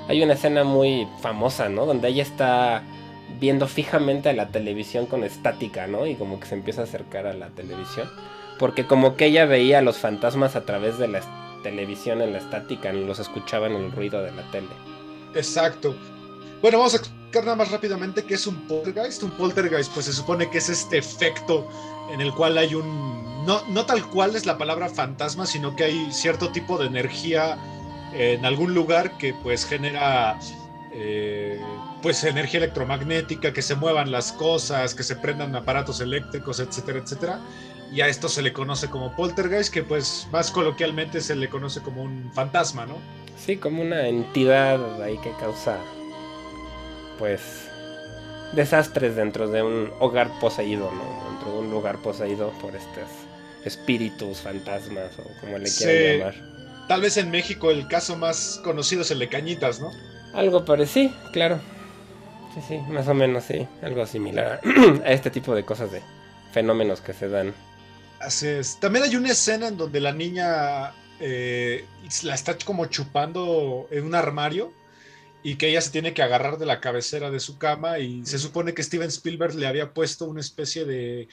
hay 0.07 0.21
una 0.21 0.33
escena 0.33 0.63
muy 0.63 1.07
famosa, 1.21 1.69
¿no? 1.69 1.85
Donde 1.85 2.09
ella 2.09 2.23
está 2.23 2.83
viendo 3.39 3.67
fijamente 3.67 4.29
a 4.29 4.33
la 4.33 4.49
televisión 4.49 5.07
con 5.07 5.23
estática, 5.23 5.87
¿no? 5.87 6.05
Y 6.05 6.15
como 6.15 6.39
que 6.39 6.45
se 6.45 6.55
empieza 6.55 6.81
a 6.81 6.83
acercar 6.83 7.25
a 7.25 7.33
la 7.33 7.49
televisión. 7.49 8.09
Porque 8.59 8.85
como 8.85 9.15
que 9.15 9.25
ella 9.25 9.45
veía 9.45 9.79
a 9.79 9.81
los 9.81 9.97
fantasmas 9.97 10.55
a 10.55 10.65
través 10.65 10.97
de 10.97 11.07
la 11.07 11.21
televisión 11.65 12.21
en 12.21 12.31
la 12.33 12.37
estática, 12.37 12.93
los 12.93 13.17
escuchaba 13.17 13.65
en 13.65 13.73
el 13.73 13.91
ruido 13.91 14.21
de 14.21 14.31
la 14.31 14.43
tele. 14.51 14.69
Exacto. 15.33 15.95
Bueno, 16.61 16.77
vamos 16.77 16.93
a 16.93 16.97
explicar 16.97 17.43
nada 17.43 17.55
más 17.55 17.71
rápidamente 17.71 18.23
qué 18.23 18.35
es 18.35 18.45
un 18.45 18.55
poltergeist. 18.67 19.23
Un 19.23 19.31
poltergeist, 19.31 19.91
pues 19.91 20.05
se 20.05 20.13
supone 20.13 20.47
que 20.51 20.59
es 20.59 20.69
este 20.69 20.99
efecto 20.99 21.67
en 22.11 22.21
el 22.21 22.31
cual 22.33 22.57
hay 22.59 22.75
un... 22.75 23.45
No, 23.47 23.65
no 23.67 23.85
tal 23.85 24.07
cual 24.09 24.35
es 24.35 24.45
la 24.45 24.57
palabra 24.59 24.89
fantasma, 24.89 25.47
sino 25.47 25.75
que 25.75 25.85
hay 25.85 26.11
cierto 26.11 26.51
tipo 26.51 26.77
de 26.77 26.85
energía 26.85 27.57
en 28.13 28.45
algún 28.45 28.73
lugar 28.73 29.17
que 29.17 29.33
pues 29.33 29.65
genera 29.65 30.39
eh, 30.93 31.59
pues 32.01 32.23
energía 32.23 32.59
electromagnética, 32.59 33.53
que 33.53 33.63
se 33.63 33.75
muevan 33.75 34.11
las 34.11 34.31
cosas, 34.31 34.93
que 34.93 35.03
se 35.03 35.15
prendan 35.15 35.55
aparatos 35.55 35.99
eléctricos, 35.99 36.59
etcétera, 36.59 36.99
etcétera. 36.99 37.39
Y 37.95 38.01
a 38.01 38.09
esto 38.09 38.27
se 38.27 38.41
le 38.41 38.51
conoce 38.51 38.89
como 38.89 39.15
poltergeist, 39.15 39.73
que 39.73 39.81
pues 39.81 40.27
más 40.29 40.51
coloquialmente 40.51 41.21
se 41.21 41.33
le 41.33 41.47
conoce 41.47 41.81
como 41.81 42.03
un 42.03 42.29
fantasma, 42.33 42.85
¿no? 42.85 42.97
Sí, 43.37 43.55
como 43.55 43.81
una 43.81 44.09
entidad 44.09 45.01
ahí 45.01 45.17
que 45.19 45.31
causa 45.39 45.77
pues 47.17 47.69
desastres 48.51 49.15
dentro 49.15 49.47
de 49.47 49.63
un 49.63 49.93
hogar 50.01 50.29
poseído, 50.41 50.91
¿no? 50.91 51.29
Dentro 51.31 51.53
de 51.53 51.59
un 51.59 51.71
lugar 51.71 51.97
poseído 51.99 52.51
por 52.61 52.75
estos 52.75 53.07
espíritus, 53.63 54.39
fantasmas 54.39 55.17
o 55.17 55.23
como 55.39 55.57
le 55.57 55.71
quieran 55.71 56.19
llamar. 56.19 56.35
Tal 56.89 56.99
vez 56.99 57.15
en 57.15 57.31
México 57.31 57.71
el 57.71 57.87
caso 57.87 58.17
más 58.17 58.59
conocido 58.61 59.03
es 59.03 59.11
el 59.11 59.19
de 59.19 59.29
Cañitas, 59.29 59.79
¿no? 59.79 59.89
Algo 60.33 60.65
parecido, 60.65 61.13
claro. 61.31 61.61
Sí, 62.53 62.61
sí, 62.67 62.77
más 62.89 63.07
o 63.07 63.13
menos, 63.13 63.45
sí. 63.45 63.65
Algo 63.81 64.05
similar 64.05 64.59
a 65.05 65.09
este 65.09 65.31
tipo 65.31 65.55
de 65.55 65.63
cosas 65.63 65.93
de 65.93 66.01
fenómenos 66.51 66.99
que 66.99 67.13
se 67.13 67.29
dan. 67.29 67.53
También 68.79 69.05
hay 69.05 69.15
una 69.15 69.31
escena 69.31 69.67
en 69.67 69.77
donde 69.77 69.99
la 69.99 70.11
niña 70.11 70.93
eh, 71.19 71.85
la 72.23 72.35
está 72.35 72.57
como 72.57 72.85
chupando 72.85 73.87
en 73.91 74.05
un 74.05 74.15
armario 74.15 74.73
y 75.43 75.55
que 75.55 75.69
ella 75.69 75.81
se 75.81 75.91
tiene 75.91 76.13
que 76.13 76.23
agarrar 76.23 76.57
de 76.57 76.65
la 76.65 76.81
cabecera 76.81 77.29
de 77.29 77.39
su 77.39 77.57
cama 77.57 77.99
y 77.99 78.25
se 78.25 78.39
supone 78.39 78.73
que 78.73 78.83
Steven 78.83 79.09
Spielberg 79.09 79.55
le 79.55 79.67
había 79.67 79.93
puesto 79.93 80.25
una 80.25 80.41
especie 80.41 80.85
de 80.85 81.27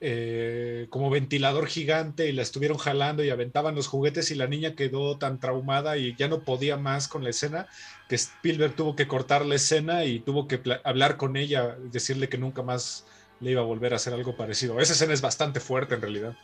eh, 0.00 0.86
como 0.90 1.10
ventilador 1.10 1.68
gigante 1.68 2.28
y 2.28 2.32
la 2.32 2.42
estuvieron 2.42 2.76
jalando 2.76 3.22
y 3.22 3.30
aventaban 3.30 3.76
los 3.76 3.86
juguetes 3.86 4.30
y 4.30 4.34
la 4.34 4.48
niña 4.48 4.74
quedó 4.74 5.16
tan 5.16 5.38
traumada 5.38 5.96
y 5.96 6.16
ya 6.16 6.26
no 6.26 6.42
podía 6.42 6.76
más 6.76 7.06
con 7.06 7.22
la 7.22 7.30
escena 7.30 7.68
que 8.08 8.16
Spielberg 8.16 8.74
tuvo 8.74 8.96
que 8.96 9.06
cortar 9.06 9.46
la 9.46 9.54
escena 9.54 10.04
y 10.04 10.18
tuvo 10.18 10.48
que 10.48 10.60
hablar 10.82 11.16
con 11.16 11.36
ella 11.36 11.76
y 11.86 11.90
decirle 11.90 12.28
que 12.28 12.38
nunca 12.38 12.62
más 12.62 13.04
le 13.42 13.50
iba 13.50 13.60
a 13.60 13.64
volver 13.64 13.92
a 13.92 13.96
hacer 13.96 14.14
algo 14.14 14.36
parecido. 14.36 14.80
Esa 14.80 14.94
escena 14.94 15.12
es 15.12 15.20
bastante 15.20 15.60
fuerte 15.60 15.94
en 15.94 16.00
realidad. 16.00 16.34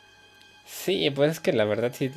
Sí, 0.65 1.09
pues 1.09 1.31
es 1.31 1.39
que 1.39 1.53
la 1.53 1.65
verdad 1.65 1.93
sí 1.95 2.11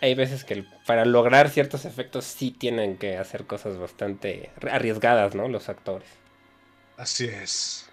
hay 0.00 0.14
veces 0.14 0.44
que 0.44 0.64
para 0.86 1.04
lograr 1.04 1.48
ciertos 1.50 1.84
efectos 1.84 2.24
sí 2.24 2.50
tienen 2.50 2.96
que 2.96 3.16
hacer 3.16 3.46
cosas 3.46 3.78
bastante 3.78 4.50
arriesgadas, 4.70 5.34
¿no? 5.34 5.48
Los 5.48 5.68
actores. 5.68 6.08
Así 6.96 7.26
es. 7.26 7.88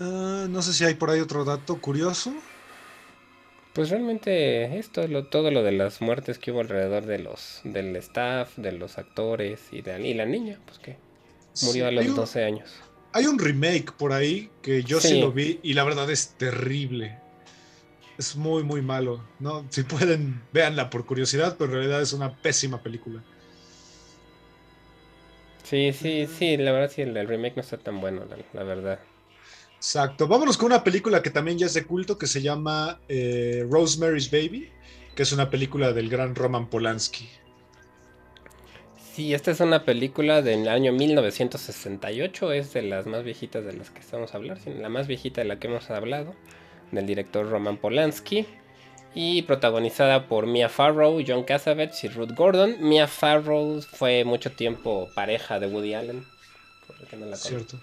Ah, 0.00 0.46
no 0.48 0.62
sé 0.62 0.72
si 0.72 0.84
hay 0.84 0.94
por 0.94 1.10
ahí 1.10 1.20
otro 1.20 1.44
dato 1.44 1.80
curioso. 1.80 2.32
Pues 3.72 3.88
realmente 3.90 4.78
esto 4.78 5.06
lo, 5.08 5.26
todo 5.26 5.50
lo 5.50 5.62
de 5.62 5.72
las 5.72 6.00
muertes 6.00 6.38
que 6.38 6.52
hubo 6.52 6.60
alrededor 6.60 7.06
de 7.06 7.18
los 7.18 7.60
del 7.64 7.96
staff, 7.96 8.56
de 8.56 8.72
los 8.72 8.98
actores 8.98 9.68
y, 9.72 9.80
de, 9.80 10.14
la 10.14 10.26
niña, 10.26 10.58
pues 10.66 10.78
que 10.78 10.98
murió 11.62 11.88
a 11.88 11.90
los 11.90 12.14
12 12.14 12.44
años. 12.44 12.70
Hay 13.12 13.26
un 13.26 13.38
remake 13.38 13.92
por 13.92 14.12
ahí 14.12 14.50
que 14.62 14.82
yo 14.82 15.00
sí. 15.00 15.20
lo 15.20 15.32
vi 15.32 15.60
y 15.62 15.74
la 15.74 15.84
verdad 15.84 16.10
es 16.10 16.34
terrible. 16.38 17.18
Es 18.18 18.36
muy, 18.36 18.62
muy 18.62 18.82
malo. 18.82 19.22
¿no? 19.38 19.66
Si 19.70 19.82
pueden, 19.82 20.42
véanla 20.52 20.90
por 20.90 21.04
curiosidad, 21.04 21.56
pero 21.58 21.72
en 21.72 21.78
realidad 21.78 22.02
es 22.02 22.12
una 22.12 22.34
pésima 22.34 22.82
película. 22.82 23.22
Sí, 25.64 25.92
sí, 25.92 26.26
sí, 26.26 26.56
la 26.56 26.72
verdad 26.72 26.92
sí, 26.94 27.02
el, 27.02 27.26
remake 27.26 27.56
no 27.56 27.62
está 27.62 27.78
tan 27.78 28.00
bueno, 28.00 28.24
la, 28.52 28.62
verdad. 28.62 29.00
Exacto. 29.76 30.28
Vámonos 30.28 30.58
con 30.58 30.66
una 30.66 30.84
película 30.84 31.22
que 31.22 31.30
también 31.30 31.56
ya 31.56 31.66
es 31.66 31.74
de 31.74 31.84
culto 31.84 32.18
que 32.18 32.26
se 32.26 32.42
llama 32.42 33.00
eh, 33.08 33.66
Rosemary's 33.70 34.30
Baby, 34.30 34.70
que 35.14 35.22
es 35.22 35.32
una 35.32 35.48
película 35.48 35.92
del 35.92 36.10
gran 36.10 36.34
Roman 36.34 36.68
Polanski. 36.68 37.28
Sí, 39.14 39.34
esta 39.34 39.50
es 39.50 39.60
una 39.60 39.84
película 39.84 40.40
del 40.40 40.66
año 40.68 40.90
1968, 40.92 42.52
es 42.52 42.72
de 42.72 42.80
las 42.80 43.04
más 43.04 43.22
viejitas 43.24 43.62
de 43.62 43.74
las 43.74 43.90
que 43.90 44.00
estamos 44.00 44.32
a 44.32 44.38
hablar, 44.38 44.58
la 44.66 44.88
más 44.88 45.06
viejita 45.06 45.42
de 45.42 45.48
la 45.48 45.58
que 45.58 45.66
hemos 45.68 45.90
hablado, 45.90 46.34
del 46.92 47.04
director 47.04 47.46
Roman 47.46 47.76
Polanski 47.76 48.46
y 49.14 49.42
protagonizada 49.42 50.28
por 50.28 50.46
Mia 50.46 50.70
Farrow, 50.70 51.22
John 51.26 51.44
Cassavetes 51.44 52.04
y 52.04 52.08
Ruth 52.08 52.32
Gordon. 52.34 52.76
Mia 52.80 53.06
Farrow 53.06 53.82
fue 53.82 54.24
mucho 54.24 54.52
tiempo 54.52 55.10
pareja 55.14 55.60
de 55.60 55.66
Woody 55.66 55.92
Allen. 55.92 56.24
Cierto. 57.34 57.78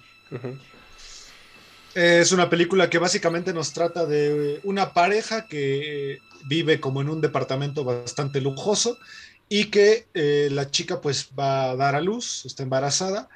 Es 1.94 2.32
una 2.32 2.50
película 2.50 2.90
que 2.90 2.98
básicamente 2.98 3.54
nos 3.54 3.72
trata 3.74 4.08
de 4.08 4.60
una 4.64 4.94
pareja 4.94 5.46
que 5.46 6.22
vive 6.46 6.80
como 6.80 7.02
en 7.02 7.10
un 7.10 7.22
departamento 7.22 7.84
bastante 7.84 8.42
lujoso 8.42 8.98
y 9.50 9.66
que 9.66 10.06
eh, 10.14 10.50
la 10.52 10.70
chica 10.70 11.02
pues 11.02 11.30
va 11.38 11.72
a 11.72 11.76
dar 11.76 11.96
a 11.96 12.02
luz, 12.02 12.46
está 12.46 12.64
embarazada 12.64 13.28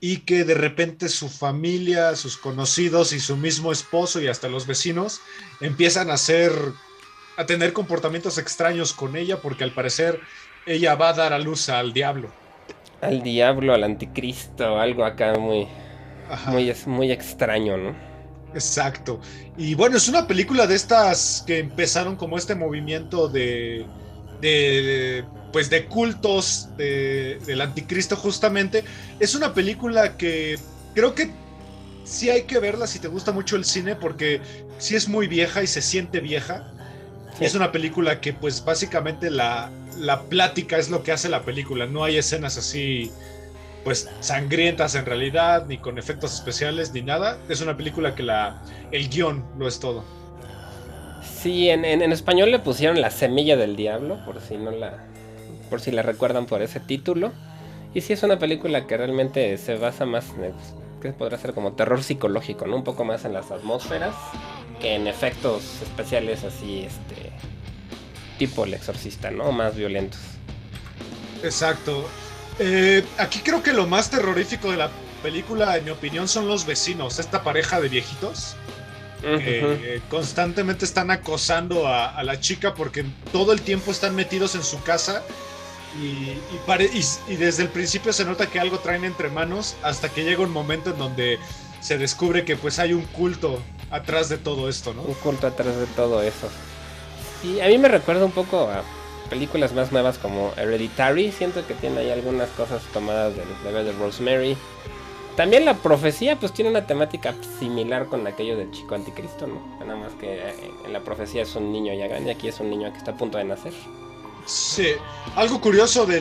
y 0.00 0.18
que 0.18 0.44
de 0.44 0.54
repente 0.54 1.08
su 1.08 1.28
familia, 1.28 2.14
sus 2.14 2.36
conocidos 2.36 3.12
y 3.12 3.20
su 3.20 3.36
mismo 3.36 3.72
esposo 3.72 4.20
y 4.20 4.28
hasta 4.28 4.48
los 4.48 4.66
vecinos 4.66 5.20
empiezan 5.60 6.10
a 6.10 6.14
hacer 6.14 6.52
a 7.36 7.44
tener 7.44 7.72
comportamientos 7.72 8.38
extraños 8.38 8.92
con 8.92 9.16
ella 9.16 9.40
porque 9.42 9.64
al 9.64 9.72
parecer 9.72 10.20
ella 10.64 10.94
va 10.94 11.10
a 11.10 11.12
dar 11.12 11.32
a 11.32 11.38
luz 11.38 11.68
al 11.68 11.92
diablo. 11.92 12.30
Al 13.00 13.22
diablo, 13.22 13.74
al 13.74 13.84
anticristo, 13.84 14.80
algo 14.80 15.04
acá 15.04 15.34
muy, 15.34 15.68
muy, 16.46 16.72
muy 16.86 17.12
extraño, 17.12 17.76
¿no? 17.76 17.94
Exacto. 18.54 19.20
Y 19.58 19.74
bueno, 19.74 19.98
es 19.98 20.08
una 20.08 20.26
película 20.26 20.66
de 20.66 20.76
estas 20.76 21.44
que 21.46 21.58
empezaron 21.58 22.16
como 22.16 22.38
este 22.38 22.54
movimiento 22.54 23.28
de, 23.28 23.84
de, 24.40 25.24
pues 25.52 25.70
de 25.70 25.86
cultos 25.86 26.68
del 26.76 27.60
anticristo 27.60 28.16
justamente. 28.16 28.84
Es 29.20 29.34
una 29.34 29.54
película 29.54 30.16
que 30.16 30.58
creo 30.94 31.14
que 31.14 31.30
sí 32.04 32.30
hay 32.30 32.42
que 32.42 32.58
verla 32.58 32.86
si 32.86 32.98
te 32.98 33.08
gusta 33.08 33.32
mucho 33.32 33.56
el 33.56 33.64
cine 33.64 33.96
porque 33.96 34.40
sí 34.78 34.94
es 34.94 35.08
muy 35.08 35.26
vieja 35.26 35.62
y 35.62 35.66
se 35.66 35.82
siente 35.82 36.20
vieja. 36.20 36.72
Es 37.40 37.54
una 37.54 37.70
película 37.70 38.20
que 38.20 38.32
pues 38.32 38.64
básicamente 38.64 39.30
la, 39.30 39.70
la 39.98 40.22
plática 40.22 40.78
es 40.78 40.88
lo 40.88 41.02
que 41.02 41.12
hace 41.12 41.28
la 41.28 41.42
película. 41.42 41.86
No 41.86 42.04
hay 42.04 42.16
escenas 42.16 42.56
así 42.56 43.10
pues 43.86 44.08
sangrientas 44.18 44.96
en 44.96 45.06
realidad, 45.06 45.66
ni 45.68 45.78
con 45.78 45.96
efectos 45.96 46.34
especiales, 46.34 46.92
ni 46.92 47.02
nada. 47.02 47.38
Es 47.48 47.60
una 47.60 47.76
película 47.76 48.16
que 48.16 48.24
la, 48.24 48.60
el 48.90 49.08
guion 49.08 49.44
lo 49.58 49.68
es 49.68 49.78
todo. 49.78 50.04
Sí, 51.46 51.70
en, 51.70 51.84
en, 51.84 52.10
español 52.10 52.50
le 52.50 52.58
pusieron 52.58 53.00
La 53.00 53.12
Semilla 53.12 53.56
del 53.56 53.76
Diablo, 53.76 54.18
por 54.24 54.40
si 54.40 54.56
no 54.56 54.72
la. 54.72 55.04
por 55.70 55.80
si 55.80 55.92
la 55.92 56.02
recuerdan 56.02 56.46
por 56.46 56.60
ese 56.60 56.80
título. 56.80 57.30
Y 57.94 58.00
sí 58.00 58.14
es 58.14 58.24
una 58.24 58.40
película 58.40 58.88
que 58.88 58.96
realmente 58.96 59.56
se 59.56 59.76
basa 59.76 60.06
más 60.06 60.24
en. 60.30 60.52
que 61.00 61.12
podrá 61.12 61.38
ser 61.38 61.54
como 61.54 61.74
terror 61.74 62.02
psicológico, 62.02 62.66
¿no? 62.66 62.74
Un 62.74 62.82
poco 62.82 63.04
más 63.04 63.24
en 63.24 63.32
las 63.32 63.52
atmósferas 63.52 64.12
que 64.80 64.96
en 64.96 65.06
efectos 65.06 65.62
especiales 65.82 66.42
así, 66.42 66.80
este, 66.80 67.30
tipo 68.40 68.64
el 68.64 68.74
exorcista, 68.74 69.30
¿no? 69.30 69.52
Más 69.52 69.76
violentos. 69.76 70.18
Exacto. 71.44 72.08
Eh, 72.58 73.04
aquí 73.18 73.38
creo 73.38 73.62
que 73.62 73.72
lo 73.72 73.86
más 73.86 74.10
terrorífico 74.10 74.72
de 74.72 74.78
la 74.78 74.90
película, 75.22 75.76
en 75.76 75.84
mi 75.84 75.90
opinión, 75.90 76.26
son 76.26 76.48
los 76.48 76.66
vecinos, 76.66 77.20
esta 77.20 77.44
pareja 77.44 77.80
de 77.80 77.88
viejitos. 77.88 78.56
Que 79.20 80.00
constantemente 80.08 80.84
están 80.84 81.10
acosando 81.10 81.86
a, 81.86 82.22
la 82.22 82.40
chica 82.40 82.74
porque 82.74 83.04
todo 83.32 83.52
el 83.52 83.62
tiempo 83.62 83.90
están 83.90 84.14
metidos 84.14 84.54
en 84.54 84.62
su 84.62 84.82
casa 84.82 85.22
y, 86.00 86.36
y, 87.28 87.36
desde 87.36 87.62
el 87.62 87.68
principio 87.70 88.12
se 88.12 88.24
nota 88.24 88.46
que 88.46 88.60
algo 88.60 88.78
traen 88.78 89.04
entre 89.04 89.28
manos 89.30 89.76
hasta 89.82 90.08
que 90.10 90.24
llega 90.24 90.42
un 90.42 90.52
momento 90.52 90.90
en 90.90 90.98
donde 90.98 91.38
se 91.80 91.98
descubre 91.98 92.44
que 92.44 92.56
pues 92.56 92.78
hay 92.78 92.92
un 92.92 93.02
culto 93.02 93.60
atrás 93.90 94.28
de 94.28 94.38
todo 94.38 94.68
esto, 94.68 94.92
¿no? 94.92 95.02
Un 95.02 95.14
culto 95.14 95.46
atrás 95.46 95.76
de 95.76 95.86
todo 95.86 96.22
eso. 96.22 96.48
Y 97.42 97.60
a 97.60 97.68
mí 97.68 97.78
me 97.78 97.88
recuerda 97.88 98.24
un 98.24 98.32
poco 98.32 98.68
a 98.68 98.82
películas 99.30 99.72
más 99.72 99.92
nuevas 99.92 100.18
como 100.18 100.52
Hereditary. 100.56 101.32
Siento 101.32 101.66
que 101.66 101.74
tiene 101.74 102.00
ahí 102.00 102.10
algunas 102.10 102.48
cosas 102.50 102.82
tomadas 102.92 103.36
del 103.36 103.48
bebé 103.64 103.84
de 103.84 103.92
Rosemary. 103.92 104.56
También 105.36 105.66
la 105.66 105.74
profecía 105.74 106.36
pues 106.40 106.52
tiene 106.52 106.70
una 106.70 106.86
temática 106.86 107.34
similar 107.58 108.06
con 108.06 108.26
aquello 108.26 108.56
del 108.56 108.70
chico 108.70 108.94
anticristo, 108.94 109.46
¿no? 109.46 109.60
Nada 109.80 109.96
más 109.96 110.14
que 110.14 110.38
eh, 110.38 110.70
en 110.86 110.92
la 110.94 111.04
profecía 111.04 111.42
es 111.42 111.54
un 111.56 111.70
niño 111.70 111.92
ya 111.92 112.06
grande, 112.06 112.30
aquí 112.30 112.48
es 112.48 112.58
un 112.58 112.70
niño 112.70 112.90
que 112.90 112.98
está 112.98 113.10
a 113.10 113.16
punto 113.16 113.36
de 113.36 113.44
nacer. 113.44 113.74
Sí, 114.46 114.92
algo 115.34 115.60
curioso 115.60 116.06
de 116.06 116.20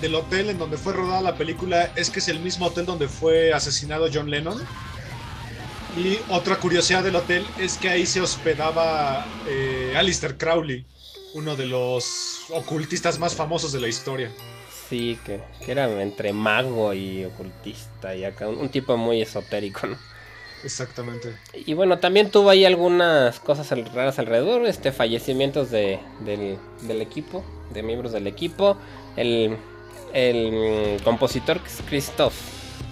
del 0.00 0.14
hotel 0.14 0.48
en 0.48 0.58
donde 0.58 0.78
fue 0.78 0.94
rodada 0.94 1.20
la 1.20 1.36
película 1.36 1.92
es 1.96 2.08
que 2.08 2.20
es 2.20 2.28
el 2.28 2.40
mismo 2.40 2.66
hotel 2.66 2.86
donde 2.86 3.08
fue 3.08 3.52
asesinado 3.52 4.08
John 4.12 4.30
Lennon. 4.30 4.62
Y 5.96 6.18
otra 6.30 6.56
curiosidad 6.56 7.04
del 7.04 7.16
hotel 7.16 7.46
es 7.58 7.76
que 7.76 7.88
ahí 7.88 8.06
se 8.06 8.20
hospedaba 8.20 9.26
eh, 9.46 9.92
Alistair 9.96 10.38
Crowley, 10.38 10.86
uno 11.34 11.54
de 11.54 11.66
los 11.66 12.46
ocultistas 12.50 13.18
más 13.18 13.34
famosos 13.34 13.72
de 13.72 13.80
la 13.80 13.88
historia. 13.88 14.32
Sí, 14.88 15.18
que, 15.24 15.40
era 15.66 15.90
entre 16.02 16.32
mago 16.32 16.92
y 16.92 17.24
ocultista 17.24 18.14
y 18.14 18.24
acá 18.24 18.48
un, 18.48 18.68
tipo 18.68 18.96
muy 18.96 19.22
esotérico, 19.22 19.86
¿no? 19.86 19.96
Exactamente. 20.62 21.34
Y 21.66 21.74
bueno, 21.74 21.98
también 21.98 22.30
tuvo 22.30 22.50
ahí 22.50 22.64
algunas 22.64 23.38
cosas 23.40 23.70
raras 23.92 24.18
alrededor, 24.18 24.66
este 24.66 24.92
fallecimientos 24.92 25.70
de, 25.70 25.98
del, 26.20 27.02
equipo, 27.02 27.44
de 27.72 27.82
miembros 27.82 28.12
del 28.12 28.26
equipo. 28.26 28.78
El, 29.16 29.56
el 30.14 31.00
compositor 31.02 31.60
Christoph 31.88 32.34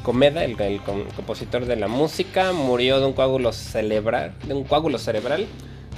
Comeda, 0.02 0.44
el, 0.44 0.82
compositor 0.82 1.64
de 1.64 1.76
la 1.76 1.88
música, 1.88 2.52
murió 2.52 3.00
de 3.00 3.06
un 3.06 3.12
coágulo 3.12 3.52
cerebral, 3.52 4.34
de 4.44 4.54
un 4.54 4.64
coágulo 4.64 4.98
cerebral 4.98 5.46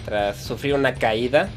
tras 0.05 0.43
sufrir 0.45 0.75
una 0.75 0.95
caída 0.95 1.49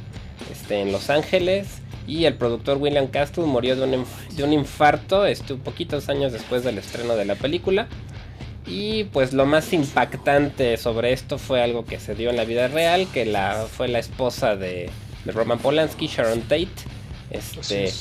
este, 0.51 0.81
en 0.81 0.91
Los 0.91 1.09
Ángeles. 1.09 1.81
Y 2.07 2.25
el 2.25 2.35
productor 2.35 2.77
William 2.77 3.07
Castle 3.07 3.43
murió 3.43 3.75
de 3.75 3.83
un, 3.83 4.05
de 4.35 4.43
un 4.43 4.53
infarto 4.53 5.25
estuvo 5.25 5.61
poquitos 5.61 6.09
años 6.09 6.31
después 6.31 6.63
del 6.63 6.77
estreno 6.77 7.15
de 7.15 7.25
la 7.25 7.35
película. 7.35 7.87
Y 8.65 9.05
pues 9.05 9.33
lo 9.33 9.45
más 9.45 9.71
impactante 9.73 10.77
sobre 10.77 11.13
esto 11.13 11.37
fue 11.37 11.61
algo 11.61 11.85
que 11.85 11.99
se 11.99 12.15
dio 12.15 12.29
en 12.29 12.37
la 12.37 12.45
vida 12.45 12.67
real, 12.67 13.07
que 13.13 13.25
la, 13.25 13.65
fue 13.69 13.87
la 13.87 13.99
esposa 13.99 14.55
de, 14.55 14.89
de 15.25 15.31
Roman 15.31 15.59
Polanski, 15.59 16.07
Sharon 16.07 16.41
Tate. 16.41 16.67
Este, 17.29 17.91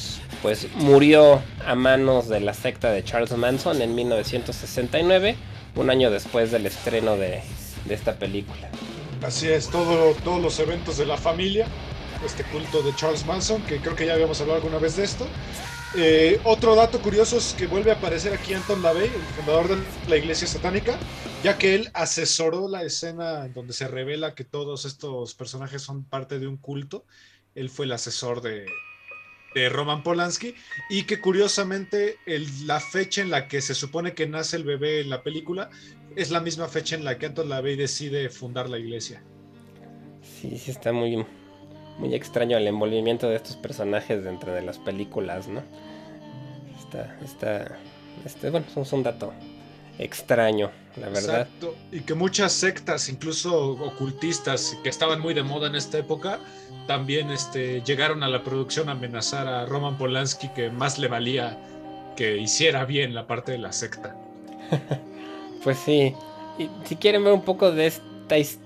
pues 0.40 0.68
murió 0.76 1.42
a 1.66 1.74
manos 1.74 2.28
de 2.28 2.40
la 2.40 2.54
secta 2.54 2.92
de 2.92 3.02
Charles 3.02 3.32
Manson 3.36 3.82
en 3.82 3.94
1969, 3.94 5.34
un 5.74 5.90
año 5.90 6.10
después 6.10 6.52
del 6.52 6.66
estreno 6.66 7.16
de, 7.16 7.42
esta 7.88 8.14
película. 8.14 8.68
Así 9.24 9.48
es, 9.48 9.68
todo, 9.68 10.14
todos 10.22 10.40
los 10.40 10.60
eventos 10.60 10.98
de 10.98 11.06
la 11.06 11.16
familia, 11.16 11.66
este 12.24 12.44
culto 12.44 12.82
de 12.82 12.94
Charles 12.94 13.24
Manson, 13.26 13.62
que 13.62 13.78
creo 13.80 13.94
que 13.94 14.06
ya 14.06 14.14
habíamos 14.14 14.40
hablado 14.40 14.60
alguna 14.60 14.78
vez 14.78 14.96
de 14.96 15.04
esto, 15.04 15.26
Eh, 15.98 16.40
otro 16.44 16.74
dato 16.74 17.00
curioso 17.00 17.38
es 17.38 17.54
que 17.54 17.66
vuelve 17.66 17.90
a 17.90 17.94
aparecer 17.94 18.34
aquí 18.34 18.52
Anton 18.52 18.82
LaVey, 18.82 19.06
el 19.06 19.22
fundador 19.34 19.68
de 19.68 19.82
la 20.08 20.16
iglesia 20.16 20.46
satánica, 20.46 20.98
ya 21.42 21.56
que 21.56 21.74
él 21.74 21.90
asesoró 21.94 22.68
la 22.68 22.82
escena 22.82 23.48
donde 23.48 23.72
se 23.72 23.88
revela 23.88 24.34
que 24.34 24.44
todos 24.44 24.84
estos 24.84 25.34
personajes 25.34 25.80
son 25.80 26.04
parte 26.04 26.38
de 26.38 26.48
un 26.48 26.58
culto. 26.58 27.06
Él 27.54 27.70
fue 27.70 27.86
el 27.86 27.92
asesor 27.92 28.42
de, 28.42 28.66
Roman 29.70 30.02
Polanski 30.02 30.54
y 30.90 31.04
que 31.04 31.18
curiosamente 31.18 32.18
la 32.66 32.78
fecha 32.78 33.22
en 33.22 33.30
la 33.30 33.48
que 33.48 33.62
se 33.62 33.74
supone 33.74 34.12
que 34.12 34.26
nace 34.26 34.56
el 34.56 34.64
bebé 34.64 35.00
en 35.00 35.08
la 35.08 35.22
película 35.22 35.70
es 36.14 36.30
la 36.30 36.40
misma 36.40 36.68
fecha 36.68 36.94
en 36.94 37.04
la 37.04 37.16
que 37.16 37.24
Anton 37.24 37.48
LaVey 37.48 37.74
decide 37.74 38.28
fundar 38.28 38.68
la 38.68 38.78
iglesia. 38.78 39.24
Sí, 40.20 40.58
sí 40.58 40.70
está 40.72 40.92
muy, 40.92 41.24
muy 41.98 42.14
extraño 42.14 42.56
el 42.56 42.66
envolvimiento 42.66 43.28
de 43.28 43.36
estos 43.36 43.56
personajes 43.56 44.22
dentro 44.22 44.52
de 44.52 44.62
las 44.62 44.78
películas, 44.78 45.48
¿no? 45.48 45.62
Está, 46.78 47.16
está, 47.24 47.78
este, 48.24 48.50
bueno, 48.50 48.66
es 48.74 48.92
un 48.92 49.02
dato 49.02 49.32
extraño, 49.98 50.70
la 50.96 51.08
verdad. 51.08 51.40
Exacto, 51.40 51.74
y 51.90 52.00
que 52.00 52.14
muchas 52.14 52.52
sectas, 52.52 53.08
incluso 53.08 53.70
ocultistas, 53.72 54.76
que 54.82 54.88
estaban 54.88 55.20
muy 55.20 55.34
de 55.34 55.42
moda 55.42 55.68
en 55.68 55.74
esta 55.74 55.98
época, 55.98 56.38
también 56.86 57.30
este, 57.30 57.82
llegaron 57.82 58.22
a 58.22 58.28
la 58.28 58.44
producción 58.44 58.88
a 58.88 58.92
amenazar 58.92 59.48
a 59.48 59.66
Roman 59.66 59.96
Polanski 59.96 60.48
que 60.50 60.70
más 60.70 60.98
le 60.98 61.08
valía 61.08 61.58
que 62.16 62.36
hiciera 62.36 62.84
bien 62.84 63.14
la 63.14 63.26
parte 63.26 63.52
de 63.52 63.58
la 63.58 63.72
secta. 63.72 64.16
pues 65.64 65.78
sí, 65.78 66.14
y 66.58 66.68
si 66.84 66.96
quieren 66.96 67.24
ver 67.24 67.32
un 67.32 67.42
poco 67.42 67.72
de 67.72 67.86
esta 67.86 68.38
historia, 68.38 68.65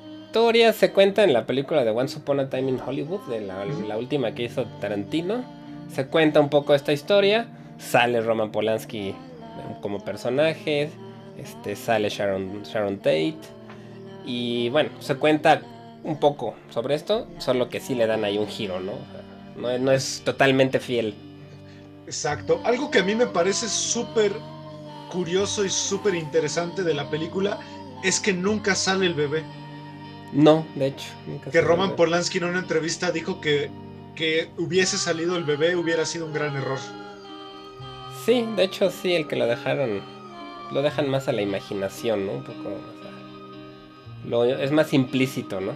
se 0.72 0.93
cuenta 0.93 1.24
en 1.24 1.33
la 1.33 1.47
película 1.47 1.85
de 1.85 1.91
Once 1.91 2.18
Upon 2.18 2.41
a 2.41 2.49
Time 2.49 2.70
in 2.70 2.81
Hollywood, 2.81 3.20
de 3.28 3.41
la, 3.41 3.97
última 3.97 4.33
que 4.33 4.45
hizo 4.45 4.64
Tarantino. 4.81 5.45
Se 5.93 6.07
cuenta 6.07 6.41
un 6.41 6.49
poco 6.49 6.74
esta 6.74 6.93
historia, 6.93 7.49
sale 7.78 8.20
Roman 8.20 8.53
Polanski 8.53 9.14
como 9.81 10.05
personaje, 10.05 10.91
este, 11.37 11.74
sale 11.74 12.09
Sharon 12.09 12.99
Tate. 12.99 13.35
Y 14.24 14.68
bueno, 14.70 14.91
se 15.01 15.16
cuenta 15.16 15.62
un 16.05 16.18
poco 16.18 16.55
sobre 16.70 16.95
esto, 16.95 17.26
solo 17.39 17.68
que 17.68 17.81
sí 17.81 17.95
le 17.95 18.07
dan 18.07 18.24
ahí 18.24 18.39
un 18.39 18.47
giro, 18.47 18.81
¿no? 18.81 18.93
no, 19.57 19.93
es 19.93 20.22
totalmente 20.24 20.78
fiel. 20.78 21.14
Exacto. 22.07 22.61
Algo 22.64 22.91
que 22.91 23.01
a 23.01 23.03
mí 23.03 23.14
me 23.14 23.26
parece 23.26 23.68
súper 23.68 24.33
curioso 25.11 25.64
y 25.64 25.70
súper 25.70 26.14
interesante 26.14 26.83
de 26.83 26.95
la 26.95 27.11
película 27.11 27.59
es 28.03 28.20
que 28.20 28.33
nunca 28.33 28.74
sale 28.74 29.07
el 29.07 29.14
bebé. 29.14 29.43
No, 30.33 30.64
de 30.74 30.87
hecho. 30.89 31.09
que 31.51 31.61
Roman 31.61 31.97
Polanski 31.97 32.39
en 32.39 32.45
una 32.45 32.61
entrevista 32.61 33.11
dijo 33.11 33.41
que, 33.41 33.70
que 34.14 34.51
hubiese 34.59 34.97
salido 34.97 35.37
el 35.37 35.45
bebé 35.45 35.76
hubiera 35.76 36.07
sido 36.07 36.26
un 36.26 36.33
gran 36.33 36.57
error. 36.57 36.78
Sí, 38.24 38.47
de 38.57 38.64
hecho 38.64 38.91
sí, 38.91 39.14
el 39.14 39.26
que 39.26 39.37
lo 39.37 39.47
dejaron, 39.47 40.03
lo 40.72 40.83
dejan 40.83 41.09
más 41.09 41.26
a 41.28 41.33
la 41.33 41.43
imaginación, 41.43 42.26
¿no? 42.26 42.33
Un 42.33 42.45
poco, 42.45 42.70
lo, 44.26 44.45
es 44.45 44.70
más 44.70 44.93
implícito, 44.93 45.61
¿no? 45.61 45.72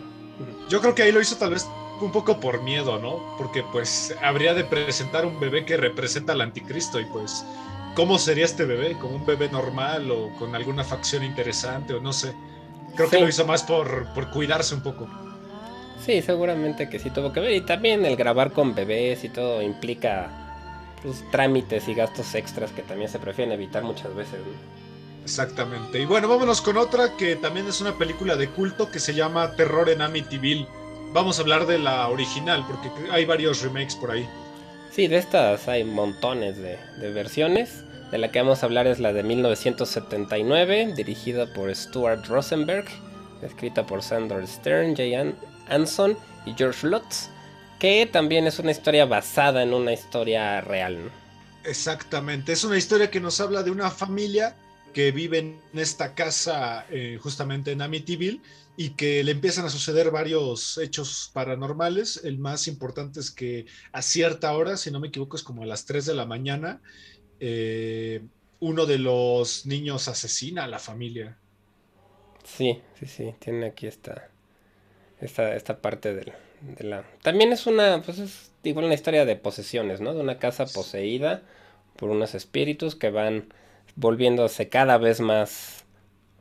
Yo 0.68 0.80
creo 0.80 0.94
que 0.94 1.02
ahí 1.02 1.12
lo 1.12 1.20
hizo 1.20 1.36
tal 1.36 1.50
vez 1.50 1.66
un 2.00 2.12
poco 2.12 2.40
por 2.40 2.62
miedo, 2.62 2.98
¿no? 2.98 3.36
Porque 3.38 3.64
pues 3.72 4.14
habría 4.22 4.54
de 4.54 4.64
presentar 4.64 5.24
un 5.26 5.38
bebé 5.40 5.64
que 5.64 5.76
representa 5.76 6.32
al 6.32 6.40
anticristo 6.40 7.00
y 7.00 7.04
pues 7.06 7.44
¿cómo 7.94 8.18
sería 8.18 8.44
este 8.44 8.64
bebé? 8.64 8.96
¿Como 8.98 9.16
un 9.16 9.26
bebé 9.26 9.48
normal 9.48 10.10
o 10.10 10.30
con 10.38 10.54
alguna 10.54 10.84
facción 10.84 11.24
interesante 11.24 11.94
o 11.94 12.00
no 12.00 12.12
sé? 12.12 12.34
Creo 12.96 13.10
que 13.10 13.20
lo 13.20 13.28
hizo 13.28 13.46
más 13.46 13.62
por, 13.62 14.06
por 14.14 14.30
cuidarse 14.30 14.74
un 14.74 14.82
poco. 14.82 15.08
Sí, 16.04 16.20
seguramente 16.22 16.88
que 16.88 16.98
sí 16.98 17.10
tuvo 17.10 17.32
que 17.32 17.40
ver. 17.40 17.52
Y 17.52 17.62
también 17.62 18.04
el 18.04 18.16
grabar 18.16 18.52
con 18.52 18.74
bebés 18.74 19.24
y 19.24 19.28
todo 19.28 19.62
implica 19.62 20.30
pues, 21.02 21.24
trámites 21.30 21.88
y 21.88 21.94
gastos 21.94 22.34
extras 22.34 22.70
que 22.72 22.82
también 22.82 23.10
se 23.10 23.18
prefieren 23.18 23.52
evitar 23.52 23.82
muchas 23.82 24.14
veces. 24.14 24.40
Exactamente. 25.22 25.98
Y 26.00 26.04
bueno, 26.04 26.28
vámonos 26.28 26.60
con 26.60 26.76
otra 26.76 27.16
que 27.16 27.36
también 27.36 27.66
es 27.66 27.80
una 27.80 27.96
película 27.96 28.36
de 28.36 28.48
culto 28.48 28.90
que 28.90 29.00
se 29.00 29.14
llama 29.14 29.56
Terror 29.56 29.88
en 29.88 30.02
Amityville. 30.02 30.66
Vamos 31.12 31.38
a 31.38 31.42
hablar 31.42 31.66
de 31.66 31.78
la 31.78 32.08
original 32.08 32.64
porque 32.66 32.90
hay 33.10 33.24
varios 33.24 33.62
remakes 33.62 33.94
por 33.94 34.10
ahí. 34.10 34.28
Sí, 34.90 35.06
de 35.06 35.16
estas 35.16 35.66
hay 35.68 35.84
montones 35.84 36.56
de, 36.56 36.78
versiones. 37.10 37.83
De 38.10 38.18
la 38.18 38.30
que 38.30 38.40
vamos 38.40 38.62
a 38.62 38.66
hablar 38.66 38.86
es 38.86 39.00
la 39.00 39.12
de 39.12 39.22
1979, 39.22 40.94
dirigida 40.94 41.52
por 41.52 41.74
Stuart 41.74 42.26
Rosenberg, 42.26 42.86
escrita 43.42 43.86
por 43.86 44.02
Sandor 44.02 44.46
Stern, 44.46 44.94
Jay 44.94 45.14
Anson 45.68 46.16
y 46.46 46.54
George 46.54 46.86
Lutz, 46.86 47.28
que 47.78 48.08
también 48.10 48.46
es 48.46 48.58
una 48.58 48.70
historia 48.70 49.04
basada 49.04 49.62
en 49.62 49.74
una 49.74 49.92
historia 49.92 50.60
real. 50.60 51.10
Exactamente, 51.64 52.52
es 52.52 52.62
una 52.64 52.76
historia 52.76 53.10
que 53.10 53.20
nos 53.20 53.40
habla 53.40 53.62
de 53.62 53.70
una 53.70 53.90
familia 53.90 54.54
que 54.92 55.10
vive 55.10 55.38
en 55.38 55.60
esta 55.74 56.14
casa 56.14 56.86
eh, 56.88 57.18
justamente 57.20 57.72
en 57.72 57.82
Amityville 57.82 58.40
y 58.76 58.90
que 58.90 59.22
le 59.22 59.32
empiezan 59.32 59.64
a 59.64 59.70
suceder 59.70 60.10
varios 60.10 60.78
hechos 60.78 61.30
paranormales. 61.32 62.20
El 62.24 62.38
más 62.38 62.66
importante 62.66 63.20
es 63.20 63.30
que 63.30 63.66
a 63.92 64.02
cierta 64.02 64.52
hora, 64.52 64.76
si 64.76 64.90
no 64.90 65.00
me 65.00 65.08
equivoco, 65.08 65.36
es 65.36 65.42
como 65.42 65.62
a 65.62 65.66
las 65.66 65.84
3 65.84 66.06
de 66.06 66.14
la 66.14 66.26
mañana, 66.26 66.80
eh, 67.46 68.22
uno 68.60 68.86
de 68.86 68.96
los 68.96 69.66
niños 69.66 70.08
asesina 70.08 70.64
a 70.64 70.66
la 70.66 70.78
familia. 70.78 71.36
Sí, 72.42 72.80
sí, 72.98 73.06
sí, 73.06 73.34
tiene 73.38 73.66
aquí 73.66 73.86
esta, 73.86 74.30
esta, 75.20 75.54
esta 75.54 75.82
parte 75.82 76.14
de 76.14 76.32
la... 76.78 77.04
También 77.20 77.52
es 77.52 77.66
una, 77.66 78.00
pues 78.00 78.18
es 78.18 78.50
igual 78.62 78.86
una 78.86 78.94
historia 78.94 79.26
de 79.26 79.36
posesiones, 79.36 80.00
¿no? 80.00 80.14
De 80.14 80.20
una 80.20 80.38
casa 80.38 80.64
poseída 80.64 81.42
por 81.96 82.08
unos 82.08 82.34
espíritus 82.34 82.94
que 82.94 83.10
van 83.10 83.52
volviéndose 83.94 84.70
cada 84.70 84.96
vez 84.96 85.20
más, 85.20 85.84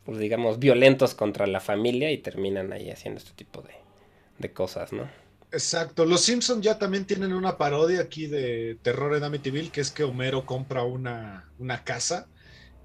pues 0.06 0.20
digamos, 0.20 0.60
violentos 0.60 1.16
contra 1.16 1.48
la 1.48 1.60
familia 1.60 2.12
y 2.12 2.18
terminan 2.18 2.72
ahí 2.72 2.90
haciendo 2.90 3.20
este 3.20 3.34
tipo 3.34 3.62
de, 3.62 4.54
cosas, 4.54 4.94
¿no? 4.94 5.10
Exacto. 5.54 6.04
Los 6.06 6.22
Simpsons 6.22 6.62
ya 6.62 6.78
también 6.78 7.06
tienen 7.06 7.32
una 7.32 7.58
parodia 7.58 8.02
aquí 8.02 8.28
de 8.28 8.78
terror 8.82 9.16
en 9.16 9.24
Amityville, 9.24 9.72
que 9.72 9.82
es 9.82 9.92
que 9.92 10.04
Homero 10.04 10.46
compra 10.46 10.84
una, 10.84 11.50
una 11.60 11.84
casa, 11.86 12.28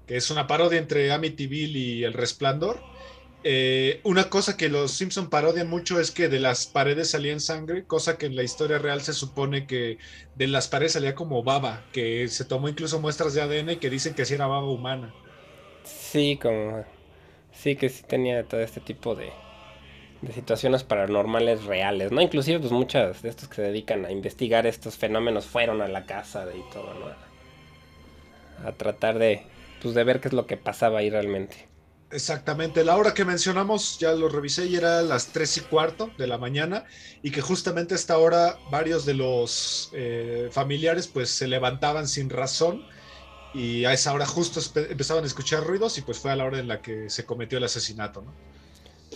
que 0.07 0.15
es 0.15 0.31
una 0.31 0.47
parodia 0.47 0.79
entre 0.79 1.11
Amityville 1.11 1.77
y 1.77 2.03
El 2.03 2.13
Resplandor 2.13 2.79
eh, 3.43 4.01
una 4.03 4.29
cosa 4.29 4.57
que 4.57 4.67
los 4.67 4.91
Simpson 4.91 5.29
parodian 5.29 5.69
mucho 5.69 5.99
es 5.99 6.11
que 6.11 6.27
de 6.27 6.41
las 6.41 6.67
paredes 6.67 7.11
salían 7.11 7.39
sangre, 7.39 7.85
cosa 7.85 8.17
que 8.17 8.25
en 8.25 8.35
la 8.35 8.43
historia 8.43 8.79
real 8.79 9.01
se 9.01 9.13
supone 9.13 9.65
que 9.65 9.97
de 10.35 10.47
las 10.47 10.67
paredes 10.67 10.93
salía 10.93 11.15
como 11.15 11.41
baba, 11.41 11.85
que 11.93 12.27
se 12.27 12.43
tomó 12.43 12.67
incluso 12.67 12.99
muestras 12.99 13.33
de 13.33 13.41
ADN 13.41 13.71
y 13.71 13.75
que 13.77 13.89
dicen 13.89 14.13
que 14.13 14.25
sí 14.25 14.33
era 14.33 14.47
baba 14.47 14.69
humana. 14.69 15.13
Sí, 15.83 16.37
como 16.41 16.83
sí 17.53 17.77
que 17.77 17.87
sí 17.87 18.03
tenía 18.03 18.43
todo 18.43 18.59
este 18.59 18.81
tipo 18.81 19.15
de, 19.15 19.31
de 20.21 20.33
situaciones 20.33 20.83
paranormales 20.83 21.63
reales, 21.65 22.11
¿no? 22.11 22.21
Inclusive 22.21 22.59
pues 22.59 22.71
muchas 22.71 23.21
de 23.21 23.29
estos 23.29 23.47
que 23.47 23.55
se 23.55 23.61
dedican 23.63 24.05
a 24.05 24.11
investigar 24.11 24.67
estos 24.67 24.97
fenómenos 24.97 25.45
fueron 25.45 25.81
a 25.81 25.87
la 25.87 26.05
casa 26.05 26.45
y 26.53 26.73
todo, 26.73 26.93
¿no? 26.93 27.07
A 28.67 28.71
tratar 28.73 29.17
de 29.19 29.45
pues 29.81 29.95
de 29.95 30.03
ver 30.03 30.19
qué 30.19 30.27
es 30.27 30.33
lo 30.33 30.45
que 30.45 30.57
pasaba 30.57 30.99
ahí 30.99 31.09
realmente. 31.09 31.69
Exactamente, 32.11 32.83
la 32.83 32.97
hora 32.97 33.13
que 33.13 33.23
mencionamos 33.23 33.99
ya 33.99 34.13
lo 34.13 34.29
revisé 34.29 34.65
y 34.65 34.75
era 34.75 35.03
las 35.03 35.27
3 35.27 35.57
y 35.57 35.61
cuarto 35.61 36.09
de 36.17 36.25
la 36.25 36.39
mañana 36.39 36.85
y 37.21 37.29
que 37.29 37.41
justamente 37.41 37.93
a 37.93 37.97
esta 37.97 38.17
hora 38.17 38.57
varios 38.71 39.05
de 39.05 39.13
los 39.13 39.91
eh, 39.93 40.49
familiares 40.51 41.07
pues 41.07 41.29
se 41.29 41.47
levantaban 41.47 42.07
sin 42.07 42.31
razón 42.31 42.83
y 43.53 43.85
a 43.85 43.93
esa 43.93 44.13
hora 44.13 44.25
justo 44.25 44.59
empezaban 44.89 45.23
a 45.23 45.27
escuchar 45.27 45.63
ruidos 45.63 45.99
y 45.99 46.01
pues 46.01 46.17
fue 46.17 46.31
a 46.31 46.35
la 46.35 46.45
hora 46.45 46.59
en 46.59 46.67
la 46.67 46.81
que 46.81 47.09
se 47.11 47.25
cometió 47.25 47.59
el 47.59 47.63
asesinato, 47.65 48.23
¿no? 48.23 48.33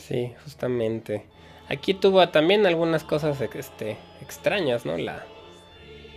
Sí, 0.08 0.34
justamente. 0.44 1.24
Aquí 1.70 1.94
tuvo 1.94 2.28
también 2.28 2.66
algunas 2.66 3.06
cosas 3.06 3.40
este, 3.40 3.98
extrañas, 4.22 4.86
¿no? 4.86 4.98
La, 4.98 5.24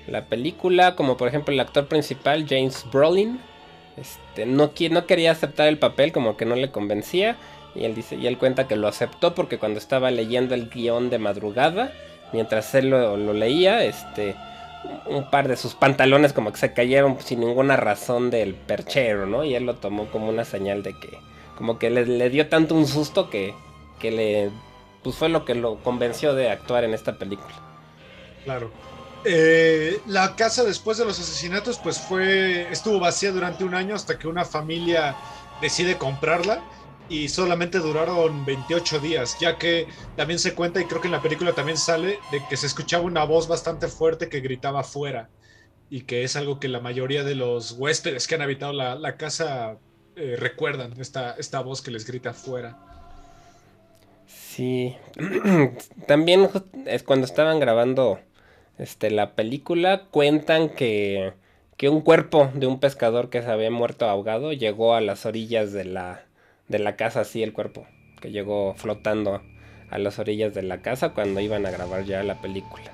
la 0.09 0.25
película, 0.25 0.97
como 0.97 1.17
por 1.17 1.29
ejemplo 1.29 1.55
el 1.55 1.61
actor 1.61 1.87
principal, 1.87 2.47
James 2.49 2.85
Brolin, 2.93 3.39
este, 3.97 4.45
no, 4.45 4.73
no 4.91 5.07
quería 5.07 5.31
aceptar 5.31 5.69
el 5.69 5.79
papel, 5.79 6.11
como 6.11 6.37
que 6.37 6.45
no 6.45 6.57
le 6.57 6.73
convencía. 6.73 7.37
Y 7.77 7.85
él 7.85 7.95
dice, 7.95 8.17
y 8.17 8.27
él 8.27 8.39
cuenta 8.39 8.67
que 8.67 8.75
lo 8.75 8.89
aceptó 8.89 9.35
porque 9.35 9.59
cuando 9.59 9.79
estaba 9.79 10.11
leyendo 10.11 10.55
el 10.55 10.69
guion 10.69 11.09
de 11.09 11.19
madrugada, 11.19 11.93
mientras 12.33 12.75
él 12.75 12.91
lo, 12.91 13.17
leía, 13.35 13.85
este, 13.85 14.35
un 15.07 15.31
par 15.31 15.47
de 15.47 15.57
sus 15.57 15.75
pantalones 15.75 16.33
como 16.33 16.51
que 16.51 16.59
se 16.59 16.73
cayeron 16.73 17.19
sin 17.21 17.41
ninguna 17.41 17.77
razón 17.77 18.31
del 18.31 18.55
perchero, 18.55 19.27
¿no? 19.27 19.45
Y 19.45 19.55
él 19.55 19.65
lo 19.65 19.77
tomó 19.77 20.07
como 20.07 20.29
una 20.29 20.45
señal 20.45 20.83
de 20.83 20.99
que, 20.99 21.19
como 21.57 21.79
que 21.79 21.91
le, 21.91 22.05
le 22.05 22.31
dio 22.31 22.49
tanto 22.49 22.75
un 22.75 22.87
susto 22.87 23.29
que, 23.29 23.55
que 23.99 24.11
le, 24.11 24.51
pues 25.03 25.17
fue 25.17 25.29
lo 25.29 25.45
que 25.45 25.55
lo 25.55 25.83
convenció 25.83 26.35
de 26.35 26.51
actuar 26.51 26.85
en 26.85 26.95
esta 26.95 27.19
película. 27.19 27.55
Claro. 28.45 28.71
Eh, 29.25 30.01
la 30.07 30.37
casa 30.37 30.63
después 30.63 30.99
de 30.99 31.05
los 31.05 31.19
asesinatos 31.19 31.79
pues 31.79 31.99
fue 31.99 32.71
estuvo 32.71 33.01
vacía 33.01 33.33
durante 33.33 33.65
un 33.65 33.75
año 33.75 33.97
hasta 33.97 34.19
que 34.19 34.29
una 34.29 34.45
familia 34.45 35.17
decide 35.61 35.99
comprarla 35.99 36.63
y 37.09 37.29
solamente 37.29 37.79
duraron 37.79 38.45
28 38.45 39.01
días, 39.01 39.37
ya 39.41 39.59
que 39.59 39.89
también 40.17 40.39
se 40.39 40.55
cuenta 40.55 40.81
y 40.81 40.85
creo 40.85 41.01
que 41.01 41.09
en 41.09 41.13
la 41.13 41.23
película 41.23 41.53
también 41.53 41.77
sale 41.77 42.19
de 42.31 42.43
que 42.49 42.57
se 42.57 42.67
escuchaba 42.67 43.05
una 43.05 43.25
voz 43.25 43.49
bastante 43.49 43.89
fuerte 43.89 44.29
que 44.29 44.41
gritaba 44.41 44.81
afuera. 44.81 45.29
y 45.89 46.03
que 46.03 46.25
es 46.25 46.35
algo 46.35 46.59
que 46.59 46.69
la 46.69 46.81
mayoría 46.81 47.23
de 47.23 47.37
los 47.37 47.73
huéspedes 47.73 48.27
que 48.27 48.35
han 48.35 48.43
habitado 48.43 48.73
la, 48.73 49.17
casa 49.17 49.79
eh, 50.17 50.35
recuerdan, 50.37 51.01
esta, 51.01 51.37
esta 51.39 51.61
voz 51.61 51.81
que 51.81 51.93
les 51.93 52.05
grita 52.07 52.31
afuera. 52.31 52.77
Sí, 54.57 54.97
también 56.07 56.49
es 56.87 57.03
cuando 57.03 57.27
estaban 57.27 57.61
grabando 57.61 58.21
este, 58.79 59.11
la 59.11 59.35
película, 59.35 60.05
cuentan 60.11 60.71
que, 60.71 61.35
que 61.77 61.91
un 61.91 62.01
cuerpo 62.01 62.51
de 62.55 62.67
un 62.67 62.81
pescador 62.81 63.29
que 63.29 63.43
se 63.43 63.51
había 63.51 63.71
muerto 63.71 64.09
ahogado 64.09 64.55
llegó 64.55 64.95
a 64.95 65.03
las 65.03 65.27
orillas 65.27 65.75
de 65.75 65.85
la, 65.85 66.25
de 66.69 66.79
la 66.79 66.97
casa, 66.97 67.21
así 67.21 67.43
el 67.43 67.53
cuerpo, 67.53 67.87
que 68.23 68.31
llegó 68.31 68.73
flotando 68.79 69.43
a 69.91 69.99
las 69.99 70.19
orillas 70.19 70.55
de 70.55 70.63
la 70.63 70.81
casa 70.81 71.11
cuando 71.11 71.41
iban 71.41 71.67
a 71.67 71.71
grabar 71.71 72.07
ya 72.07 72.23
la 72.23 72.41
película. 72.41 72.91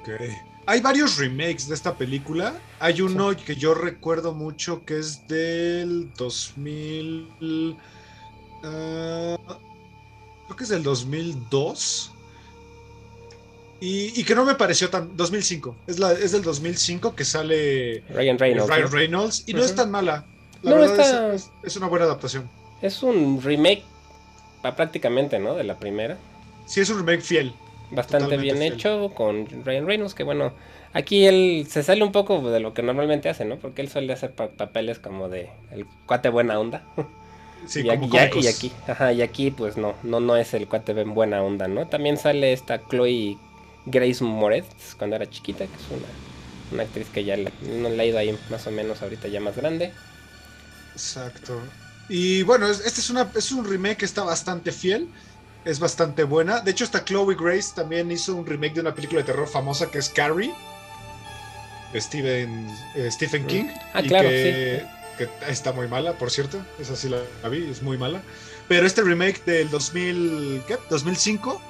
Ok. 0.00 0.20
Hay 0.66 0.80
varios 0.80 1.16
remakes 1.16 1.68
de 1.68 1.76
esta 1.76 1.94
película. 1.94 2.54
Hay 2.80 3.02
uno 3.02 3.36
que 3.36 3.54
yo 3.54 3.72
recuerdo 3.72 4.34
mucho 4.34 4.84
que 4.84 4.98
es 4.98 5.28
del 5.28 6.12
2000... 6.14 7.76
Ah, 8.64 9.36
creo 10.46 10.56
que 10.56 10.64
es 10.64 10.70
del 10.70 10.82
2002. 10.82 12.12
Y, 13.78 14.24
que 14.24 14.34
no 14.34 14.44
me 14.44 14.54
pareció 14.54 14.88
tan... 14.88 15.16
2005. 15.16 15.76
Es, 15.86 15.98
la, 15.98 16.12
es 16.12 16.32
del 16.32 16.42
2005 16.42 17.14
que 17.14 17.24
sale 17.24 18.02
Ryan 18.08 18.38
Reynolds. 18.38 18.70
Ryan 18.70 18.90
Reynolds 18.90 19.44
y 19.46 19.52
no 19.52 19.62
es 19.62 19.74
tan 19.74 19.90
mala. 19.90 20.24
La 20.62 20.74
verdad 20.74 21.34
es, 21.34 21.50
es, 21.62 21.76
una 21.76 21.86
buena 21.86 22.06
adaptación. 22.06 22.48
Es 22.80 23.02
un 23.02 23.40
remake 23.42 23.84
prácticamente, 24.74 25.38
¿no? 25.38 25.54
De 25.54 25.64
la 25.64 25.78
primera. 25.78 26.16
Sí, 26.66 26.80
es 26.80 26.90
un 26.90 26.98
remake 26.98 27.20
fiel. 27.20 27.52
Bastante 27.90 28.36
bien 28.38 28.62
hecho 28.62 29.12
con 29.14 29.46
Ryan 29.64 29.86
Reynolds, 29.86 30.14
que 30.14 30.24
bueno, 30.24 30.52
aquí 30.92 31.26
él 31.26 31.66
se 31.68 31.82
sale 31.82 32.02
un 32.02 32.10
poco 32.12 32.50
de 32.50 32.58
lo 32.58 32.74
que 32.74 32.82
normalmente 32.82 33.28
hace, 33.28 33.44
¿no? 33.44 33.56
Porque 33.58 33.82
él 33.82 33.88
suele 33.88 34.12
hacer 34.12 34.32
papeles 34.32 34.98
como 34.98 35.28
de 35.28 35.50
el 35.70 35.86
cuate 36.06 36.30
buena 36.30 36.58
onda. 36.58 36.82
Sí, 37.66 37.80
y, 37.80 37.88
como 37.88 38.06
aquí, 38.18 38.40
y, 38.40 38.46
aquí, 38.46 38.72
ajá, 38.86 39.12
y 39.12 39.22
aquí 39.22 39.50
pues 39.50 39.76
no, 39.76 39.94
no, 40.02 40.20
no 40.20 40.36
es 40.36 40.54
el 40.54 40.68
cuate 40.68 40.92
en 40.92 41.14
buena 41.14 41.42
onda, 41.42 41.66
¿no? 41.66 41.86
También 41.88 42.16
sale 42.16 42.52
esta 42.52 42.80
Chloe 42.86 43.38
Grace 43.86 44.22
Moretz 44.22 44.94
cuando 44.96 45.16
era 45.16 45.28
chiquita, 45.28 45.66
que 45.66 45.74
es 45.74 45.90
una, 45.90 46.06
una 46.72 46.82
actriz 46.84 47.08
que 47.12 47.24
ya 47.24 47.36
no 47.36 47.88
la 47.88 48.02
ha 48.02 48.06
ido 48.06 48.18
ahí 48.18 48.38
más 48.50 48.66
o 48.66 48.70
menos 48.70 49.02
ahorita 49.02 49.28
ya 49.28 49.40
más 49.40 49.56
grande. 49.56 49.92
Exacto. 50.92 51.60
Y 52.08 52.42
bueno, 52.42 52.68
este 52.68 52.88
es, 52.88 53.10
una, 53.10 53.30
es 53.34 53.50
un 53.50 53.64
remake 53.64 53.98
que 53.98 54.04
está 54.04 54.22
bastante 54.22 54.70
fiel, 54.70 55.08
es 55.64 55.80
bastante 55.80 56.22
buena. 56.24 56.60
De 56.60 56.70
hecho, 56.70 56.84
esta 56.84 57.04
Chloe 57.04 57.34
Grace 57.34 57.72
también 57.74 58.10
hizo 58.12 58.34
un 58.34 58.46
remake 58.46 58.74
de 58.74 58.80
una 58.80 58.94
película 58.94 59.20
de 59.20 59.26
terror 59.26 59.48
famosa 59.48 59.90
que 59.90 59.98
es 59.98 60.08
Carrie, 60.08 60.54
de 61.92 62.00
Stephen, 62.00 62.68
eh, 62.94 63.10
Stephen 63.10 63.44
mm. 63.44 63.46
King. 63.46 63.64
Ah, 63.92 64.02
claro, 64.02 64.28
que, 64.28 64.86
que, 65.16 65.28
está 65.48 65.72
muy 65.72 65.88
mala, 65.88 66.12
por 66.14 66.30
cierto. 66.30 66.58
Esa 66.78 66.96
sí 66.96 67.08
la, 67.08 67.48
vi, 67.48 67.70
es 67.70 67.82
muy 67.82 67.98
mala. 67.98 68.22
Pero 68.68 68.86
este 68.86 69.02
remake 69.02 69.44
del 69.44 69.70
2000, 69.70 70.62
¿qué? 70.66 70.78
2005 70.90 71.60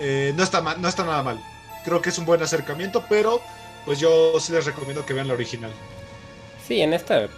eh, 0.00 0.32
no, 0.36 0.42
está 0.42 0.60
no 0.60 0.88
está 0.88 1.04
nada 1.04 1.22
mal. 1.22 1.40
Creo 1.84 2.00
que 2.00 2.10
es 2.10 2.18
un 2.18 2.24
buen 2.24 2.42
acercamiento, 2.42 3.04
pero 3.08 3.40
pues 3.84 4.00
yo 4.00 4.38
sí 4.40 4.52
les 4.52 4.64
recomiendo 4.64 5.04
que 5.04 5.14
vean 5.14 5.28
la 5.28 5.34
original. 5.34 5.70
Sí, 6.66 6.80
en 6.80 6.94
esta 6.94 7.28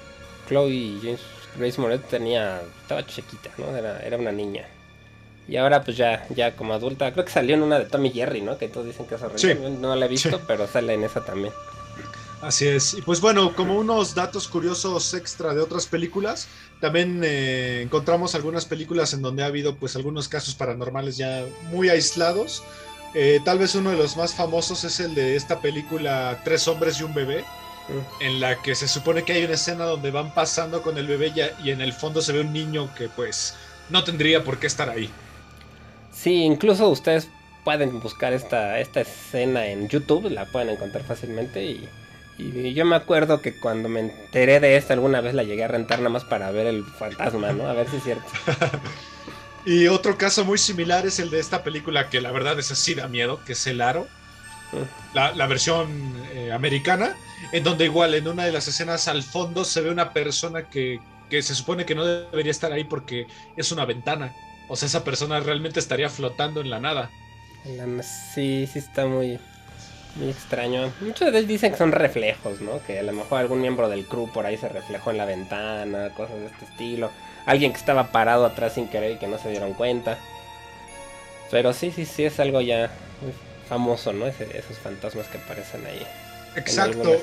Chloe 0.48 0.98
James 1.02 1.20
Grace 1.58 1.80
Moret 1.80 2.02
tenía, 2.08 2.60
estaba 2.82 3.04
chiquita, 3.04 3.50
¿no? 3.58 3.76
Era, 3.76 4.00
era 4.00 4.16
una 4.16 4.32
niña. 4.32 4.66
Y 5.48 5.56
ahora 5.56 5.82
pues 5.82 5.96
ya, 5.96 6.26
ya 6.34 6.56
como 6.56 6.74
adulta, 6.74 7.12
creo 7.12 7.24
que 7.24 7.30
salió 7.30 7.54
en 7.54 7.62
una 7.62 7.78
de 7.78 7.86
Tommy 7.86 8.10
Jerry, 8.10 8.40
¿no? 8.40 8.58
Que 8.58 8.68
todos 8.68 8.86
dicen 8.86 9.06
que 9.06 9.14
es 9.14 9.22
horrible. 9.22 9.70
no 9.70 9.94
la 9.94 10.06
he 10.06 10.08
visto, 10.08 10.40
pero 10.46 10.66
sale 10.66 10.94
en 10.94 11.04
esa 11.04 11.24
también. 11.24 11.52
Así 12.42 12.66
es. 12.66 12.94
Y 12.94 13.02
pues 13.02 13.20
bueno, 13.20 13.54
como 13.54 13.78
unos 13.78 14.14
datos 14.14 14.46
curiosos 14.46 15.14
extra 15.14 15.54
de 15.54 15.60
otras 15.60 15.86
películas, 15.86 16.48
también 16.80 17.22
eh, 17.24 17.80
encontramos 17.82 18.34
algunas 18.34 18.66
películas 18.66 19.14
en 19.14 19.22
donde 19.22 19.42
ha 19.42 19.46
habido 19.46 19.76
pues 19.76 19.96
algunos 19.96 20.28
casos 20.28 20.54
paranormales 20.54 21.16
ya 21.16 21.44
muy 21.70 21.88
aislados. 21.88 22.62
Eh, 23.14 23.40
tal 23.44 23.58
vez 23.58 23.74
uno 23.74 23.90
de 23.90 23.96
los 23.96 24.16
más 24.16 24.34
famosos 24.34 24.84
es 24.84 25.00
el 25.00 25.14
de 25.14 25.36
esta 25.36 25.60
película 25.60 26.42
Tres 26.44 26.68
hombres 26.68 27.00
y 27.00 27.04
un 27.04 27.14
bebé, 27.14 27.44
en 28.20 28.40
la 28.40 28.60
que 28.60 28.74
se 28.74 28.88
supone 28.88 29.22
que 29.22 29.32
hay 29.32 29.44
una 29.44 29.54
escena 29.54 29.84
donde 29.84 30.10
van 30.10 30.34
pasando 30.34 30.82
con 30.82 30.98
el 30.98 31.06
bebé 31.06 31.32
y 31.64 31.70
en 31.70 31.80
el 31.80 31.94
fondo 31.94 32.20
se 32.20 32.32
ve 32.32 32.40
un 32.40 32.52
niño 32.52 32.90
que 32.94 33.08
pues 33.08 33.54
no 33.88 34.04
tendría 34.04 34.44
por 34.44 34.58
qué 34.58 34.66
estar 34.66 34.90
ahí. 34.90 35.08
Sí, 36.12 36.42
incluso 36.42 36.88
ustedes 36.88 37.28
pueden 37.64 38.00
buscar 38.00 38.34
esta, 38.34 38.78
esta 38.78 39.00
escena 39.00 39.66
en 39.66 39.88
YouTube, 39.88 40.30
la 40.30 40.44
pueden 40.44 40.70
encontrar 40.70 41.04
fácilmente 41.04 41.64
y, 41.64 41.88
yo 42.38 42.84
me 42.84 42.96
acuerdo 42.96 43.40
que 43.40 43.58
cuando 43.58 43.88
me 43.88 44.00
enteré 44.00 44.60
de 44.60 44.76
esta 44.76 44.94
alguna 44.94 45.20
vez 45.20 45.34
la 45.34 45.42
llegué 45.42 45.64
a 45.64 45.68
rentar 45.68 45.98
nada 45.98 46.10
más 46.10 46.24
para 46.24 46.50
ver 46.50 46.66
el 46.66 46.84
fantasma, 46.84 47.52
¿no? 47.52 47.66
A 47.66 47.72
ver 47.72 47.88
si 47.88 47.96
es 47.96 48.02
cierto. 48.02 48.26
y 49.66 49.86
otro 49.86 50.18
caso 50.18 50.44
muy 50.44 50.58
similar 50.58 51.06
es 51.06 51.18
el 51.18 51.30
de 51.30 51.40
esta 51.40 51.62
película 51.62 52.10
que 52.10 52.20
la 52.20 52.30
verdad 52.32 52.58
es 52.58 52.70
así 52.70 52.94
da 52.94 53.08
miedo, 53.08 53.40
que 53.44 53.52
es 53.52 53.66
El 53.66 53.80
Aro. 53.80 54.06
La, 55.14 55.46
versión 55.46 55.88
eh, 56.34 56.52
americana, 56.52 57.16
en 57.52 57.64
donde 57.64 57.84
igual 57.84 58.14
en 58.14 58.28
una 58.28 58.44
de 58.44 58.52
las 58.52 58.68
escenas 58.68 59.08
al 59.08 59.22
fondo 59.22 59.64
se 59.64 59.80
ve 59.80 59.90
una 59.90 60.12
persona 60.12 60.68
que, 60.68 61.00
que 61.30 61.40
se 61.40 61.54
supone 61.54 61.86
que 61.86 61.94
no 61.94 62.04
debería 62.04 62.50
estar 62.50 62.72
ahí 62.72 62.84
porque 62.84 63.26
es 63.56 63.72
una 63.72 63.86
ventana. 63.86 64.34
O 64.68 64.76
sea, 64.76 64.86
esa 64.86 65.04
persona 65.04 65.40
realmente 65.40 65.80
estaría 65.80 66.10
flotando 66.10 66.60
en 66.60 66.68
la 66.68 66.80
nada. 66.80 67.10
Sí, 68.34 68.68
sí 68.70 68.78
está 68.78 69.06
muy, 69.06 69.38
muy 70.16 70.30
extraño. 70.30 70.92
Muchos 71.00 71.32
de 71.32 71.38
ellos 71.38 71.48
dicen 71.48 71.72
que 71.72 71.78
son 71.78 71.92
reflejos, 71.92 72.60
¿no? 72.60 72.80
Que 72.86 72.98
a 72.98 73.02
lo 73.02 73.12
mejor 73.12 73.38
algún 73.38 73.60
miembro 73.60 73.88
del 73.88 74.06
crew 74.06 74.30
por 74.32 74.46
ahí 74.46 74.56
se 74.56 74.68
reflejó 74.68 75.10
en 75.10 75.18
la 75.18 75.24
ventana, 75.24 76.10
cosas 76.14 76.36
de 76.36 76.46
este 76.46 76.64
estilo. 76.64 77.10
Alguien 77.44 77.72
que 77.72 77.78
estaba 77.78 78.10
parado 78.12 78.44
atrás 78.44 78.74
sin 78.74 78.88
querer 78.88 79.12
y 79.12 79.18
que 79.18 79.28
no 79.28 79.38
se 79.38 79.50
dieron 79.50 79.74
cuenta. 79.74 80.18
Pero 81.50 81.72
sí, 81.72 81.92
sí, 81.94 82.04
sí 82.04 82.24
es 82.24 82.40
algo 82.40 82.60
ya 82.60 82.90
muy 83.20 83.32
famoso, 83.68 84.12
¿no? 84.12 84.26
esos 84.26 84.78
fantasmas 84.82 85.26
que 85.28 85.38
aparecen 85.38 85.86
ahí. 85.86 86.06
Exacto. 86.56 87.20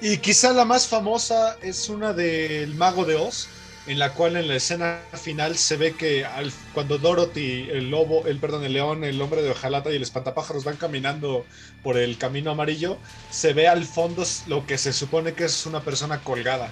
Y 0.00 0.18
quizá 0.18 0.52
la 0.52 0.64
más 0.64 0.86
famosa 0.86 1.56
es 1.62 1.88
una 1.88 2.12
del 2.12 2.74
Mago 2.74 3.04
de 3.04 3.16
Oz, 3.16 3.48
en 3.88 3.98
la 3.98 4.12
cual 4.12 4.36
en 4.36 4.48
la 4.48 4.54
escena 4.54 5.00
final 5.14 5.56
se 5.56 5.76
ve 5.76 5.94
que 5.94 6.24
al, 6.24 6.52
cuando 6.74 6.98
Dorothy, 6.98 7.68
el 7.70 7.90
lobo, 7.90 8.26
el 8.26 8.38
perdón, 8.38 8.64
el 8.64 8.74
león, 8.74 9.02
el 9.02 9.20
hombre 9.20 9.40
de 9.40 9.50
hojalata 9.50 9.90
y 9.90 9.96
el 9.96 10.02
espantapájaros 10.02 10.62
van 10.62 10.76
caminando 10.76 11.46
por 11.82 11.96
el 11.96 12.18
camino 12.18 12.50
amarillo, 12.50 12.98
se 13.30 13.54
ve 13.54 13.66
al 13.66 13.84
fondo 13.84 14.24
lo 14.46 14.66
que 14.66 14.76
se 14.76 14.92
supone 14.92 15.32
que 15.32 15.44
es 15.44 15.64
una 15.64 15.80
persona 15.80 16.20
colgada. 16.20 16.70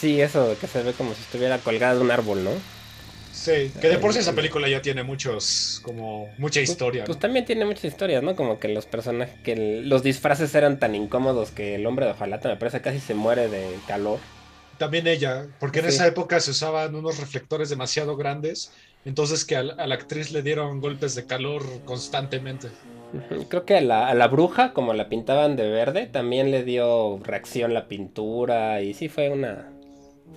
Sí, 0.00 0.20
eso 0.20 0.56
que 0.60 0.66
se 0.66 0.82
ve 0.82 0.92
como 0.92 1.14
si 1.14 1.20
estuviera 1.22 1.58
colgada 1.58 1.94
de 1.94 2.00
un 2.00 2.10
árbol, 2.10 2.42
¿no? 2.42 2.50
Sí, 3.32 3.70
que 3.80 3.88
de 3.88 3.98
por 3.98 4.12
sí 4.12 4.18
esa 4.18 4.32
película 4.32 4.68
ya 4.68 4.82
tiene 4.82 5.04
muchos, 5.04 5.80
como 5.84 6.28
mucha 6.38 6.58
pues, 6.58 6.70
historia. 6.70 7.04
Pues, 7.04 7.20
también 7.20 7.44
tiene 7.44 7.64
muchas 7.64 7.84
historias, 7.84 8.20
¿no? 8.20 8.34
Como 8.34 8.58
que 8.58 8.66
los 8.66 8.86
personajes, 8.86 9.36
que 9.44 9.54
los 9.84 10.02
disfraces 10.02 10.52
eran 10.56 10.80
tan 10.80 10.96
incómodos 10.96 11.52
que 11.52 11.76
el 11.76 11.86
hombre 11.86 12.06
de 12.06 12.12
hojalata 12.12 12.48
me 12.48 12.56
parece 12.56 12.80
casi 12.80 12.98
se 12.98 13.14
muere 13.14 13.48
de 13.48 13.76
calor. 13.86 14.18
También 14.78 15.06
ella, 15.06 15.48
porque 15.58 15.80
en 15.80 15.86
esa 15.86 16.06
época 16.06 16.38
se 16.38 16.52
usaban 16.52 16.94
unos 16.94 17.18
reflectores 17.18 17.68
demasiado 17.68 18.16
grandes, 18.16 18.72
entonces 19.04 19.44
que 19.44 19.56
a, 19.56 19.62
la 19.62 19.94
actriz 19.94 20.30
le 20.30 20.42
dieron 20.42 20.80
golpes 20.80 21.14
de 21.14 21.26
calor 21.26 21.62
constantemente. 21.84 22.68
Creo 23.48 23.64
que 23.64 23.76
a 23.76 23.80
la, 23.80 24.06
a 24.06 24.14
la, 24.14 24.28
bruja, 24.28 24.72
como 24.72 24.94
la 24.94 25.08
pintaban 25.08 25.56
de 25.56 25.68
verde, 25.68 26.06
también 26.06 26.50
le 26.50 26.62
dio 26.62 27.18
reacción 27.24 27.74
la 27.74 27.88
pintura 27.88 28.82
y 28.82 28.94
sí 28.94 29.08
fue 29.08 29.30
una... 29.30 29.72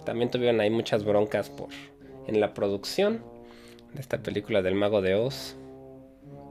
También 0.05 0.31
tuvieron 0.31 0.59
ahí 0.61 0.69
muchas 0.69 1.03
broncas 1.03 1.49
por 1.49 1.69
en 2.27 2.39
la 2.39 2.53
producción 2.53 3.23
de 3.93 4.01
esta 4.01 4.21
película 4.21 4.61
del 4.61 4.75
mago 4.75 5.01
de 5.01 5.15
Oz. 5.15 5.57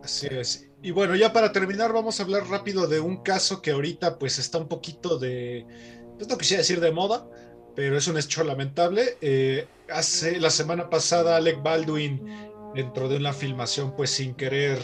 Así 0.03 0.29
es. 0.31 0.69
Y 0.83 0.93
bueno, 0.93 1.15
ya 1.17 1.33
para 1.33 1.53
terminar 1.53 1.93
vamos 1.93 2.21
a 2.21 2.23
hablar 2.23 2.47
rápido 2.49 2.87
de 2.87 3.01
un 3.01 3.19
caso 3.23 3.61
que 3.61 3.71
ahorita 3.71 4.19
pues 4.19 4.39
está 4.39 4.59
un 4.59 4.69
poquito 4.69 5.19
de... 5.19 5.67
Pues 6.17 6.29
no 6.29 6.39
quisiera 6.39 6.61
decir 6.61 6.81
de 6.81 6.91
moda, 6.91 7.27
pero 7.75 7.97
es 7.97 8.07
un 8.09 8.19
hecho 8.19 8.45
lamentable. 8.45 9.17
Eh, 9.21 9.67
hace 9.93 10.41
la 10.41 10.51
semana 10.51 10.89
pasada 10.89 11.37
Alec 11.37 11.63
Baldwin, 11.63 12.25
dentro 12.75 13.09
de 13.09 13.17
una 13.17 13.33
filmación, 13.33 13.95
pues 13.97 14.11
sin 14.11 14.35
querer, 14.35 14.79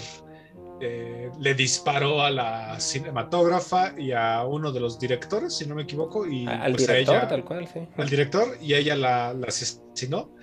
eh, 0.81 1.31
le 1.41 1.55
disparó 1.55 2.23
a 2.23 2.31
la 2.31 2.79
cinematógrafa 2.81 3.95
y 3.99 4.13
a 4.13 4.45
uno 4.45 4.73
de 4.73 4.81
los 4.81 4.99
directores, 4.99 5.57
si 5.57 5.67
no 5.67 5.75
me 5.75 5.83
equivoco, 5.83 6.27
y 6.27 6.47
al 6.47 6.73
pues, 6.73 6.87
director, 6.87 7.29
tal 7.29 7.45
cual, 7.45 7.69
sí. 7.73 7.81
Al 7.97 8.09
director, 8.09 8.59
y 8.61 8.75
ella 8.75 8.97
la, 8.97 9.33
la 9.33 9.47
asesinó. 9.47 10.35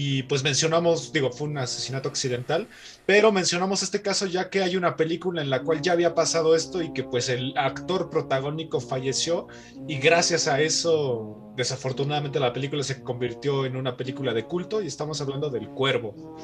Y 0.00 0.22
pues 0.22 0.44
mencionamos, 0.44 1.12
digo, 1.12 1.32
fue 1.32 1.48
un 1.48 1.58
asesinato 1.58 2.08
accidental, 2.08 2.68
pero 3.04 3.32
mencionamos 3.32 3.82
este 3.82 4.00
caso 4.00 4.26
ya 4.26 4.48
que 4.48 4.62
hay 4.62 4.76
una 4.76 4.94
película 4.94 5.42
en 5.42 5.50
la 5.50 5.64
cual 5.64 5.82
ya 5.82 5.90
había 5.90 6.14
pasado 6.14 6.54
esto 6.54 6.80
y 6.80 6.92
que 6.92 7.02
pues 7.02 7.28
el 7.28 7.52
actor 7.58 8.08
protagónico 8.08 8.80
falleció 8.80 9.48
y 9.88 9.98
gracias 9.98 10.46
a 10.46 10.60
eso, 10.60 11.52
desafortunadamente 11.56 12.38
la 12.38 12.52
película 12.52 12.84
se 12.84 13.02
convirtió 13.02 13.66
en 13.66 13.74
una 13.74 13.96
película 13.96 14.32
de 14.32 14.44
culto 14.44 14.80
y 14.80 14.86
estamos 14.86 15.20
hablando 15.20 15.50
del 15.50 15.68
Cuervo. 15.68 16.36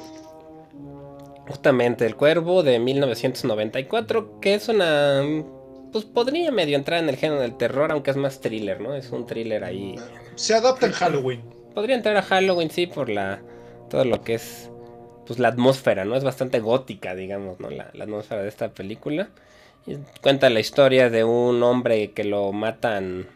Justamente, 1.47 2.05
El 2.05 2.17
Cuervo 2.17 2.61
de 2.61 2.77
1994, 2.77 4.41
que 4.41 4.55
es 4.55 4.67
una 4.67 5.23
pues 5.93 6.03
podría 6.03 6.51
medio 6.51 6.75
entrar 6.75 7.01
en 7.01 7.07
el 7.07 7.15
género 7.15 7.39
del 7.39 7.55
terror, 7.55 7.89
aunque 7.93 8.11
es 8.11 8.17
más 8.17 8.41
thriller, 8.41 8.81
¿no? 8.81 8.95
Es 8.95 9.11
un 9.11 9.25
thriller 9.25 9.63
ahí. 9.63 9.95
Se 10.35 10.55
adapta 10.55 10.87
en 10.87 10.91
Halloween. 10.91 11.64
Podría 11.75 11.95
entrar 11.95 12.17
a 12.17 12.23
Halloween, 12.23 12.71
sí, 12.71 12.87
por 12.87 13.09
la 13.09 13.41
todo 13.89 14.05
lo 14.05 14.21
que 14.23 14.35
es 14.35 14.71
pues 15.27 15.39
la 15.39 15.49
atmósfera, 15.49 16.05
¿no? 16.05 16.15
Es 16.15 16.23
bastante 16.23 16.59
gótica, 16.59 17.15
digamos, 17.15 17.59
¿no? 17.59 17.69
La, 17.69 17.91
atmósfera 17.99 18.41
de 18.43 18.49
esta 18.49 18.69
película. 18.69 19.29
Y 19.85 19.97
cuenta 20.21 20.49
la 20.49 20.59
historia 20.59 21.09
de 21.09 21.23
un 21.23 21.61
hombre 21.63 22.11
que 22.11 22.23
lo 22.23 22.51
matan, 22.51 23.27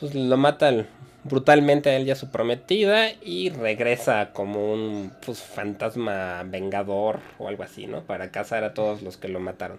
pues 0.00 0.14
lo 0.14 0.36
matan 0.36 0.88
brutalmente 1.24 1.90
a 1.90 1.96
él 1.96 2.06
y 2.06 2.10
a 2.10 2.16
su 2.16 2.30
prometida 2.30 3.10
y 3.22 3.50
regresa 3.50 4.32
como 4.32 4.72
un 4.72 5.12
pues, 5.24 5.42
fantasma 5.42 6.44
vengador 6.44 7.20
o 7.38 7.48
algo 7.48 7.62
así, 7.62 7.86
¿no? 7.86 8.02
Para 8.02 8.30
cazar 8.30 8.64
a 8.64 8.74
todos 8.74 9.02
los 9.02 9.16
que 9.16 9.28
lo 9.28 9.40
mataron. 9.40 9.78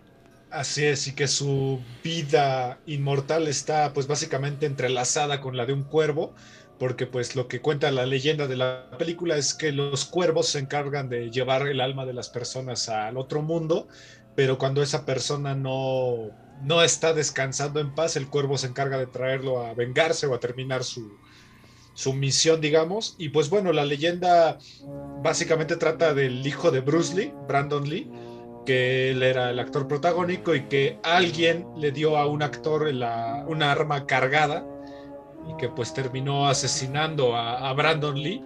Así 0.49 0.85
es, 0.85 1.07
y 1.07 1.13
que 1.13 1.27
su 1.27 1.81
vida 2.03 2.77
inmortal 2.85 3.47
está 3.47 3.91
pues 3.93 4.07
básicamente 4.07 4.65
entrelazada 4.65 5.41
con 5.41 5.57
la 5.57 5.65
de 5.65 5.73
un 5.73 5.83
cuervo, 5.83 6.33
porque 6.79 7.07
pues 7.07 7.35
lo 7.35 7.47
que 7.47 7.61
cuenta 7.61 7.91
la 7.91 8.05
leyenda 8.05 8.47
de 8.47 8.55
la 8.55 8.89
película 8.97 9.37
es 9.37 9.53
que 9.53 9.71
los 9.71 10.05
cuervos 10.05 10.49
se 10.49 10.59
encargan 10.59 11.09
de 11.09 11.31
llevar 11.31 11.67
el 11.67 11.81
alma 11.81 12.05
de 12.05 12.13
las 12.13 12.29
personas 12.29 12.89
al 12.89 13.17
otro 13.17 13.41
mundo, 13.41 13.87
pero 14.35 14.57
cuando 14.57 14.83
esa 14.83 15.05
persona 15.05 15.55
no, 15.55 16.29
no 16.61 16.83
está 16.83 17.13
descansando 17.13 17.79
en 17.79 17.95
paz, 17.95 18.15
el 18.15 18.27
cuervo 18.27 18.57
se 18.57 18.67
encarga 18.67 18.97
de 18.97 19.07
traerlo 19.07 19.65
a 19.65 19.73
vengarse 19.73 20.27
o 20.27 20.35
a 20.35 20.39
terminar 20.39 20.83
su, 20.83 21.17
su 21.95 22.13
misión, 22.13 22.61
digamos. 22.61 23.15
Y 23.17 23.29
pues 23.29 23.49
bueno, 23.49 23.73
la 23.73 23.85
leyenda 23.85 24.59
básicamente 25.23 25.77
trata 25.77 26.13
del 26.13 26.45
hijo 26.45 26.69
de 26.69 26.81
Bruce 26.81 27.15
Lee, 27.15 27.33
Brandon 27.47 27.89
Lee, 27.89 28.11
que 28.67 29.11
él 29.11 29.23
era 29.23 29.49
el 29.49 29.57
actor 29.57 29.87
protagónico 29.87 30.53
y 30.53 30.65
que 30.67 30.99
alguien 31.01 31.65
le 31.77 31.91
dio 31.91 32.17
a 32.17 32.27
un 32.27 32.43
actor 32.43 32.83
una 32.83 33.71
arma 33.71 34.05
cargada 34.05 34.63
y 35.47 35.55
que 35.55 35.69
pues 35.69 35.93
terminó 35.93 36.47
asesinando 36.47 37.35
a, 37.35 37.71
Brandon 37.73 38.15
Lee. 38.15 38.43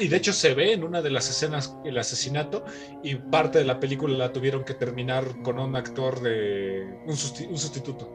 Y 0.00 0.08
de 0.08 0.16
hecho 0.16 0.32
se 0.32 0.54
ve 0.54 0.72
en 0.72 0.82
una 0.82 1.00
de 1.00 1.10
las 1.10 1.30
escenas 1.30 1.76
el 1.84 1.96
asesinato 1.96 2.64
y 3.04 3.14
parte 3.14 3.58
de 3.58 3.64
la 3.64 3.78
película 3.78 4.18
la 4.18 4.32
tuvieron 4.32 4.64
que 4.64 4.74
terminar 4.74 5.24
con 5.44 5.60
un 5.60 5.76
actor 5.76 6.20
de 6.20 6.88
un, 7.06 7.16
sustituto. 7.16 8.10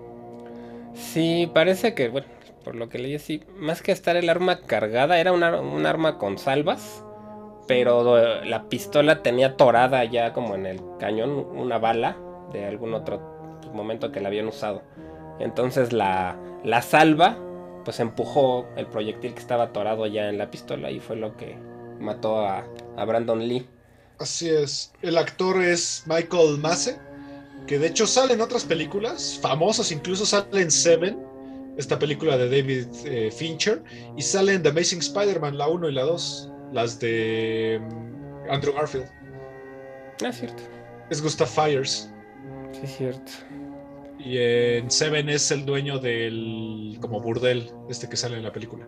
Sí, 0.93 1.49
parece 1.53 1.93
que, 1.93 2.09
bueno, 2.09 2.27
por 2.65 2.75
lo 2.75 2.89
que 2.89 2.99
leí 2.99 3.15
así, 3.15 3.41
más 3.57 3.81
que 3.81 3.93
estar 3.93 4.17
el 4.17 4.29
arma 4.29 4.61
cargada, 4.61 5.17
era 5.17 5.31
un 5.31 5.85
arma 5.85 6.17
con 6.17 6.37
salvas, 6.37 7.05
pero 7.67 8.43
la 8.43 8.67
pistola 8.67 9.23
tenía 9.23 9.55
torada 9.55 10.03
ya 10.03 10.33
como 10.33 10.55
en 10.55 10.65
el 10.65 10.81
cañón 10.99 11.31
una 11.31 11.77
bala 11.77 12.17
de 12.51 12.65
algún 12.65 12.93
otro 12.93 13.59
momento 13.73 14.11
que 14.11 14.19
la 14.19 14.27
habían 14.27 14.47
usado. 14.47 14.81
Entonces 15.39 15.91
la, 15.91 16.37
la 16.63 16.81
salva 16.81 17.37
pues 17.85 17.99
empujó 17.99 18.67
el 18.75 18.87
proyectil 18.87 19.33
que 19.33 19.39
estaba 19.39 19.65
atorado 19.65 20.07
ya 20.07 20.27
en 20.27 20.37
la 20.37 20.51
pistola 20.51 20.91
y 20.91 20.99
fue 20.99 21.15
lo 21.15 21.37
que 21.37 21.55
mató 21.99 22.39
a, 22.39 22.65
Brandon 23.05 23.47
Lee. 23.47 23.67
Así 24.19 24.49
es. 24.49 24.91
El 25.01 25.17
actor 25.17 25.61
es 25.61 26.03
Michael 26.07 26.57
Masse, 26.57 26.97
que 27.67 27.79
de 27.79 27.87
hecho 27.87 28.07
sale 28.07 28.33
en 28.33 28.41
otras 28.41 28.65
películas 28.65 29.39
famosas, 29.41 29.91
incluso 29.91 30.25
sale 30.25 30.61
en 30.61 30.71
Seven, 30.71 31.17
esta 31.77 31.99
película 31.99 32.37
de 32.37 32.49
David 32.49 32.87
eh, 33.05 33.31
Fincher, 33.31 33.83
y 34.17 34.21
sale 34.21 34.53
en 34.53 34.63
The 34.63 34.69
Amazing 34.69 34.99
Spider-Man, 34.99 35.57
la 35.57 35.67
1 35.67 35.89
y 35.89 35.93
la 35.93 36.03
2, 36.03 36.51
las 36.73 36.99
de 36.99 37.81
mm, 37.81 38.49
Andrew 38.49 38.73
Garfield. 38.73 39.07
Ah, 40.25 40.31
cierto. 40.31 40.63
Es 41.09 41.21
Gustav 41.21 41.47
Fires. 41.47 42.09
Sí, 42.71 42.87
cierto. 42.87 43.31
Y 44.25 44.39
en 44.39 44.89
Seven 44.89 45.29
es 45.29 45.51
el 45.51 45.65
dueño 45.65 45.99
del 45.99 46.97
como 46.99 47.21
burdel, 47.21 47.71
este 47.89 48.09
que 48.09 48.17
sale 48.17 48.37
en 48.37 48.43
la 48.43 48.51
película. 48.51 48.87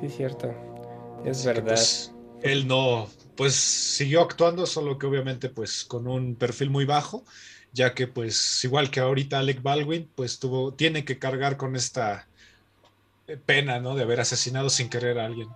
Sí, 0.00 0.08
cierto. 0.08 0.54
Es 1.24 1.44
verdad. 1.44 1.66
Pues, 1.66 2.14
él 2.42 2.66
no, 2.66 3.08
pues 3.36 3.54
siguió 3.54 4.22
actuando, 4.22 4.64
solo 4.64 4.96
que 4.96 5.06
obviamente 5.06 5.50
pues 5.50 5.84
con 5.84 6.08
un 6.08 6.34
perfil 6.34 6.70
muy 6.70 6.86
bajo, 6.86 7.24
ya 7.72 7.92
que 7.92 8.06
pues 8.06 8.64
igual 8.64 8.90
que 8.90 9.00
ahorita 9.00 9.38
Alec 9.38 9.62
Baldwin, 9.62 10.08
pues 10.14 10.38
tuvo, 10.38 10.72
tiene 10.72 11.04
que 11.04 11.18
cargar 11.18 11.58
con 11.58 11.76
esta 11.76 12.26
pena, 13.44 13.80
¿no? 13.80 13.94
De 13.94 14.02
haber 14.04 14.20
asesinado 14.20 14.70
sin 14.70 14.88
querer 14.88 15.18
a 15.18 15.26
alguien. 15.26 15.48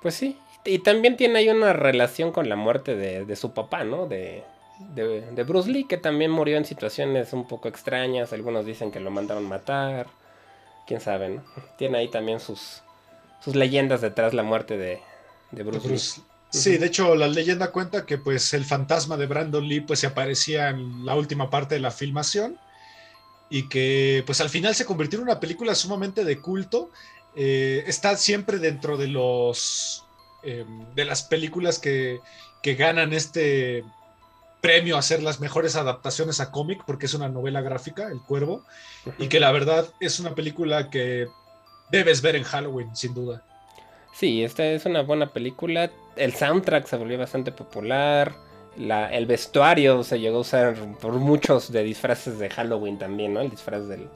Pues 0.00 0.14
sí, 0.14 0.38
y 0.64 0.78
también 0.78 1.18
tiene 1.18 1.40
ahí 1.40 1.48
una 1.50 1.74
relación 1.74 2.32
con 2.32 2.48
la 2.48 2.56
muerte 2.56 2.96
de, 2.96 3.26
de 3.26 3.36
su 3.36 3.52
papá, 3.52 3.84
¿no? 3.84 4.06
De, 4.06 4.42
de, 4.78 5.44
Bruce 5.44 5.70
Lee, 5.70 5.84
que 5.84 5.96
también 5.96 6.30
murió 6.30 6.56
en 6.56 6.64
situaciones 6.64 7.32
un 7.32 7.46
poco 7.46 7.68
extrañas. 7.68 8.32
Algunos 8.32 8.66
dicen 8.66 8.90
que 8.90 9.00
lo 9.00 9.10
mandaron 9.10 9.48
matar. 9.48 10.08
Quién 10.86 11.00
sabe, 11.00 11.28
¿no? 11.28 11.44
Tiene 11.78 11.98
ahí 11.98 12.08
también 12.08 12.40
sus, 12.40 12.82
sus 13.42 13.56
leyendas 13.56 14.00
detrás 14.00 14.34
la 14.34 14.42
muerte 14.42 14.76
de, 14.76 15.00
Bruce, 15.50 15.88
Lee. 15.88 16.24
Sí, 16.50 16.78
de 16.78 16.86
hecho 16.86 17.14
la 17.16 17.26
leyenda 17.26 17.72
cuenta 17.72 18.06
que 18.06 18.18
pues 18.18 18.54
el 18.54 18.64
fantasma 18.64 19.16
de 19.16 19.26
Brandon 19.26 19.66
Lee 19.66 19.80
pues 19.80 20.00
se 20.00 20.06
aparecía 20.06 20.68
en 20.70 21.04
la 21.04 21.16
última 21.16 21.50
parte 21.50 21.74
de 21.74 21.80
la 21.80 21.90
filmación 21.90 22.58
y 23.50 23.68
que 23.68 24.22
pues 24.26 24.40
al 24.40 24.48
final 24.48 24.74
se 24.74 24.84
convirtió 24.84 25.18
en 25.18 25.24
una 25.24 25.40
película 25.40 25.74
sumamente 25.74 26.24
de 26.24 26.40
culto. 26.40 26.90
Eh, 27.34 27.84
está 27.86 28.16
siempre 28.16 28.58
dentro 28.58 28.96
de 28.96 29.08
los 29.08 30.04
em, 30.44 30.94
de 30.94 31.04
las 31.04 31.24
películas 31.24 31.78
que, 31.78 32.20
que 32.62 32.74
ganan 32.74 33.12
este 33.12 33.84
premio 34.60 34.96
a 34.96 35.00
hacer 35.00 35.22
las 35.22 35.40
mejores 35.40 35.76
adaptaciones 35.76 36.40
a 36.40 36.50
cómic, 36.50 36.82
porque 36.86 37.06
es 37.06 37.14
una 37.14 37.28
novela 37.28 37.60
gráfica, 37.60 38.08
El 38.08 38.20
Cuervo, 38.20 38.64
y 39.18 39.28
que 39.28 39.40
la 39.40 39.52
verdad 39.52 39.86
es 40.00 40.18
una 40.20 40.34
película 40.34 40.90
que 40.90 41.28
debes 41.90 42.22
ver 42.22 42.36
en 42.36 42.44
Halloween, 42.44 42.94
sin 42.96 43.14
duda. 43.14 43.42
Sí, 44.12 44.42
esta 44.42 44.64
es 44.64 44.86
una 44.86 45.02
buena 45.02 45.32
película. 45.32 45.90
El 46.16 46.34
soundtrack 46.34 46.86
se 46.86 46.96
volvió 46.96 47.18
bastante 47.18 47.52
popular. 47.52 48.34
La, 48.76 49.12
el 49.12 49.26
vestuario 49.26 50.02
se 50.04 50.20
llegó 50.20 50.38
a 50.38 50.40
usar 50.40 50.74
por 51.00 51.12
muchos 51.12 51.70
de 51.70 51.82
disfraces 51.82 52.38
de 52.38 52.50
Halloween 52.50 52.98
también, 52.98 53.34
¿no? 53.34 53.40
El 53.40 53.50
disfraz 53.50 53.86
del, 53.88 54.08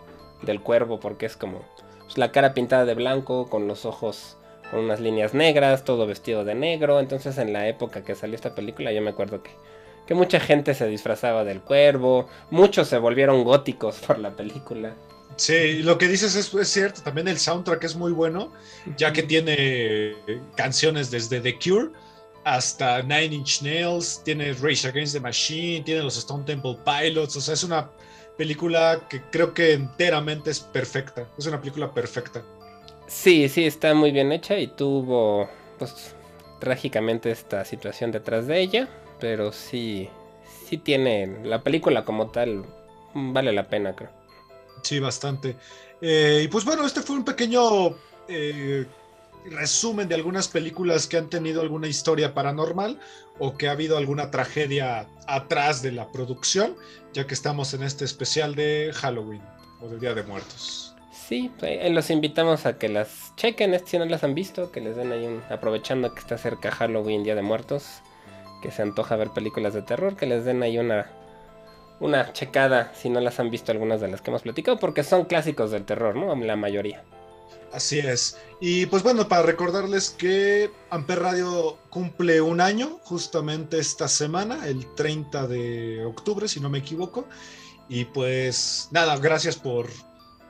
del 0.43 0.61
cuervo, 0.61 1.01
porque 1.01 1.27
es 1.27 1.37
como 1.37 1.63
pues, 2.01 2.19
la 2.19 2.33
cara 2.33 2.55
pintada 2.55 2.85
de 2.87 2.95
blanco, 2.95 3.49
con 3.49 3.69
los 3.69 3.85
ojos 3.85 4.37
con 4.71 4.81
unas 4.81 5.01
líneas 5.01 5.35
negras, 5.35 5.85
todo 5.85 6.07
vestido 6.07 6.45
de 6.45 6.55
negro. 6.55 7.01
Entonces, 7.01 7.39
en 7.39 7.53
la 7.53 7.69
época 7.69 8.03
que 8.03 8.15
salió 8.15 8.37
esta 8.37 8.55
película, 8.55 8.93
yo 8.93 9.03
me 9.03 9.11
acuerdo 9.11 9.43
que 9.43 9.51
que 10.07 10.15
mucha 10.15 10.41
gente 10.41 10.75
se 10.75 10.87
disfrazaba 10.87 11.45
del 11.45 11.61
cuervo, 11.61 12.29
muchos 12.51 12.89
se 12.89 12.99
volvieron 12.99 13.45
góticos 13.45 13.97
por 13.99 14.19
la 14.19 14.31
película. 14.31 14.95
Sí, 15.37 15.83
lo 15.83 15.97
que 15.97 16.09
dices 16.09 16.35
es, 16.35 16.69
cierto, 16.69 17.01
también 17.03 17.29
el 17.29 17.39
soundtrack 17.39 17.85
es 17.85 17.97
muy 17.97 18.13
bueno, 18.13 18.53
ya 18.97 19.13
que 19.13 19.23
tiene 19.23 20.15
canciones 20.55 21.11
desde 21.11 21.41
The 21.41 21.59
Cure 21.59 21.93
hasta 22.45 23.03
Nine 23.03 23.37
Inch 23.37 23.63
Nails, 23.63 24.23
tiene 24.25 24.53
Rage 24.53 24.89
Against 24.89 25.15
the 25.15 25.21
Machine, 25.21 25.83
tiene 25.83 26.03
los 26.03 26.19
Stone 26.19 26.45
Temple 26.45 26.77
Pilots, 26.85 27.37
o 27.37 27.41
sea, 27.41 27.55
es 27.55 27.65
una 27.65 27.91
película 28.37 29.07
que 29.09 29.23
creo 29.31 29.55
que 29.55 29.75
enteramente 29.75 30.51
es 30.51 30.61
perfecta, 30.61 31.29
es 31.39 31.47
una 31.47 31.61
película 31.61 31.93
perfecta. 31.93 32.43
Sí, 33.07 33.49
sí, 33.49 33.65
está 33.65 33.95
muy 33.95 34.13
bien 34.13 34.33
hecha 34.33 34.59
y 34.59 34.67
tuvo, 34.67 35.49
pues, 35.79 36.15
trágicamente 36.59 37.31
esta 37.31 37.65
situación 37.65 38.13
detrás 38.13 38.47
de 38.47 38.61
ella, 38.61 38.89
pero 39.21 39.53
sí, 39.53 40.09
sí 40.67 40.79
tiene, 40.79 41.45
la 41.45 41.63
película 41.63 42.05
como 42.05 42.31
tal 42.31 42.65
vale 43.15 43.53
la 43.53 43.69
pena, 43.69 43.95
creo. 43.95 44.11
Sí, 44.83 44.99
bastante. 44.99 45.57
Eh, 46.01 46.43
y 46.45 46.49
pues 46.49 46.65
bueno, 46.65 46.87
este 46.87 47.03
fue 47.03 47.17
un 47.17 47.25
pequeño 47.25 47.95
eh, 48.29 48.87
resumen 49.47 50.09
de 50.09 50.15
algunas 50.15 50.49
películas 50.49 51.07
que 51.07 51.19
han 51.19 51.29
tenido 51.29 51.61
alguna 51.61 51.89
historia 51.89 52.35
paranormal 52.35 52.99
o 53.39 53.57
que 53.57 53.69
ha 53.69 53.73
habido 53.73 53.97
alguna 53.97 54.31
tragedia 54.31 55.07
atrás 55.27 55.83
de 55.83 55.93
la 55.93 56.11
producción, 56.11 56.77
ya 57.13 57.27
que 57.27 57.35
estamos 57.35 57.75
en 57.75 57.83
este 57.83 58.05
especial 58.05 58.55
de 58.55 58.91
Halloween 58.95 59.43
o 59.81 59.89
del 59.89 60.01
Día 60.01 60.15
de 60.15 60.23
Muertos. 60.23 60.95
Sí, 61.13 61.51
los 61.91 62.11
invitamos 62.11 62.67
a 62.67 62.77
que 62.77 62.89
las 62.89 63.33
chequen 63.37 63.81
si 63.87 63.99
no 63.99 64.05
las 64.05 64.25
han 64.25 64.35
visto, 64.35 64.73
que 64.73 64.81
les 64.81 64.97
den 64.97 65.13
ahí 65.13 65.27
un, 65.27 65.43
aprovechando 65.49 66.13
que 66.13 66.21
está 66.21 66.37
cerca 66.37 66.71
Halloween, 66.71 67.23
Día 67.23 67.35
de 67.35 67.43
Muertos, 67.43 68.03
que 68.61 68.71
se 68.71 68.83
antoja 68.83 69.17
ver 69.17 69.31
películas 69.31 69.75
de 69.75 69.83
terror, 69.83 70.17
que 70.17 70.27
les 70.27 70.45
den 70.45 70.63
ahí 70.63 70.79
una, 70.79 71.11
una 72.01 72.33
checada 72.33 72.93
si 72.95 73.11
no 73.11 73.21
las 73.21 73.41
han 73.41 73.51
visto 73.51 73.73
algunas 73.73 74.01
de 74.01 74.09
las 74.09 74.21
que 74.21 74.31
hemos 74.31 74.43
platicado, 74.43 74.79
porque 74.79 75.05
son 75.05 75.25
clásicos 75.25 75.71
del 75.71 75.85
terror, 75.85 76.17
¿no? 76.17 76.35
La 76.35 76.57
mayoría. 76.57 77.05
Así 77.73 78.01
es. 78.01 78.37
Y 78.61 78.87
pues 78.87 79.03
bueno, 79.03 79.29
para 79.29 79.43
recordarles 79.43 80.11
que 80.11 80.71
Amper 80.91 81.21
Radio 81.21 81.79
cumple 81.89 82.41
un 82.41 82.61
año 82.61 82.99
justamente 83.05 83.79
esta 83.79 84.09
semana, 84.09 84.67
el 84.67 84.93
30 84.95 85.47
de 85.47 86.05
octubre, 86.05 86.49
si 86.49 86.61
no 86.61 86.69
me 86.69 86.79
equivoco. 86.79 87.27
Y 87.89 88.07
pues 88.07 88.89
nada, 88.91 89.17
gracias 89.19 89.57
por, 89.57 89.89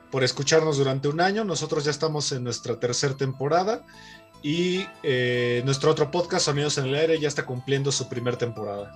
por 0.09 0.23
escucharnos 0.23 0.77
durante 0.77 1.07
un 1.07 1.21
año. 1.21 1.43
Nosotros 1.43 1.85
ya 1.85 1.91
estamos 1.91 2.31
en 2.31 2.43
nuestra 2.43 2.79
tercera 2.79 3.15
temporada. 3.15 3.85
Y 4.41 4.87
eh, 5.03 5.61
nuestro 5.65 5.91
otro 5.91 6.09
podcast, 6.09 6.45
Sonidos 6.45 6.77
en 6.77 6.85
el 6.85 6.95
Aire, 6.95 7.19
ya 7.19 7.27
está 7.27 7.45
cumpliendo 7.45 7.91
su 7.91 8.09
primera 8.09 8.37
temporada. 8.37 8.95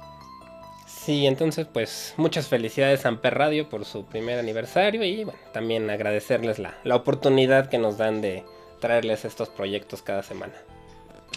Sí, 1.05 1.27
entonces 1.27 1.67
pues 1.71 2.15
muchas 2.17 2.47
felicidades 2.47 3.05
a 3.05 3.09
Amper 3.09 3.35
Radio 3.35 3.69
por 3.69 3.85
su 3.85 4.05
primer 4.05 4.39
aniversario 4.39 5.03
y 5.03 5.23
bueno, 5.23 5.39
también 5.53 5.87
agradecerles 5.91 6.57
la, 6.57 6.79
la 6.83 6.95
oportunidad 6.95 7.69
que 7.69 7.77
nos 7.77 7.99
dan 7.99 8.21
de 8.21 8.43
traerles 8.81 9.23
estos 9.23 9.49
proyectos 9.49 10.01
cada 10.01 10.23
semana. 10.23 10.55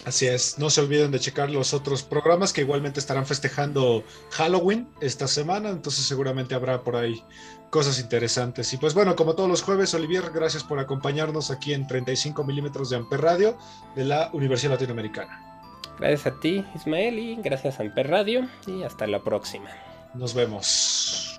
Así 0.05 0.25
es, 0.25 0.57
no 0.57 0.69
se 0.69 0.81
olviden 0.81 1.11
de 1.11 1.19
checar 1.19 1.51
los 1.51 1.73
otros 1.73 2.03
programas 2.03 2.53
que 2.53 2.61
igualmente 2.61 2.99
estarán 2.99 3.25
festejando 3.27 4.03
Halloween 4.31 4.87
esta 5.01 5.27
semana, 5.27 5.69
entonces 5.69 6.05
seguramente 6.05 6.55
habrá 6.55 6.83
por 6.83 6.95
ahí 6.95 7.21
cosas 7.69 7.99
interesantes. 7.99 8.73
Y 8.73 8.77
pues 8.77 8.93
bueno, 8.93 9.15
como 9.15 9.35
todos 9.35 9.49
los 9.49 9.61
jueves, 9.61 9.93
Olivier, 9.93 10.31
gracias 10.33 10.63
por 10.63 10.79
acompañarnos 10.79 11.51
aquí 11.51 11.73
en 11.73 11.87
35 11.87 12.43
milímetros 12.43 12.89
de 12.89 12.97
Amper 12.97 13.21
Radio 13.21 13.57
de 13.95 14.05
la 14.05 14.29
Universidad 14.33 14.73
Latinoamericana. 14.73 15.45
Gracias 15.99 16.33
a 16.33 16.39
ti, 16.39 16.65
Ismael, 16.75 17.19
y 17.19 17.35
gracias 17.35 17.79
a 17.79 17.83
Amper 17.83 18.09
Radio, 18.09 18.47
y 18.67 18.83
hasta 18.83 19.05
la 19.05 19.19
próxima. 19.19 19.69
Nos 20.13 20.33
vemos. 20.33 21.38